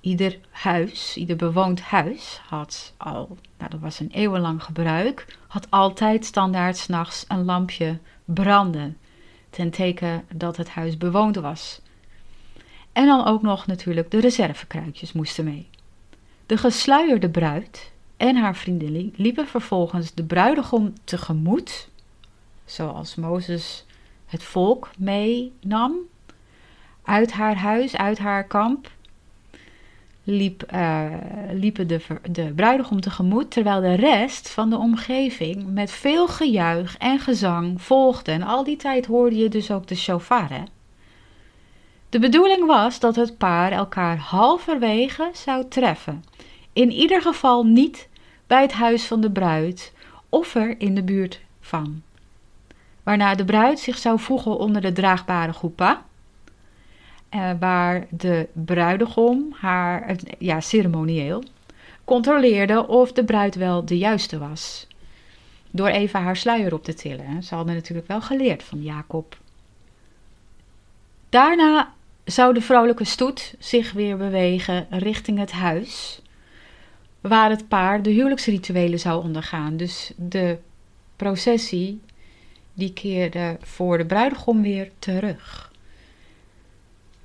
Ieder 0.01 0.39
huis, 0.51 1.17
ieder 1.17 1.37
bewoond 1.37 1.81
huis 1.81 2.41
had 2.47 2.93
al, 2.97 3.37
nou 3.59 3.71
dat 3.71 3.81
was 3.81 4.01
een 4.01 4.11
eeuwenlang 4.11 4.63
gebruik, 4.63 5.39
had 5.47 5.67
altijd 5.71 6.25
standaard 6.25 6.77
s'nachts 6.77 7.25
een 7.29 7.45
lampje 7.45 7.99
branden 8.25 8.97
ten 9.55 9.71
teken 9.71 10.25
dat 10.33 10.57
het 10.57 10.69
huis 10.69 10.99
bewoond 10.99 11.37
was. 11.37 11.81
En 12.93 13.07
dan 13.07 13.25
ook 13.25 13.43
nog 13.43 13.67
natuurlijk 13.67 14.11
de 14.11 14.21
reservekruidjes 14.21 15.13
moesten 15.13 15.45
mee. 15.45 15.69
De 16.47 16.57
gesluierde 16.57 17.31
bruid 17.31 17.93
en 18.17 18.37
haar 18.37 18.57
vriendin 18.57 19.15
liepen 19.17 19.47
vervolgens 19.47 20.15
de 20.15 20.25
bruidegom 20.25 20.93
tegemoet, 21.05 21.89
zoals 22.65 23.15
Mozes 23.15 23.85
het 24.27 24.43
volk 24.43 24.91
meenam, 24.99 25.95
uit 27.03 27.33
haar 27.33 27.57
huis, 27.57 27.97
uit 27.97 28.19
haar 28.19 28.47
kamp, 28.47 28.91
liep, 30.25 30.73
uh, 30.75 31.07
liepen 31.53 31.87
de, 31.87 32.01
de 32.31 32.53
bruidegom 32.55 33.01
tegemoet, 33.01 33.51
terwijl 33.51 33.81
de 33.81 33.95
rest 33.95 34.51
van 34.51 34.71
de 34.71 34.77
omgeving 34.77 35.67
met 35.73 35.91
veel 35.91 36.29
gejuich 36.29 36.97
en 36.99 37.19
gezang 37.19 37.83
volgde. 37.83 38.33
En 38.33 38.43
al 38.43 38.65
die 38.65 38.77
tijd 38.77 39.07
hoorde 39.07 39.37
je 39.37 39.49
dus 39.49 39.71
ook 39.71 39.87
de 39.87 39.95
shofar. 39.95 40.49
Hè? 40.51 40.63
De 42.09 42.19
bedoeling 42.19 42.67
was 42.67 43.01
dat 43.01 43.17
het 43.17 43.39
paar 43.39 43.73
elkaar 43.73 44.17
halverwege 44.17 45.31
zou 45.33 45.65
treffen. 45.69 46.25
In 46.73 46.91
ieder 46.91 47.23
geval 47.23 47.65
niet 47.65 48.09
bij 48.47 48.63
het 48.63 48.73
huis 48.73 49.05
van 49.07 49.21
de 49.21 49.31
bruid 49.31 49.93
of 50.29 50.55
er 50.55 50.81
in 50.81 50.95
de 50.95 51.03
buurt 51.03 51.41
van. 51.61 52.03
Waarna 53.03 53.35
de 53.35 53.45
bruid 53.45 53.79
zich 53.79 53.99
zou 53.99 54.21
voegen 54.21 54.59
onder 54.59 54.83
de 54.83 54.93
draagbare 54.93 55.53
goepa 55.53 56.05
uh, 57.35 57.51
waar 57.61 58.07
de 58.11 58.49
bruidegom 58.53 59.55
haar, 59.57 60.17
ja, 60.39 60.61
ceremonieel, 60.61 61.45
controleerde 62.05 62.87
of 62.87 63.13
de 63.13 63.25
bruid 63.25 63.55
wel 63.55 63.85
de 63.85 63.99
juiste 63.99 64.39
was. 64.39 64.87
Door 65.71 65.89
even 65.89 66.21
haar 66.21 66.37
sluier 66.37 66.73
op 66.73 66.85
te 66.85 66.95
tillen. 66.95 67.43
Ze 67.43 67.55
hadden 67.55 67.75
natuurlijk 67.75 68.09
wel 68.09 68.21
geleerd 68.21 68.63
van 68.63 68.83
Jacob. 68.83 69.37
Daarna 71.29 71.93
zou 72.25 72.55
de 72.55 72.61
vrouwelijke 72.61 73.05
stoet 73.05 73.55
zich 73.59 73.93
weer 73.93 74.17
bewegen 74.17 74.87
richting 74.91 75.39
het 75.39 75.53
huis, 75.53 76.23
waar 77.21 77.51
het 77.51 77.69
paar 77.69 78.03
de 78.03 78.11
huwelijksrituelen 78.11 78.99
zou 78.99 79.23
ondergaan. 79.23 79.77
Dus 79.77 80.13
de 80.17 80.59
processie 81.17 82.01
die 82.75 82.93
keerde 82.93 83.57
voor 83.61 83.99
de 83.99 84.07
bruidegom 84.07 84.63
weer 84.63 84.91
terug. 84.99 85.73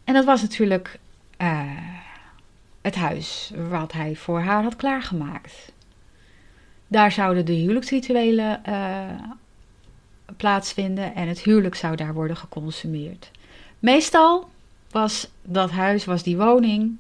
En 0.10 0.16
dat 0.16 0.26
was 0.26 0.42
natuurlijk 0.42 1.00
uh, 1.38 1.62
het 2.82 2.96
huis 2.96 3.52
wat 3.70 3.92
hij 3.92 4.16
voor 4.16 4.42
haar 4.42 4.64
had 4.64 4.76
klaargemaakt. 4.76 5.72
Daar 6.88 7.12
zouden 7.12 7.46
de 7.46 7.54
huwelijksrituelen 7.54 8.62
uh, 8.70 9.04
plaatsvinden 10.38 11.16
en 11.16 11.28
het 11.28 11.40
huwelijk 11.40 11.76
zou 11.76 11.96
daar 11.96 12.14
worden 12.14 12.38
geconsumeerd. 12.38 13.32
Meestal 13.80 14.50
was 14.92 15.30
dat 15.42 15.72
huis, 15.72 16.06
was 16.06 16.24
die 16.24 16.38
woning, 16.38 16.98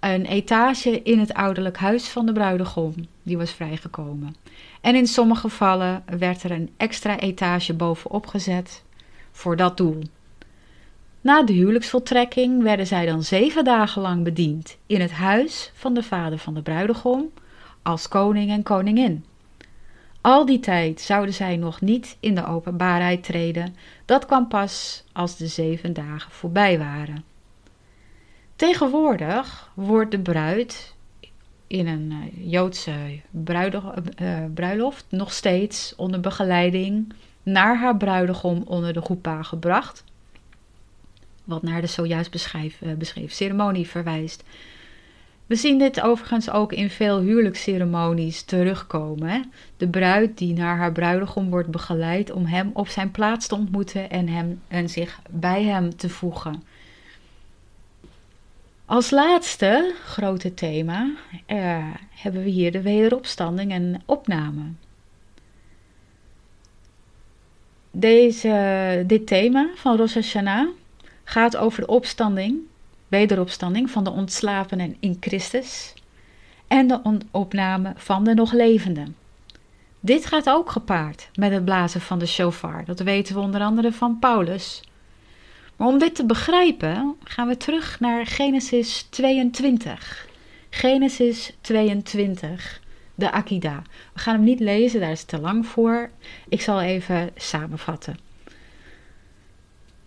een 0.00 0.26
etage 0.26 1.02
in 1.02 1.18
het 1.18 1.34
ouderlijk 1.34 1.76
huis 1.76 2.08
van 2.08 2.26
de 2.26 2.32
bruidegom. 2.32 2.94
Die 3.22 3.38
was 3.38 3.50
vrijgekomen. 3.50 4.36
En 4.80 4.94
in 4.94 5.06
sommige 5.06 5.40
gevallen 5.40 6.02
werd 6.18 6.42
er 6.42 6.50
een 6.50 6.70
extra 6.76 7.18
etage 7.18 7.74
bovenop 7.74 8.26
gezet 8.26 8.82
voor 9.30 9.56
dat 9.56 9.76
doel. 9.76 10.02
Na 11.20 11.42
de 11.42 11.52
huwelijksvoltrekking 11.52 12.62
werden 12.62 12.86
zij 12.86 13.06
dan 13.06 13.22
zeven 13.22 13.64
dagen 13.64 14.02
lang 14.02 14.24
bediend 14.24 14.76
in 14.86 15.00
het 15.00 15.10
huis 15.10 15.72
van 15.74 15.94
de 15.94 16.02
vader 16.02 16.38
van 16.38 16.54
de 16.54 16.62
bruidegom 16.62 17.30
als 17.82 18.08
koning 18.08 18.50
en 18.50 18.62
koningin. 18.62 19.24
Al 20.20 20.46
die 20.46 20.60
tijd 20.60 21.00
zouden 21.00 21.34
zij 21.34 21.56
nog 21.56 21.80
niet 21.80 22.16
in 22.20 22.34
de 22.34 22.46
openbaarheid 22.46 23.22
treden. 23.22 23.74
Dat 24.04 24.26
kwam 24.26 24.48
pas 24.48 25.04
als 25.12 25.36
de 25.36 25.46
zeven 25.46 25.92
dagen 25.92 26.30
voorbij 26.30 26.78
waren. 26.78 27.24
Tegenwoordig 28.56 29.70
wordt 29.74 30.10
de 30.10 30.20
bruid 30.20 30.94
in 31.66 31.86
een 31.86 32.12
eh, 32.12 32.50
Joodse 32.50 32.92
eh, 34.14 34.44
bruiloft 34.54 35.04
nog 35.08 35.32
steeds 35.32 35.94
onder 35.96 36.20
begeleiding 36.20 37.12
naar 37.42 37.78
haar 37.78 37.96
bruidegom 37.96 38.62
onder 38.66 38.92
de 38.92 39.00
goepa 39.00 39.42
gebracht. 39.42 40.04
Wat 41.50 41.62
naar 41.62 41.80
de 41.80 41.86
zojuist 41.86 42.30
beschreven, 42.30 42.98
beschreven 42.98 43.36
ceremonie 43.36 43.88
verwijst. 43.88 44.44
We 45.46 45.56
zien 45.56 45.78
dit 45.78 46.00
overigens 46.00 46.50
ook 46.50 46.72
in 46.72 46.90
veel 46.90 47.20
huwelijksceremonies 47.20 48.42
terugkomen. 48.42 49.52
De 49.76 49.88
bruid 49.88 50.38
die 50.38 50.54
naar 50.54 50.76
haar 50.76 50.92
bruidegom 50.92 51.50
wordt 51.50 51.68
begeleid 51.68 52.30
om 52.30 52.44
hem 52.44 52.70
op 52.72 52.88
zijn 52.88 53.10
plaats 53.10 53.46
te 53.46 53.54
ontmoeten 53.54 54.10
en, 54.10 54.28
hem, 54.28 54.60
en 54.68 54.88
zich 54.88 55.20
bij 55.30 55.62
hem 55.62 55.96
te 55.96 56.08
voegen. 56.08 56.62
Als 58.84 59.10
laatste 59.10 59.94
grote 60.04 60.54
thema 60.54 61.10
eh, 61.46 61.86
hebben 62.10 62.42
we 62.42 62.50
hier 62.50 62.72
de 62.72 62.82
wederopstanding 62.82 63.72
en 63.72 64.02
opname. 64.06 64.62
Deze, 67.90 69.04
dit 69.06 69.26
thema 69.26 69.70
van 69.74 69.96
Rosh 69.96 70.14
Hashanah 70.14 70.68
gaat 71.30 71.56
over 71.56 71.80
de 71.80 71.86
opstanding 71.86 72.58
wederopstanding 73.08 73.90
van 73.90 74.04
de 74.04 74.10
ontslapenen 74.10 74.96
in 75.00 75.16
Christus 75.20 75.94
en 76.66 76.86
de 76.86 77.18
opname 77.30 77.92
van 77.96 78.24
de 78.24 78.34
nog 78.34 78.52
levenden. 78.52 79.16
Dit 80.00 80.26
gaat 80.26 80.48
ook 80.48 80.70
gepaard 80.70 81.28
met 81.34 81.52
het 81.52 81.64
blazen 81.64 82.00
van 82.00 82.18
de 82.18 82.26
shofar. 82.26 82.84
Dat 82.84 83.00
weten 83.00 83.34
we 83.34 83.40
onder 83.40 83.60
andere 83.60 83.92
van 83.92 84.18
Paulus. 84.18 84.82
Maar 85.76 85.88
om 85.88 85.98
dit 85.98 86.14
te 86.14 86.26
begrijpen 86.26 87.16
gaan 87.24 87.48
we 87.48 87.56
terug 87.56 88.00
naar 88.00 88.26
Genesis 88.26 89.06
22. 89.10 90.26
Genesis 90.70 91.56
22, 91.60 92.80
de 93.14 93.30
Akida. 93.30 93.82
We 94.12 94.20
gaan 94.20 94.34
hem 94.34 94.44
niet 94.44 94.60
lezen, 94.60 95.00
daar 95.00 95.10
is 95.10 95.20
het 95.20 95.28
te 95.28 95.40
lang 95.40 95.66
voor. 95.66 96.10
Ik 96.48 96.60
zal 96.60 96.80
even 96.80 97.30
samenvatten. 97.36 98.29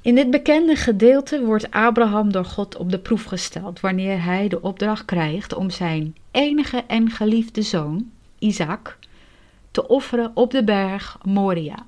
In 0.03 0.15
dit 0.15 0.29
bekende 0.29 0.75
gedeelte 0.75 1.45
wordt 1.45 1.71
Abraham 1.71 2.31
door 2.31 2.45
God 2.45 2.77
op 2.77 2.91
de 2.91 2.99
proef 2.99 3.23
gesteld 3.23 3.79
wanneer 3.79 4.23
hij 4.23 4.47
de 4.47 4.61
opdracht 4.61 5.05
krijgt 5.05 5.53
om 5.53 5.69
zijn 5.69 6.15
enige 6.31 6.83
en 6.87 7.09
geliefde 7.09 7.61
zoon, 7.61 8.11
Isaac, 8.39 8.97
te 9.71 9.87
offeren 9.87 10.31
op 10.33 10.51
de 10.51 10.63
berg 10.63 11.17
Moria. 11.21 11.85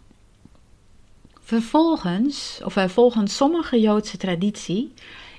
Vervolgens, 1.42 2.62
of 2.64 2.86
volgens 2.88 3.36
sommige 3.36 3.80
Joodse 3.80 4.18
traditie, 4.18 4.94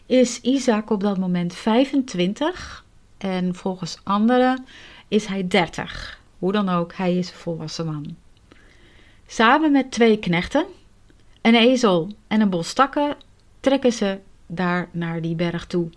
is 0.06 0.40
Isaac 0.40 0.90
op 0.90 1.00
dat 1.00 1.18
moment 1.18 1.54
25 1.54 2.84
en 3.18 3.54
volgens 3.54 3.98
anderen 4.02 4.64
is 5.08 5.26
hij 5.26 5.48
30. 5.48 6.20
Hoe 6.38 6.52
dan 6.52 6.68
ook, 6.68 6.94
hij 6.94 7.16
is 7.16 7.30
een 7.30 7.36
volwassen 7.36 7.86
man. 7.86 8.16
Samen 9.26 9.72
met 9.72 9.90
twee 9.90 10.18
knechten, 10.18 10.66
een 11.46 11.54
ezel 11.54 12.08
en 12.26 12.40
een 12.40 12.50
bos 12.50 12.72
takken 12.72 13.16
trekken 13.60 13.92
ze 13.92 14.18
daar 14.46 14.88
naar 14.90 15.20
die 15.20 15.34
berg 15.34 15.66
toe. 15.66 15.90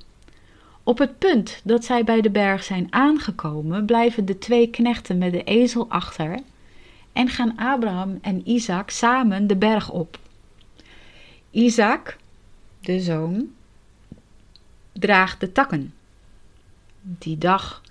Op 0.84 0.98
het 0.98 1.18
punt 1.18 1.62
dat 1.64 1.86
zij 1.86 2.04
bij 2.04 2.22
de 2.22 2.30
berg 2.30 2.64
zijn 2.64 2.88
aangekomen, 2.90 3.86
blijven 3.86 4.26
de 4.26 4.38
twee 4.38 4.70
knechten 4.70 5.18
met 5.18 5.32
de 5.32 5.44
ezel 5.44 5.86
achter 5.90 6.40
en 7.14 7.28
gaan 7.28 7.58
Abraham 7.58 8.18
en 8.22 8.50
Isaac 8.50 8.90
samen 8.90 9.48
de 9.48 9.56
berg 9.56 9.92
op. 9.92 10.20
Isaac, 11.52 12.18
de 12.82 13.00
zoon, 13.00 13.48
draagt 14.92 15.40
de 15.40 15.52
takken. 15.52 15.94
Die 17.02 17.38
dag 17.38 17.82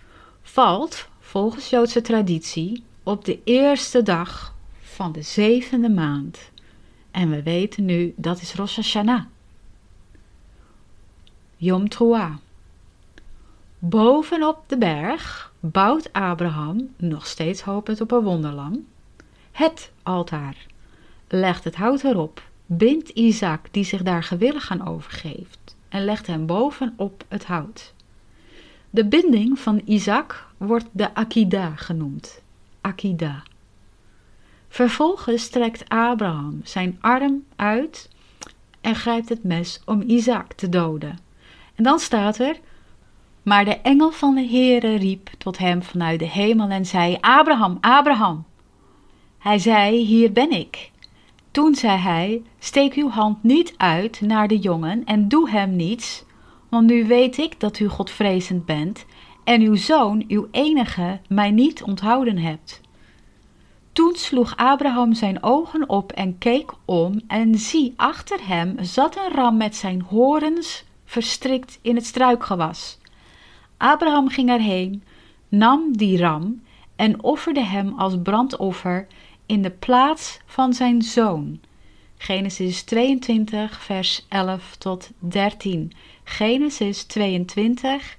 valt, 0.43 1.09
volgens 1.21 1.71
Joodse 1.71 2.01
traditie, 2.01 2.83
op 3.03 3.25
de 3.25 3.39
eerste 3.45 4.03
dag 4.03 4.55
van 4.81 5.13
de 5.13 5.23
zevende 5.23 5.91
maand. 5.91 6.51
En 7.19 7.31
we 7.31 7.43
weten 7.43 7.85
nu 7.85 8.13
dat 8.17 8.41
is 8.41 8.55
Rosh 8.55 8.77
Hashanah. 8.77 9.25
Yom 11.57 11.89
Teruah. 11.89 12.37
Bovenop 13.79 14.63
de 14.67 14.79
berg 14.79 15.53
bouwt 15.61 16.13
Abraham, 16.13 16.95
nog 16.97 17.27
steeds 17.27 17.63
hopend 17.63 18.01
op 18.01 18.11
een 18.11 18.23
wonderlam, 18.23 18.87
het 19.53 19.91
altaar. 20.03 20.67
Legt 21.29 21.65
het 21.65 21.77
hout 21.77 22.05
erop, 22.05 22.43
bindt 22.67 23.09
Isaac, 23.09 23.67
die 23.71 23.85
zich 23.85 24.03
daar 24.03 24.23
gewillig 24.23 24.71
aan 24.71 24.87
overgeeft, 24.87 25.77
en 25.89 26.05
legt 26.05 26.27
hem 26.27 26.47
bovenop 26.47 27.25
het 27.29 27.45
hout. 27.45 27.95
De 28.91 29.07
binding 29.07 29.59
van 29.59 29.81
Isaac 29.85 30.47
wordt 30.57 30.89
de 30.93 31.15
Akida 31.15 31.77
genoemd. 31.77 32.43
Akida. 32.81 33.43
Vervolgens 34.69 35.43
strekt 35.43 35.89
Abraham 35.89 36.61
zijn 36.65 36.99
arm 37.01 37.45
uit 37.57 38.11
en 38.81 38.95
grijpt 38.95 39.29
het 39.29 39.45
mes 39.45 39.81
om 39.85 40.03
Isaac 40.07 40.53
te 40.53 40.69
doden. 40.69 41.19
En 41.75 41.85
dan 41.85 41.99
staat 41.99 42.39
er: 42.39 42.57
Maar 43.43 43.65
de 43.65 43.77
engel 43.77 44.11
van 44.11 44.35
de 44.35 44.47
Heere 44.47 44.95
riep 44.95 45.31
tot 45.39 45.59
hem 45.59 45.83
vanuit 45.83 46.19
de 46.19 46.29
hemel 46.29 46.69
en 46.69 46.87
zei: 46.87 47.19
Abraham, 47.21 47.79
Abraham. 47.81 48.45
Hij 49.39 49.59
zei: 49.59 50.05
Hier 50.05 50.33
ben 50.33 50.51
ik. 50.51 50.91
Toen 51.51 51.75
zei 51.75 51.99
hij: 51.99 52.43
Steek 52.59 52.95
uw 52.95 53.09
hand 53.09 53.43
niet 53.43 53.75
uit 53.77 54.21
naar 54.21 54.49
de 54.49 54.59
jongen 54.59 55.05
en 55.05 55.29
doe 55.29 55.51
hem 55.51 55.77
niets, 55.77 56.25
want 56.69 56.87
nu 56.87 57.07
weet 57.07 57.39
ik 57.39 57.61
dat 57.61 57.79
u 57.79 57.89
Godvrezend 57.89 58.65
bent 58.65 59.07
en 59.45 59.61
uw 59.61 59.77
zoon, 59.77 60.25
uw 60.29 60.49
enige, 60.51 61.21
mij 61.29 61.51
niet 61.51 61.83
onthouden 61.83 62.39
hebt. 62.39 62.81
Toen 63.99 64.17
sloeg 64.17 64.57
Abraham 64.57 65.15
zijn 65.15 65.43
ogen 65.43 65.89
op 65.89 66.13
en 66.13 66.39
keek 66.39 66.73
om, 66.85 67.21
en 67.27 67.55
zie, 67.55 67.93
achter 67.97 68.47
hem 68.47 68.77
zat 68.81 69.17
een 69.17 69.35
ram 69.35 69.57
met 69.57 69.77
zijn 69.77 70.01
horens 70.01 70.85
verstrikt 71.05 71.79
in 71.83 71.95
het 71.95 72.07
struikgewas. 72.07 72.99
Abraham 73.77 74.29
ging 74.29 74.51
erheen, 74.51 75.03
nam 75.49 75.97
die 75.97 76.19
ram 76.19 76.63
en 76.97 77.23
offerde 77.23 77.65
hem 77.65 77.95
als 77.97 78.15
brandoffer 78.23 79.07
in 79.47 79.63
de 79.63 79.71
plaats 79.71 80.39
van 80.47 80.73
zijn 80.73 81.03
zoon. 81.03 81.61
Genesis 82.17 82.83
22, 82.83 83.81
vers 83.81 84.27
11 84.29 84.77
tot 84.77 85.11
13. 85.19 85.93
Genesis 86.25 87.05
22, 87.05 88.17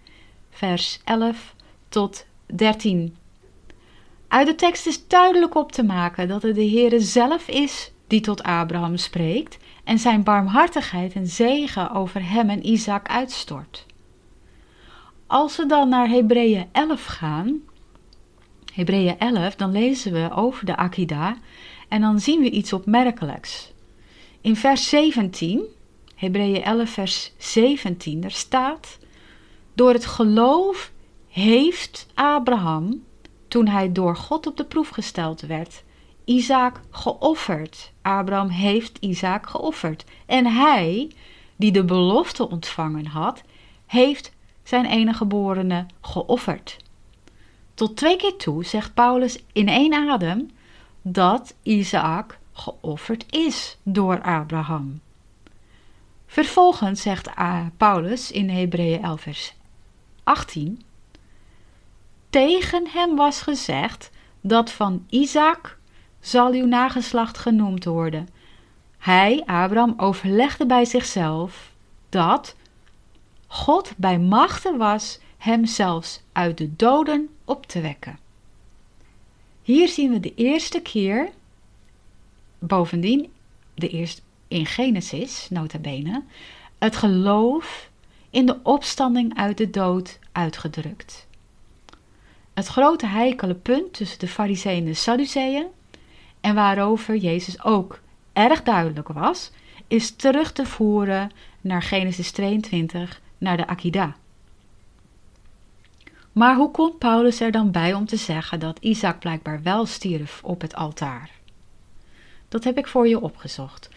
vers 0.49 0.99
11 1.03 1.55
tot 1.89 2.25
13. 2.45 3.15
Uit 4.29 4.47
de 4.47 4.55
tekst 4.55 4.85
is 4.85 5.07
duidelijk 5.07 5.55
op 5.55 5.71
te 5.71 5.83
maken 5.83 6.27
dat 6.27 6.41
het 6.41 6.55
de 6.55 6.69
Heere 6.69 6.99
zelf 6.99 7.47
is 7.47 7.91
die 8.07 8.21
tot 8.21 8.43
Abraham 8.43 8.97
spreekt 8.97 9.57
en 9.83 9.99
zijn 9.99 10.23
barmhartigheid 10.23 11.13
en 11.13 11.27
zegen 11.27 11.91
over 11.91 12.29
hem 12.29 12.49
en 12.49 12.67
Isaac 12.67 13.07
uitstort. 13.07 13.85
Als 15.27 15.57
we 15.57 15.65
dan 15.65 15.89
naar 15.89 16.09
Hebreeën 16.09 16.67
11 16.71 17.05
gaan, 17.05 17.59
Hebreeën 18.73 19.19
11, 19.19 19.55
dan 19.55 19.71
lezen 19.71 20.11
we 20.11 20.29
over 20.31 20.65
de 20.65 20.75
Akida 20.75 21.37
en 21.87 22.01
dan 22.01 22.19
zien 22.19 22.41
we 22.41 22.49
iets 22.49 22.73
opmerkelijks. 22.73 23.71
In 24.41 24.55
vers 24.55 24.89
17, 24.89 25.63
Hebreeën 26.15 26.63
11, 26.63 26.89
vers 26.89 27.33
17, 27.37 28.21
daar 28.21 28.31
staat: 28.31 28.99
Door 29.73 29.93
het 29.93 30.05
geloof 30.05 30.91
heeft 31.27 32.07
Abraham 32.13 33.07
toen 33.49 33.67
hij 33.67 33.91
door 33.91 34.15
God 34.15 34.47
op 34.47 34.57
de 34.57 34.65
proef 34.65 34.89
gesteld 34.89 35.41
werd, 35.41 35.83
Isaac 36.25 36.81
geofferd. 36.89 37.91
Abraham 38.01 38.49
heeft 38.49 38.97
Isaac 38.99 39.49
geofferd. 39.49 40.05
En 40.25 40.45
hij, 40.45 41.11
die 41.55 41.71
de 41.71 41.85
belofte 41.85 42.49
ontvangen 42.49 43.05
had, 43.05 43.41
heeft 43.85 44.31
zijn 44.63 44.85
enige 44.85 45.17
geborene 45.17 45.85
geofferd. 46.01 46.77
Tot 47.73 47.97
twee 47.97 48.17
keer 48.17 48.35
toe 48.35 48.65
zegt 48.65 48.93
Paulus 48.93 49.43
in 49.53 49.67
één 49.67 49.93
adem 49.93 50.51
dat 51.01 51.55
Isaac 51.63 52.39
geofferd 52.53 53.25
is 53.33 53.77
door 53.83 54.21
Abraham. 54.21 55.01
Vervolgens 56.25 57.01
zegt 57.01 57.27
uh, 57.27 57.65
Paulus 57.77 58.31
in 58.31 58.49
Hebreeën 58.49 59.03
11 59.03 59.21
vers 59.21 59.53
18 60.23 60.81
tegen 62.29 62.87
hem 62.87 63.15
was 63.15 63.41
gezegd 63.41 64.09
dat 64.41 64.71
van 64.71 65.05
Isaac 65.09 65.77
zal 66.19 66.51
uw 66.51 66.65
nageslacht 66.65 67.37
genoemd 67.37 67.85
worden. 67.85 68.27
Hij, 68.97 69.43
Abraham, 69.45 69.93
overlegde 69.97 70.65
bij 70.65 70.85
zichzelf 70.85 71.71
dat 72.09 72.55
God 73.47 73.93
bij 73.97 74.19
machten 74.19 74.77
was 74.77 75.19
hem 75.37 75.65
zelfs 75.65 76.21
uit 76.31 76.57
de 76.57 76.75
doden 76.75 77.29
op 77.45 77.65
te 77.65 77.81
wekken. 77.81 78.19
Hier 79.61 79.87
zien 79.87 80.11
we 80.11 80.19
de 80.19 80.33
eerste 80.35 80.81
keer, 80.81 81.29
bovendien 82.59 83.31
de 83.75 83.89
eerste 83.89 84.21
in 84.47 84.65
Genesis, 84.65 85.47
nota 85.49 85.77
bene, 85.77 86.23
het 86.77 86.95
geloof 86.95 87.89
in 88.29 88.45
de 88.45 88.59
opstanding 88.63 89.37
uit 89.37 89.57
de 89.57 89.69
dood 89.69 90.19
uitgedrukt. 90.31 91.27
Het 92.59 92.67
grote 92.67 93.07
heikele 93.07 93.53
punt 93.53 93.93
tussen 93.93 94.19
de 94.19 94.27
Fariseeën 94.27 94.77
en 94.77 94.85
de 94.85 94.93
Sadduceeën, 94.93 95.67
en 96.41 96.55
waarover 96.55 97.15
Jezus 97.15 97.63
ook 97.63 97.99
erg 98.33 98.63
duidelijk 98.63 99.07
was, 99.07 99.51
is 99.87 100.15
terug 100.15 100.51
te 100.51 100.65
voeren 100.65 101.31
naar 101.61 101.81
Genesis 101.81 102.31
22, 102.31 103.21
naar 103.37 103.57
de 103.57 103.67
Akida. 103.67 104.15
Maar 106.31 106.55
hoe 106.55 106.71
komt 106.71 106.97
Paulus 106.97 107.39
er 107.39 107.51
dan 107.51 107.71
bij 107.71 107.93
om 107.93 108.05
te 108.05 108.17
zeggen 108.17 108.59
dat 108.59 108.79
Isaac 108.79 109.19
blijkbaar 109.19 109.63
wel 109.63 109.85
stierf 109.85 110.39
op 110.43 110.61
het 110.61 110.75
altaar? 110.75 111.29
Dat 112.47 112.63
heb 112.63 112.77
ik 112.77 112.87
voor 112.87 113.07
je 113.07 113.21
opgezocht. 113.21 113.89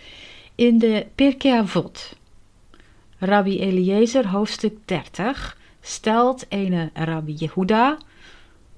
In 0.54 0.78
de 0.78 1.06
Pirkei 1.14 1.58
Avot, 1.58 2.16
Rabbi 3.18 3.60
Eliezer 3.60 4.28
hoofdstuk 4.28 4.76
30, 4.84 5.56
stelt 5.80 6.44
ene 6.48 6.90
Rabbi 6.94 7.32
Jehuda 7.32 7.98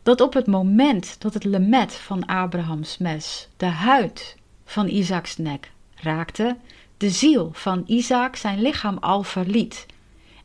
dat 0.04 0.20
op 0.20 0.34
het 0.34 0.46
moment 0.46 1.16
dat 1.18 1.34
het 1.34 1.44
lemet 1.44 1.94
van 1.94 2.26
Abrahams 2.26 2.98
mes 2.98 3.48
de 3.56 3.66
huid 3.66 4.36
van 4.64 4.88
Isaacs 4.88 5.36
nek 5.36 5.70
raakte, 5.94 6.56
de 6.96 7.10
ziel 7.10 7.50
van 7.52 7.82
Isaac 7.86 8.36
zijn 8.36 8.62
lichaam 8.62 8.98
al 8.98 9.22
verliet 9.22 9.86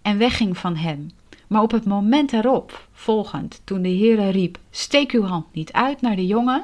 en 0.02 0.18
wegging 0.18 0.58
van 0.58 0.76
hem. 0.76 1.12
Maar 1.48 1.62
op 1.62 1.72
het 1.72 1.86
moment 1.86 2.34
erop, 2.34 2.88
volgend, 2.94 3.62
toen 3.64 3.82
de 3.82 3.90
Heere 3.90 4.30
riep: 4.30 4.58
Steek 4.72 5.12
uw 5.12 5.24
hand 5.24 5.46
niet 5.54 5.72
uit 5.72 6.02
naar 6.02 6.16
de 6.16 6.28
jongen, 6.28 6.64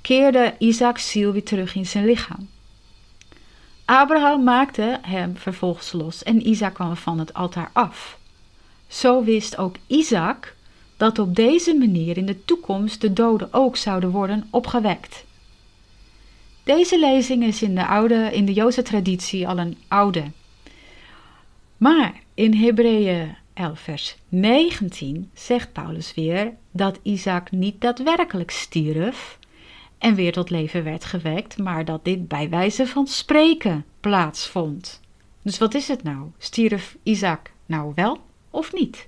keerde 0.00 0.54
Isaacs 0.58 1.10
ziel 1.10 1.32
weer 1.32 1.44
terug 1.44 1.74
in 1.74 1.86
zijn 1.86 2.04
lichaam. 2.04 2.48
Abraham 3.84 4.44
maakte 4.44 4.98
hem 5.02 5.36
vervolgens 5.36 5.92
los 5.92 6.22
en 6.22 6.48
Isaac 6.48 6.74
kwam 6.74 6.96
van 6.96 7.18
het 7.18 7.34
altaar 7.34 7.70
af. 7.72 8.18
Zo 8.88 9.24
wist 9.24 9.56
ook 9.56 9.76
Isaac 9.86 10.53
dat 11.04 11.18
op 11.18 11.34
deze 11.34 11.74
manier 11.74 12.16
in 12.16 12.26
de 12.26 12.44
toekomst 12.44 13.00
de 13.00 13.12
doden 13.12 13.48
ook 13.50 13.76
zouden 13.76 14.10
worden 14.10 14.46
opgewekt. 14.50 15.24
Deze 16.62 16.98
lezing 16.98 17.42
is 17.44 17.62
in 17.62 17.74
de, 17.74 17.86
oude, 17.86 18.30
in 18.32 18.44
de 18.44 18.52
Joodse 18.52 18.82
traditie 18.82 19.48
al 19.48 19.58
een 19.58 19.78
oude. 19.88 20.24
Maar 21.76 22.20
in 22.34 22.54
Hebreeën 22.54 23.36
11 23.54 23.80
vers 23.80 24.16
19 24.28 25.30
zegt 25.34 25.72
Paulus 25.72 26.14
weer 26.14 26.52
dat 26.70 26.98
Isaac 27.02 27.50
niet 27.50 27.80
daadwerkelijk 27.80 28.50
stierf 28.50 29.38
en 29.98 30.14
weer 30.14 30.32
tot 30.32 30.50
leven 30.50 30.84
werd 30.84 31.04
gewekt, 31.04 31.58
maar 31.58 31.84
dat 31.84 32.04
dit 32.04 32.28
bij 32.28 32.48
wijze 32.48 32.86
van 32.86 33.06
spreken 33.06 33.84
plaatsvond. 34.00 35.00
Dus 35.42 35.58
wat 35.58 35.74
is 35.74 35.88
het 35.88 36.02
nou? 36.02 36.30
Stierf 36.38 36.96
Isaac 37.02 37.52
nou 37.66 37.92
wel 37.94 38.20
of 38.50 38.72
niet? 38.72 39.06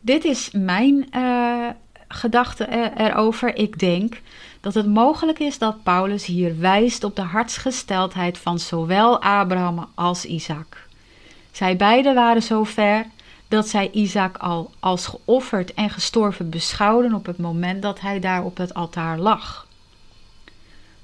Dit 0.00 0.24
is 0.24 0.50
mijn 0.52 1.08
uh, 1.16 1.66
gedachte 2.08 2.92
erover. 2.96 3.56
Ik 3.56 3.78
denk 3.78 4.20
dat 4.60 4.74
het 4.74 4.86
mogelijk 4.86 5.38
is 5.38 5.58
dat 5.58 5.82
Paulus 5.82 6.24
hier 6.24 6.58
wijst 6.58 7.04
op 7.04 7.16
de 7.16 7.22
hartsgesteldheid 7.22 8.38
van 8.38 8.58
zowel 8.58 9.22
Abraham 9.22 9.88
als 9.94 10.24
Isaac. 10.24 10.86
Zij 11.50 11.76
beiden 11.76 12.14
waren 12.14 12.42
zover 12.42 13.06
dat 13.48 13.68
zij 13.68 13.90
Isaac 13.90 14.36
al 14.36 14.70
als 14.80 15.06
geofferd 15.06 15.74
en 15.74 15.90
gestorven 15.90 16.50
beschouwden 16.50 17.14
op 17.14 17.26
het 17.26 17.38
moment 17.38 17.82
dat 17.82 18.00
hij 18.00 18.20
daar 18.20 18.44
op 18.44 18.56
het 18.56 18.74
altaar 18.74 19.18
lag. 19.18 19.66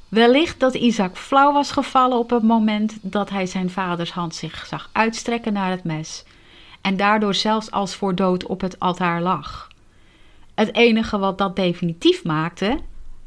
Wellicht 0.09 0.61
dat 0.61 0.75
Isaac 0.75 1.17
flauw 1.17 1.53
was 1.53 1.71
gevallen 1.71 2.19
op 2.19 2.31
het 2.31 2.43
moment 2.43 2.97
dat 3.01 3.31
hij 3.31 3.47
zijn 3.47 3.71
vaders 3.71 4.11
hand 4.11 4.35
zich 4.35 4.67
zag 4.67 4.91
uitstrekken 4.93 5.53
naar 5.53 5.71
het 5.71 5.85
mes 5.85 6.25
en 6.85 6.97
daardoor 6.97 7.35
zelfs 7.35 7.71
als 7.71 7.95
voor 7.95 8.15
dood 8.15 8.47
op 8.47 8.61
het 8.61 8.79
altaar 8.79 9.23
lag. 9.23 9.69
Het 10.55 10.75
enige 10.75 11.19
wat 11.19 11.39
dat 11.39 11.57
definitief 11.57 12.25
maakte, 12.25 12.79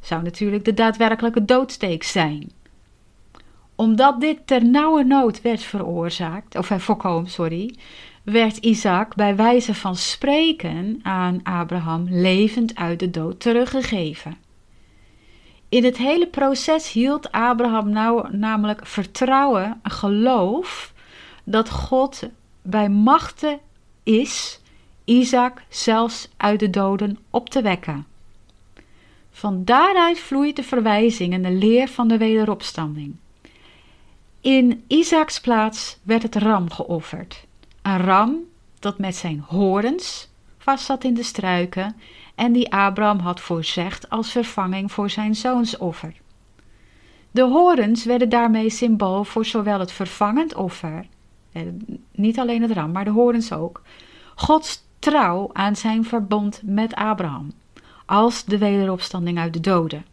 zou 0.02 0.24
natuurlijk 0.24 0.66
de 0.66 0.74
daadwerkelijke 0.74 1.46
doodsteek 1.46 2.04
zijn. 2.04 2.52
Omdat 3.76 4.22
dit 4.22 4.48
ter 4.48 4.66
nauwe 4.66 5.04
nood 5.04 5.42
werd 5.42 5.64
veroorzaakt, 5.64 6.58
of 6.58 6.70
eh, 6.70 6.78
voorkomen, 6.78 7.30
sorry, 7.30 7.76
werd 8.24 8.58
Isaac 8.58 9.16
bij 9.16 9.36
wijze 9.36 9.74
van 9.74 9.96
spreken 9.96 11.00
aan 11.04 11.40
Abraham 11.44 12.06
levend 12.10 12.76
uit 12.76 13.00
de 13.00 13.10
dood 13.10 13.40
teruggegeven. 13.40 14.38
In 15.70 15.84
het 15.84 15.98
hele 15.98 16.28
proces 16.28 16.92
hield 16.92 17.32
Abraham 17.32 17.90
nou 17.90 18.38
namelijk 18.38 18.86
vertrouwen, 18.86 19.80
geloof 19.84 20.94
dat 21.44 21.70
God 21.70 22.30
bij 22.70 22.90
machten 22.90 23.60
is 24.04 24.60
Isaac 25.04 25.64
zelfs 25.70 26.30
uit 26.38 26.60
de 26.60 26.70
doden 26.70 27.18
op 27.30 27.50
te 27.50 27.62
wekken. 27.62 28.06
Van 29.32 29.64
daaruit 29.66 30.20
vloeit 30.20 30.56
de 30.56 30.64
verwijzing 30.64 31.34
en 31.34 31.42
de 31.42 31.52
leer 31.52 31.88
van 31.88 32.08
de 32.08 32.18
wederopstanding. 32.18 33.16
In 34.42 34.84
Isaacs 34.88 35.42
plaats 35.42 35.98
werd 36.04 36.24
het 36.24 36.36
ram 36.36 36.72
geofferd. 36.72 37.46
Een 37.82 37.98
ram 37.98 38.36
dat 38.80 38.98
met 38.98 39.16
zijn 39.16 39.44
horens 39.48 40.30
vast 40.58 40.86
zat 40.86 41.04
in 41.04 41.14
de 41.14 41.24
struiken 41.24 41.96
en 42.36 42.52
die 42.52 42.72
Abraham 42.72 43.20
had 43.20 43.40
voorzegd 43.40 44.10
als 44.10 44.32
vervanging 44.32 44.92
voor 44.92 45.10
zijn 45.10 45.36
zoonsoffer. 45.36 46.14
De 47.32 47.44
horens 47.44 48.06
werden 48.06 48.30
daarmee 48.30 48.70
symbool 48.70 49.24
voor 49.24 49.46
zowel 49.46 49.80
het 49.80 49.92
vervangend 49.92 50.56
offer 50.56 51.06
niet 52.12 52.40
alleen 52.40 52.62
het 52.62 52.72
ram, 52.72 52.92
maar 52.92 53.06
de 53.06 53.12
horens 53.12 53.52
ook. 53.52 53.82
Gods 54.36 54.84
trouw 55.00 55.50
aan 55.54 55.76
zijn 55.76 56.06
verbond 56.06 56.62
met 56.64 56.96
Abraham, 56.96 57.52
als 58.06 58.46
de 58.46 58.58
wederopstanding 58.58 59.38
uit 59.38 59.54
de 59.54 59.60
doden. 59.60 60.06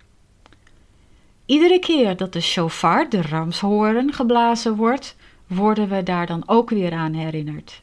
Iedere 1.47 1.79
keer 1.79 2.17
dat 2.17 2.33
de 2.33 2.41
shofar, 2.41 3.09
de 3.09 3.23
ramshoren, 3.23 4.13
geblazen 4.13 4.77
wordt, 4.77 5.17
worden 5.47 5.89
we 5.89 6.03
daar 6.03 6.27
dan 6.27 6.43
ook 6.47 6.71
weer 6.71 6.93
aan 6.93 7.13
herinnerd. 7.13 7.83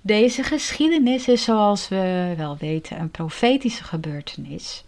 Deze 0.00 0.42
geschiedenis 0.42 1.28
is, 1.28 1.44
zoals 1.44 1.88
we 1.88 2.34
wel 2.36 2.56
weten, 2.56 3.00
een 3.00 3.10
profetische 3.10 3.84
gebeurtenis. 3.84 4.84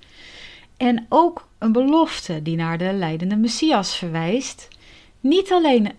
En 0.76 1.07
ook 1.09 1.49
een 1.59 1.72
belofte 1.72 2.43
die 2.43 2.57
naar 2.57 2.78
de 2.78 2.93
leidende 2.93 3.37
Messias 3.37 3.97
verwijst. 3.97 4.68
Niet 5.20 5.53
alleen 5.53 5.93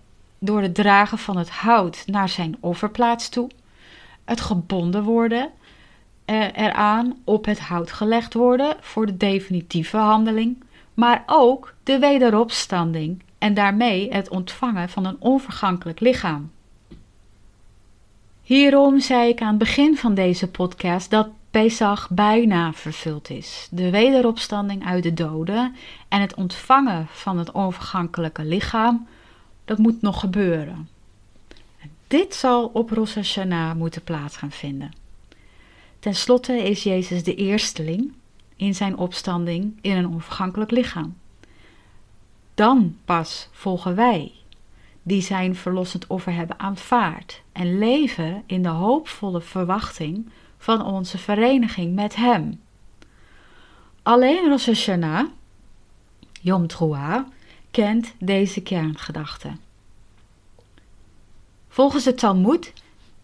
door 0.44 0.62
het 0.62 0.76
dragen 0.76 1.18
van 1.18 1.38
het 1.38 1.50
hout 1.50 2.04
naar 2.06 2.30
zijn 2.30 2.58
offerplaats 2.60 3.30
toe, 3.30 3.50
het 4.26 4.42
gebonden 4.42 5.04
worden 5.04 5.50
eh, 6.26 6.48
eraan, 6.54 7.16
op 7.24 7.46
het 7.46 7.60
hout 7.60 7.92
gelegd 7.92 8.34
worden 8.34 8.76
voor 8.80 9.06
de 9.06 9.18
definitieve 9.18 9.98
handeling, 9.98 10.64
maar 10.94 11.24
ook 11.26 11.74
de 11.84 12.00
wederopstanding 12.00 13.24
en 13.38 13.54
daarmee 13.54 14.14
het 14.14 14.30
ontvangen 14.30 14.90
van 14.90 15.06
een 15.06 15.16
onvergankelijk 15.20 16.00
lichaam. 16.00 16.52
Hierom 18.42 19.00
zei 19.00 19.30
ik 19.30 19.42
aan 19.42 19.48
het 19.48 19.58
begin 19.58 19.98
van 19.98 20.14
deze 20.14 20.48
podcast 20.48 21.10
dat 21.10 21.28
Pesach 21.52 22.10
bijna 22.10 22.74
vervuld 22.74 23.30
is. 23.30 23.68
De 23.72 23.90
wederopstanding 23.90 24.86
uit 24.86 25.04
de 25.04 25.14
doden 25.14 25.76
en 26.08 26.22
het 26.22 26.36
ontvangen 26.36 27.08
van 27.10 27.38
het 27.38 27.52
onvergankelijke 27.52 28.46
lichaam 28.46 29.08
dat 29.66 29.78
moet 29.78 30.02
nog 30.02 30.20
gebeuren. 30.20 30.90
Dit 32.08 32.36
zal 32.36 32.70
op 32.74 32.90
Rosh 32.90 33.16
Hashanah 33.16 33.76
moeten 33.76 34.04
plaats 34.04 34.38
gaan 34.38 34.52
vinden. 34.52 34.92
Ten 36.00 36.16
slotte 36.16 36.64
is 36.70 36.84
Jezus 36.84 37.24
de 37.24 37.36
eersteling 37.36 38.14
in 38.56 38.76
zijn 38.76 38.98
opstanding 38.98 39.78
in 39.82 39.98
een 39.98 40.08
onvergankelijk 40.08 40.72
lichaam. 40.72 41.18
Dan 42.54 42.98
pas 43.06 43.50
volgen 43.52 43.96
wij, 43.96 44.32
die 45.04 45.22
zijn 45.22 45.56
verlossend 45.56 46.08
offer 46.08 46.34
hebben 46.34 46.60
aanvaard 46.60 47.42
en 47.52 47.78
leven 47.78 48.44
in 48.46 48.64
de 48.64 48.70
hoopvolle 48.70 49.42
verwachting 49.42 50.30
van 50.58 50.86
onze 50.86 51.18
vereniging 51.18 51.96
met 51.96 52.16
Hem. 52.16 52.62
Alleen 54.04 54.50
Rosh 54.50 54.66
Hashanah, 54.66 55.28
Yom 56.42 56.68
Teruah, 56.68 57.26
kent 57.74 58.14
deze 58.20 58.62
kerngedachte. 58.62 59.52
Volgens 61.68 62.04
de 62.04 62.14
Talmud 62.14 62.74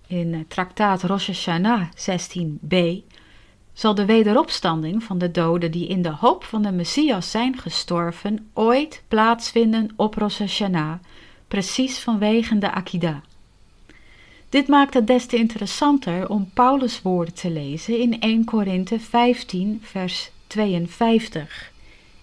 in 0.07 0.45
traktaat 0.47 1.03
Rosh 1.03 1.27
Hashanah 1.27 1.87
16b 1.89 2.75
zal 3.73 3.95
de 3.95 4.05
wederopstanding 4.05 5.03
van 5.03 5.17
de 5.17 5.31
doden 5.31 5.71
die 5.71 5.87
in 5.87 6.01
de 6.01 6.11
hoop 6.11 6.43
van 6.43 6.61
de 6.61 6.71
Messias 6.71 7.31
zijn 7.31 7.57
gestorven 7.57 8.49
ooit 8.53 9.03
plaatsvinden 9.07 9.91
op 9.95 10.15
Rosh 10.15 10.39
Hashanah, 10.39 10.99
precies 11.47 11.99
vanwege 11.99 12.57
de 12.57 12.71
Akida. 12.71 13.21
Dit 14.49 14.67
maakt 14.67 14.93
het 14.93 15.07
des 15.07 15.25
te 15.25 15.37
interessanter 15.37 16.29
om 16.29 16.49
Paulus' 16.53 17.01
woorden 17.01 17.33
te 17.33 17.49
lezen 17.49 17.97
in 17.97 18.19
1 18.19 18.43
Korinthe 18.43 18.99
15, 18.99 19.79
vers 19.83 20.31
52. 20.47 21.71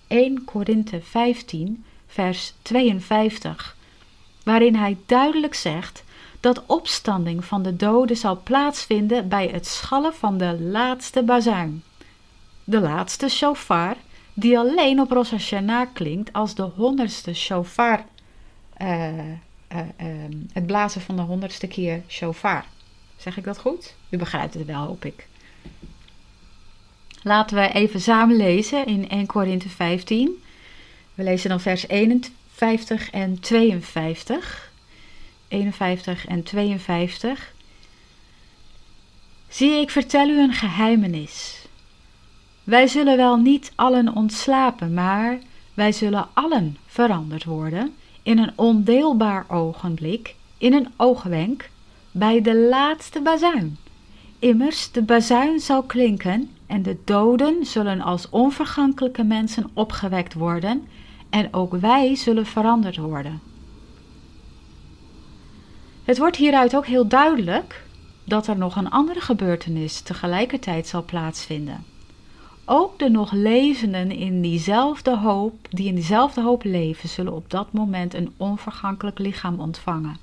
1 0.06 0.44
Korinthe 0.44 1.00
15, 1.02 1.84
vers 2.16 2.52
52, 2.62 3.76
waarin 4.44 4.74
hij 4.74 4.96
duidelijk 5.06 5.54
zegt 5.54 6.04
dat 6.40 6.62
opstanding 6.66 7.44
van 7.44 7.62
de 7.62 7.76
doden 7.76 8.16
zal 8.16 8.40
plaatsvinden 8.42 9.28
bij 9.28 9.48
het 9.48 9.66
schallen 9.66 10.14
van 10.14 10.38
de 10.38 10.60
laatste 10.60 11.22
bazuin. 11.22 11.82
De 12.64 12.80
laatste 12.80 13.28
shofar, 13.28 13.96
die 14.34 14.58
alleen 14.58 15.00
op 15.00 15.10
Rosh 15.10 15.30
Hashanah 15.30 15.86
klinkt 15.92 16.32
als 16.32 16.54
de 16.54 16.62
honderdste 16.62 17.34
shofar, 17.34 18.04
uh, 18.82 19.08
het 20.52 20.66
blazen 20.66 21.00
van 21.00 21.16
de 21.16 21.22
honderdste 21.22 21.66
keer 21.66 22.02
shofar. 22.08 22.64
Zeg 23.16 23.36
ik 23.36 23.44
dat 23.44 23.58
goed? 23.58 23.94
U 24.08 24.16
begrijpt 24.16 24.54
het 24.54 24.66
wel, 24.66 24.84
hoop 24.84 25.04
ik. 25.04 25.26
Laten 27.22 27.56
we 27.56 27.72
even 27.72 28.00
samen 28.00 28.36
lezen 28.36 28.86
in 28.86 29.08
1 29.08 29.26
Korinthe 29.26 29.68
15. 29.68 30.44
We 31.16 31.22
lezen 31.22 31.48
dan 31.48 31.60
vers 31.60 31.88
51 31.88 33.10
en 33.10 33.40
52. 33.40 34.72
51 35.48 36.26
en 36.26 36.42
52. 36.42 37.54
Zie, 39.48 39.80
ik 39.80 39.90
vertel 39.90 40.28
u 40.28 40.40
een 40.40 40.52
geheimenis. 40.52 41.66
Wij 42.64 42.86
zullen 42.86 43.16
wel 43.16 43.36
niet 43.36 43.72
allen 43.74 44.14
ontslapen, 44.14 44.94
maar 44.94 45.38
wij 45.74 45.92
zullen 45.92 46.28
allen 46.32 46.76
veranderd 46.86 47.44
worden 47.44 47.94
in 48.22 48.38
een 48.38 48.52
ondeelbaar 48.54 49.44
ogenblik, 49.48 50.34
in 50.58 50.72
een 50.72 50.88
oogwenk, 50.96 51.70
bij 52.10 52.40
de 52.40 52.56
laatste 52.56 53.20
bazuin. 53.20 53.76
Immers, 54.38 54.90
de 54.92 55.02
bazuin 55.02 55.60
zal 55.60 55.82
klinken 55.82 56.50
en 56.66 56.82
de 56.82 56.96
doden 57.04 57.66
zullen 57.66 58.00
als 58.00 58.28
onvergankelijke 58.30 59.24
mensen 59.24 59.70
opgewekt 59.72 60.34
worden 60.34 60.86
en 61.36 61.54
ook 61.54 61.72
wij 61.76 62.14
zullen 62.14 62.46
veranderd 62.46 62.96
worden. 62.96 63.40
Het 66.04 66.18
wordt 66.18 66.36
hieruit 66.36 66.76
ook 66.76 66.86
heel 66.86 67.08
duidelijk 67.08 67.84
dat 68.24 68.46
er 68.46 68.58
nog 68.58 68.76
een 68.76 68.90
andere 68.90 69.20
gebeurtenis 69.20 70.00
tegelijkertijd 70.00 70.86
zal 70.86 71.04
plaatsvinden. 71.04 71.84
Ook 72.64 72.98
de 72.98 73.08
nog 73.08 73.32
levenden 73.32 74.10
in 74.10 74.40
diezelfde 74.40 75.16
hoop, 75.16 75.68
die 75.70 75.86
in 75.86 75.94
diezelfde 75.94 76.42
hoop 76.42 76.64
leven, 76.64 77.08
zullen 77.08 77.32
op 77.32 77.50
dat 77.50 77.72
moment 77.72 78.14
een 78.14 78.32
onvergankelijk 78.36 79.18
lichaam 79.18 79.60
ontvangen. 79.60 80.16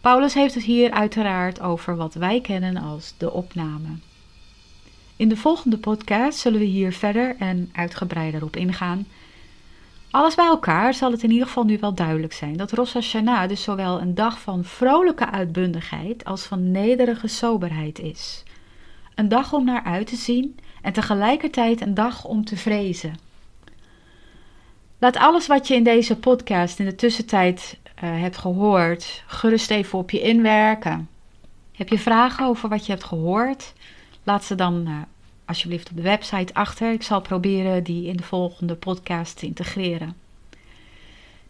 Paulus 0.00 0.34
heeft 0.34 0.54
het 0.54 0.64
hier 0.64 0.90
uiteraard 0.90 1.60
over 1.60 1.96
wat 1.96 2.14
wij 2.14 2.40
kennen 2.40 2.76
als 2.76 3.14
de 3.18 3.32
opname. 3.32 3.88
In 5.16 5.28
de 5.28 5.36
volgende 5.36 5.78
podcast 5.78 6.38
zullen 6.38 6.58
we 6.58 6.64
hier 6.64 6.92
verder 6.92 7.36
en 7.38 7.70
uitgebreider 7.72 8.44
op 8.44 8.56
ingaan 8.56 9.06
alles 10.12 10.34
bij 10.34 10.46
elkaar 10.46 10.94
zal 10.94 11.10
het 11.10 11.22
in 11.22 11.30
ieder 11.30 11.46
geval 11.46 11.64
nu 11.64 11.78
wel 11.78 11.94
duidelijk 11.94 12.32
zijn 12.32 12.56
dat 12.56 12.72
Rosh 12.72 12.92
Hashanah 12.92 13.48
dus 13.48 13.62
zowel 13.62 14.00
een 14.00 14.14
dag 14.14 14.40
van 14.40 14.64
vrolijke 14.64 15.30
uitbundigheid 15.30 16.24
als 16.24 16.42
van 16.42 16.70
nederige 16.70 17.26
soberheid 17.26 17.98
is. 17.98 18.42
Een 19.14 19.28
dag 19.28 19.52
om 19.52 19.64
naar 19.64 19.82
uit 19.82 20.06
te 20.06 20.16
zien 20.16 20.58
en 20.82 20.92
tegelijkertijd 20.92 21.80
een 21.80 21.94
dag 21.94 22.24
om 22.24 22.44
te 22.44 22.56
vrezen. 22.56 23.18
Laat 24.98 25.16
alles 25.16 25.46
wat 25.46 25.68
je 25.68 25.74
in 25.74 25.84
deze 25.84 26.16
podcast 26.16 26.78
in 26.78 26.84
de 26.84 26.94
tussentijd 26.94 27.78
uh, 27.84 28.20
hebt 28.20 28.36
gehoord 28.36 29.22
gerust 29.26 29.70
even 29.70 29.98
op 29.98 30.10
je 30.10 30.20
inwerken. 30.20 31.08
Heb 31.72 31.88
je 31.88 31.98
vragen 31.98 32.46
over 32.46 32.68
wat 32.68 32.86
je 32.86 32.92
hebt 32.92 33.04
gehoord? 33.04 33.72
Laat 34.22 34.44
ze 34.44 34.54
dan 34.54 34.88
uh, 34.88 34.96
alsjeblieft 35.44 35.90
op 35.90 35.96
de 35.96 36.02
website 36.02 36.54
achter. 36.54 36.92
Ik 36.92 37.02
zal 37.02 37.20
proberen 37.20 37.84
die 37.84 38.06
in 38.06 38.16
de 38.16 38.22
volgende 38.22 38.74
podcast 38.74 39.38
te 39.38 39.46
integreren. 39.46 40.16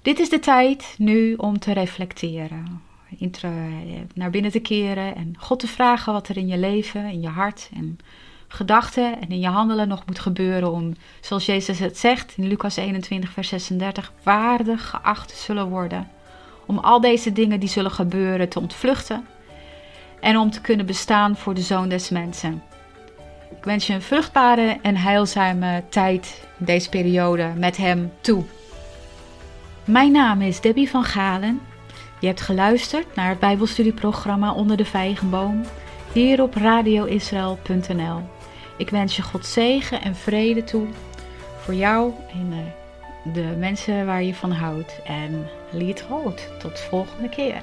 Dit 0.02 0.18
is 0.18 0.28
de 0.28 0.38
tijd 0.38 0.94
nu 0.98 1.34
om 1.34 1.58
te 1.58 1.72
reflecteren, 1.72 2.82
naar 4.14 4.30
binnen 4.30 4.50
te 4.50 4.60
keren 4.60 5.16
en 5.16 5.34
God 5.38 5.60
te 5.60 5.66
vragen 5.66 6.12
wat 6.12 6.28
er 6.28 6.36
in 6.36 6.46
je 6.46 6.58
leven, 6.58 7.10
in 7.10 7.20
je 7.20 7.28
hart 7.28 7.70
en 7.74 7.98
gedachten 8.48 9.20
en 9.20 9.28
in 9.28 9.40
je 9.40 9.48
handelen 9.48 9.88
nog 9.88 10.06
moet 10.06 10.18
gebeuren 10.18 10.72
om, 10.72 10.94
zoals 11.20 11.46
Jezus 11.46 11.78
het 11.78 11.98
zegt 11.98 12.34
in 12.36 12.46
Lucas 12.48 12.76
21, 12.76 13.32
vers 13.32 13.48
36, 13.48 14.12
waardig 14.22 14.90
geacht 14.90 15.30
zullen 15.30 15.68
worden. 15.68 16.10
Om 16.66 16.78
al 16.78 17.00
deze 17.00 17.32
dingen 17.32 17.60
die 17.60 17.68
zullen 17.68 17.90
gebeuren 17.90 18.48
te 18.48 18.60
ontvluchten 18.60 19.26
en 20.20 20.36
om 20.36 20.50
te 20.50 20.60
kunnen 20.60 20.86
bestaan 20.86 21.36
voor 21.36 21.54
de 21.54 21.60
Zoon 21.60 21.88
des 21.88 22.08
Mensen. 22.08 22.62
Ik 23.56 23.64
wens 23.64 23.86
je 23.86 23.92
een 23.92 24.02
vruchtbare 24.02 24.78
en 24.82 24.96
heilzame 24.96 25.82
tijd 25.88 26.44
in 26.58 26.64
deze 26.64 26.88
periode 26.88 27.52
met 27.56 27.76
Hem 27.76 28.12
toe. 28.20 28.44
Mijn 29.84 30.12
naam 30.12 30.40
is 30.42 30.60
Debbie 30.60 30.90
van 30.90 31.04
Galen. 31.04 31.60
Je 32.20 32.26
hebt 32.26 32.40
geluisterd 32.40 33.14
naar 33.14 33.28
het 33.28 33.38
Bijbelstudieprogramma 33.38 34.52
Onder 34.52 34.76
de 34.76 34.84
Vijgenboom 34.84 35.62
hier 36.12 36.42
op 36.42 36.54
radioisrael.nl. 36.54 38.20
Ik 38.76 38.90
wens 38.90 39.16
je 39.16 39.22
God 39.22 39.46
zegen 39.46 40.02
en 40.02 40.16
vrede 40.16 40.64
toe 40.64 40.86
voor 41.58 41.74
jou 41.74 42.12
en 42.32 42.52
eh, 42.52 43.32
de 43.32 43.56
mensen 43.58 44.06
waar 44.06 44.22
je 44.22 44.34
van 44.34 44.52
houdt. 44.52 45.00
En 45.04 45.48
lied 45.70 46.00
groot. 46.00 46.48
Tot 46.58 46.76
de 46.76 46.82
volgende 46.82 47.28
keer. 47.28 47.62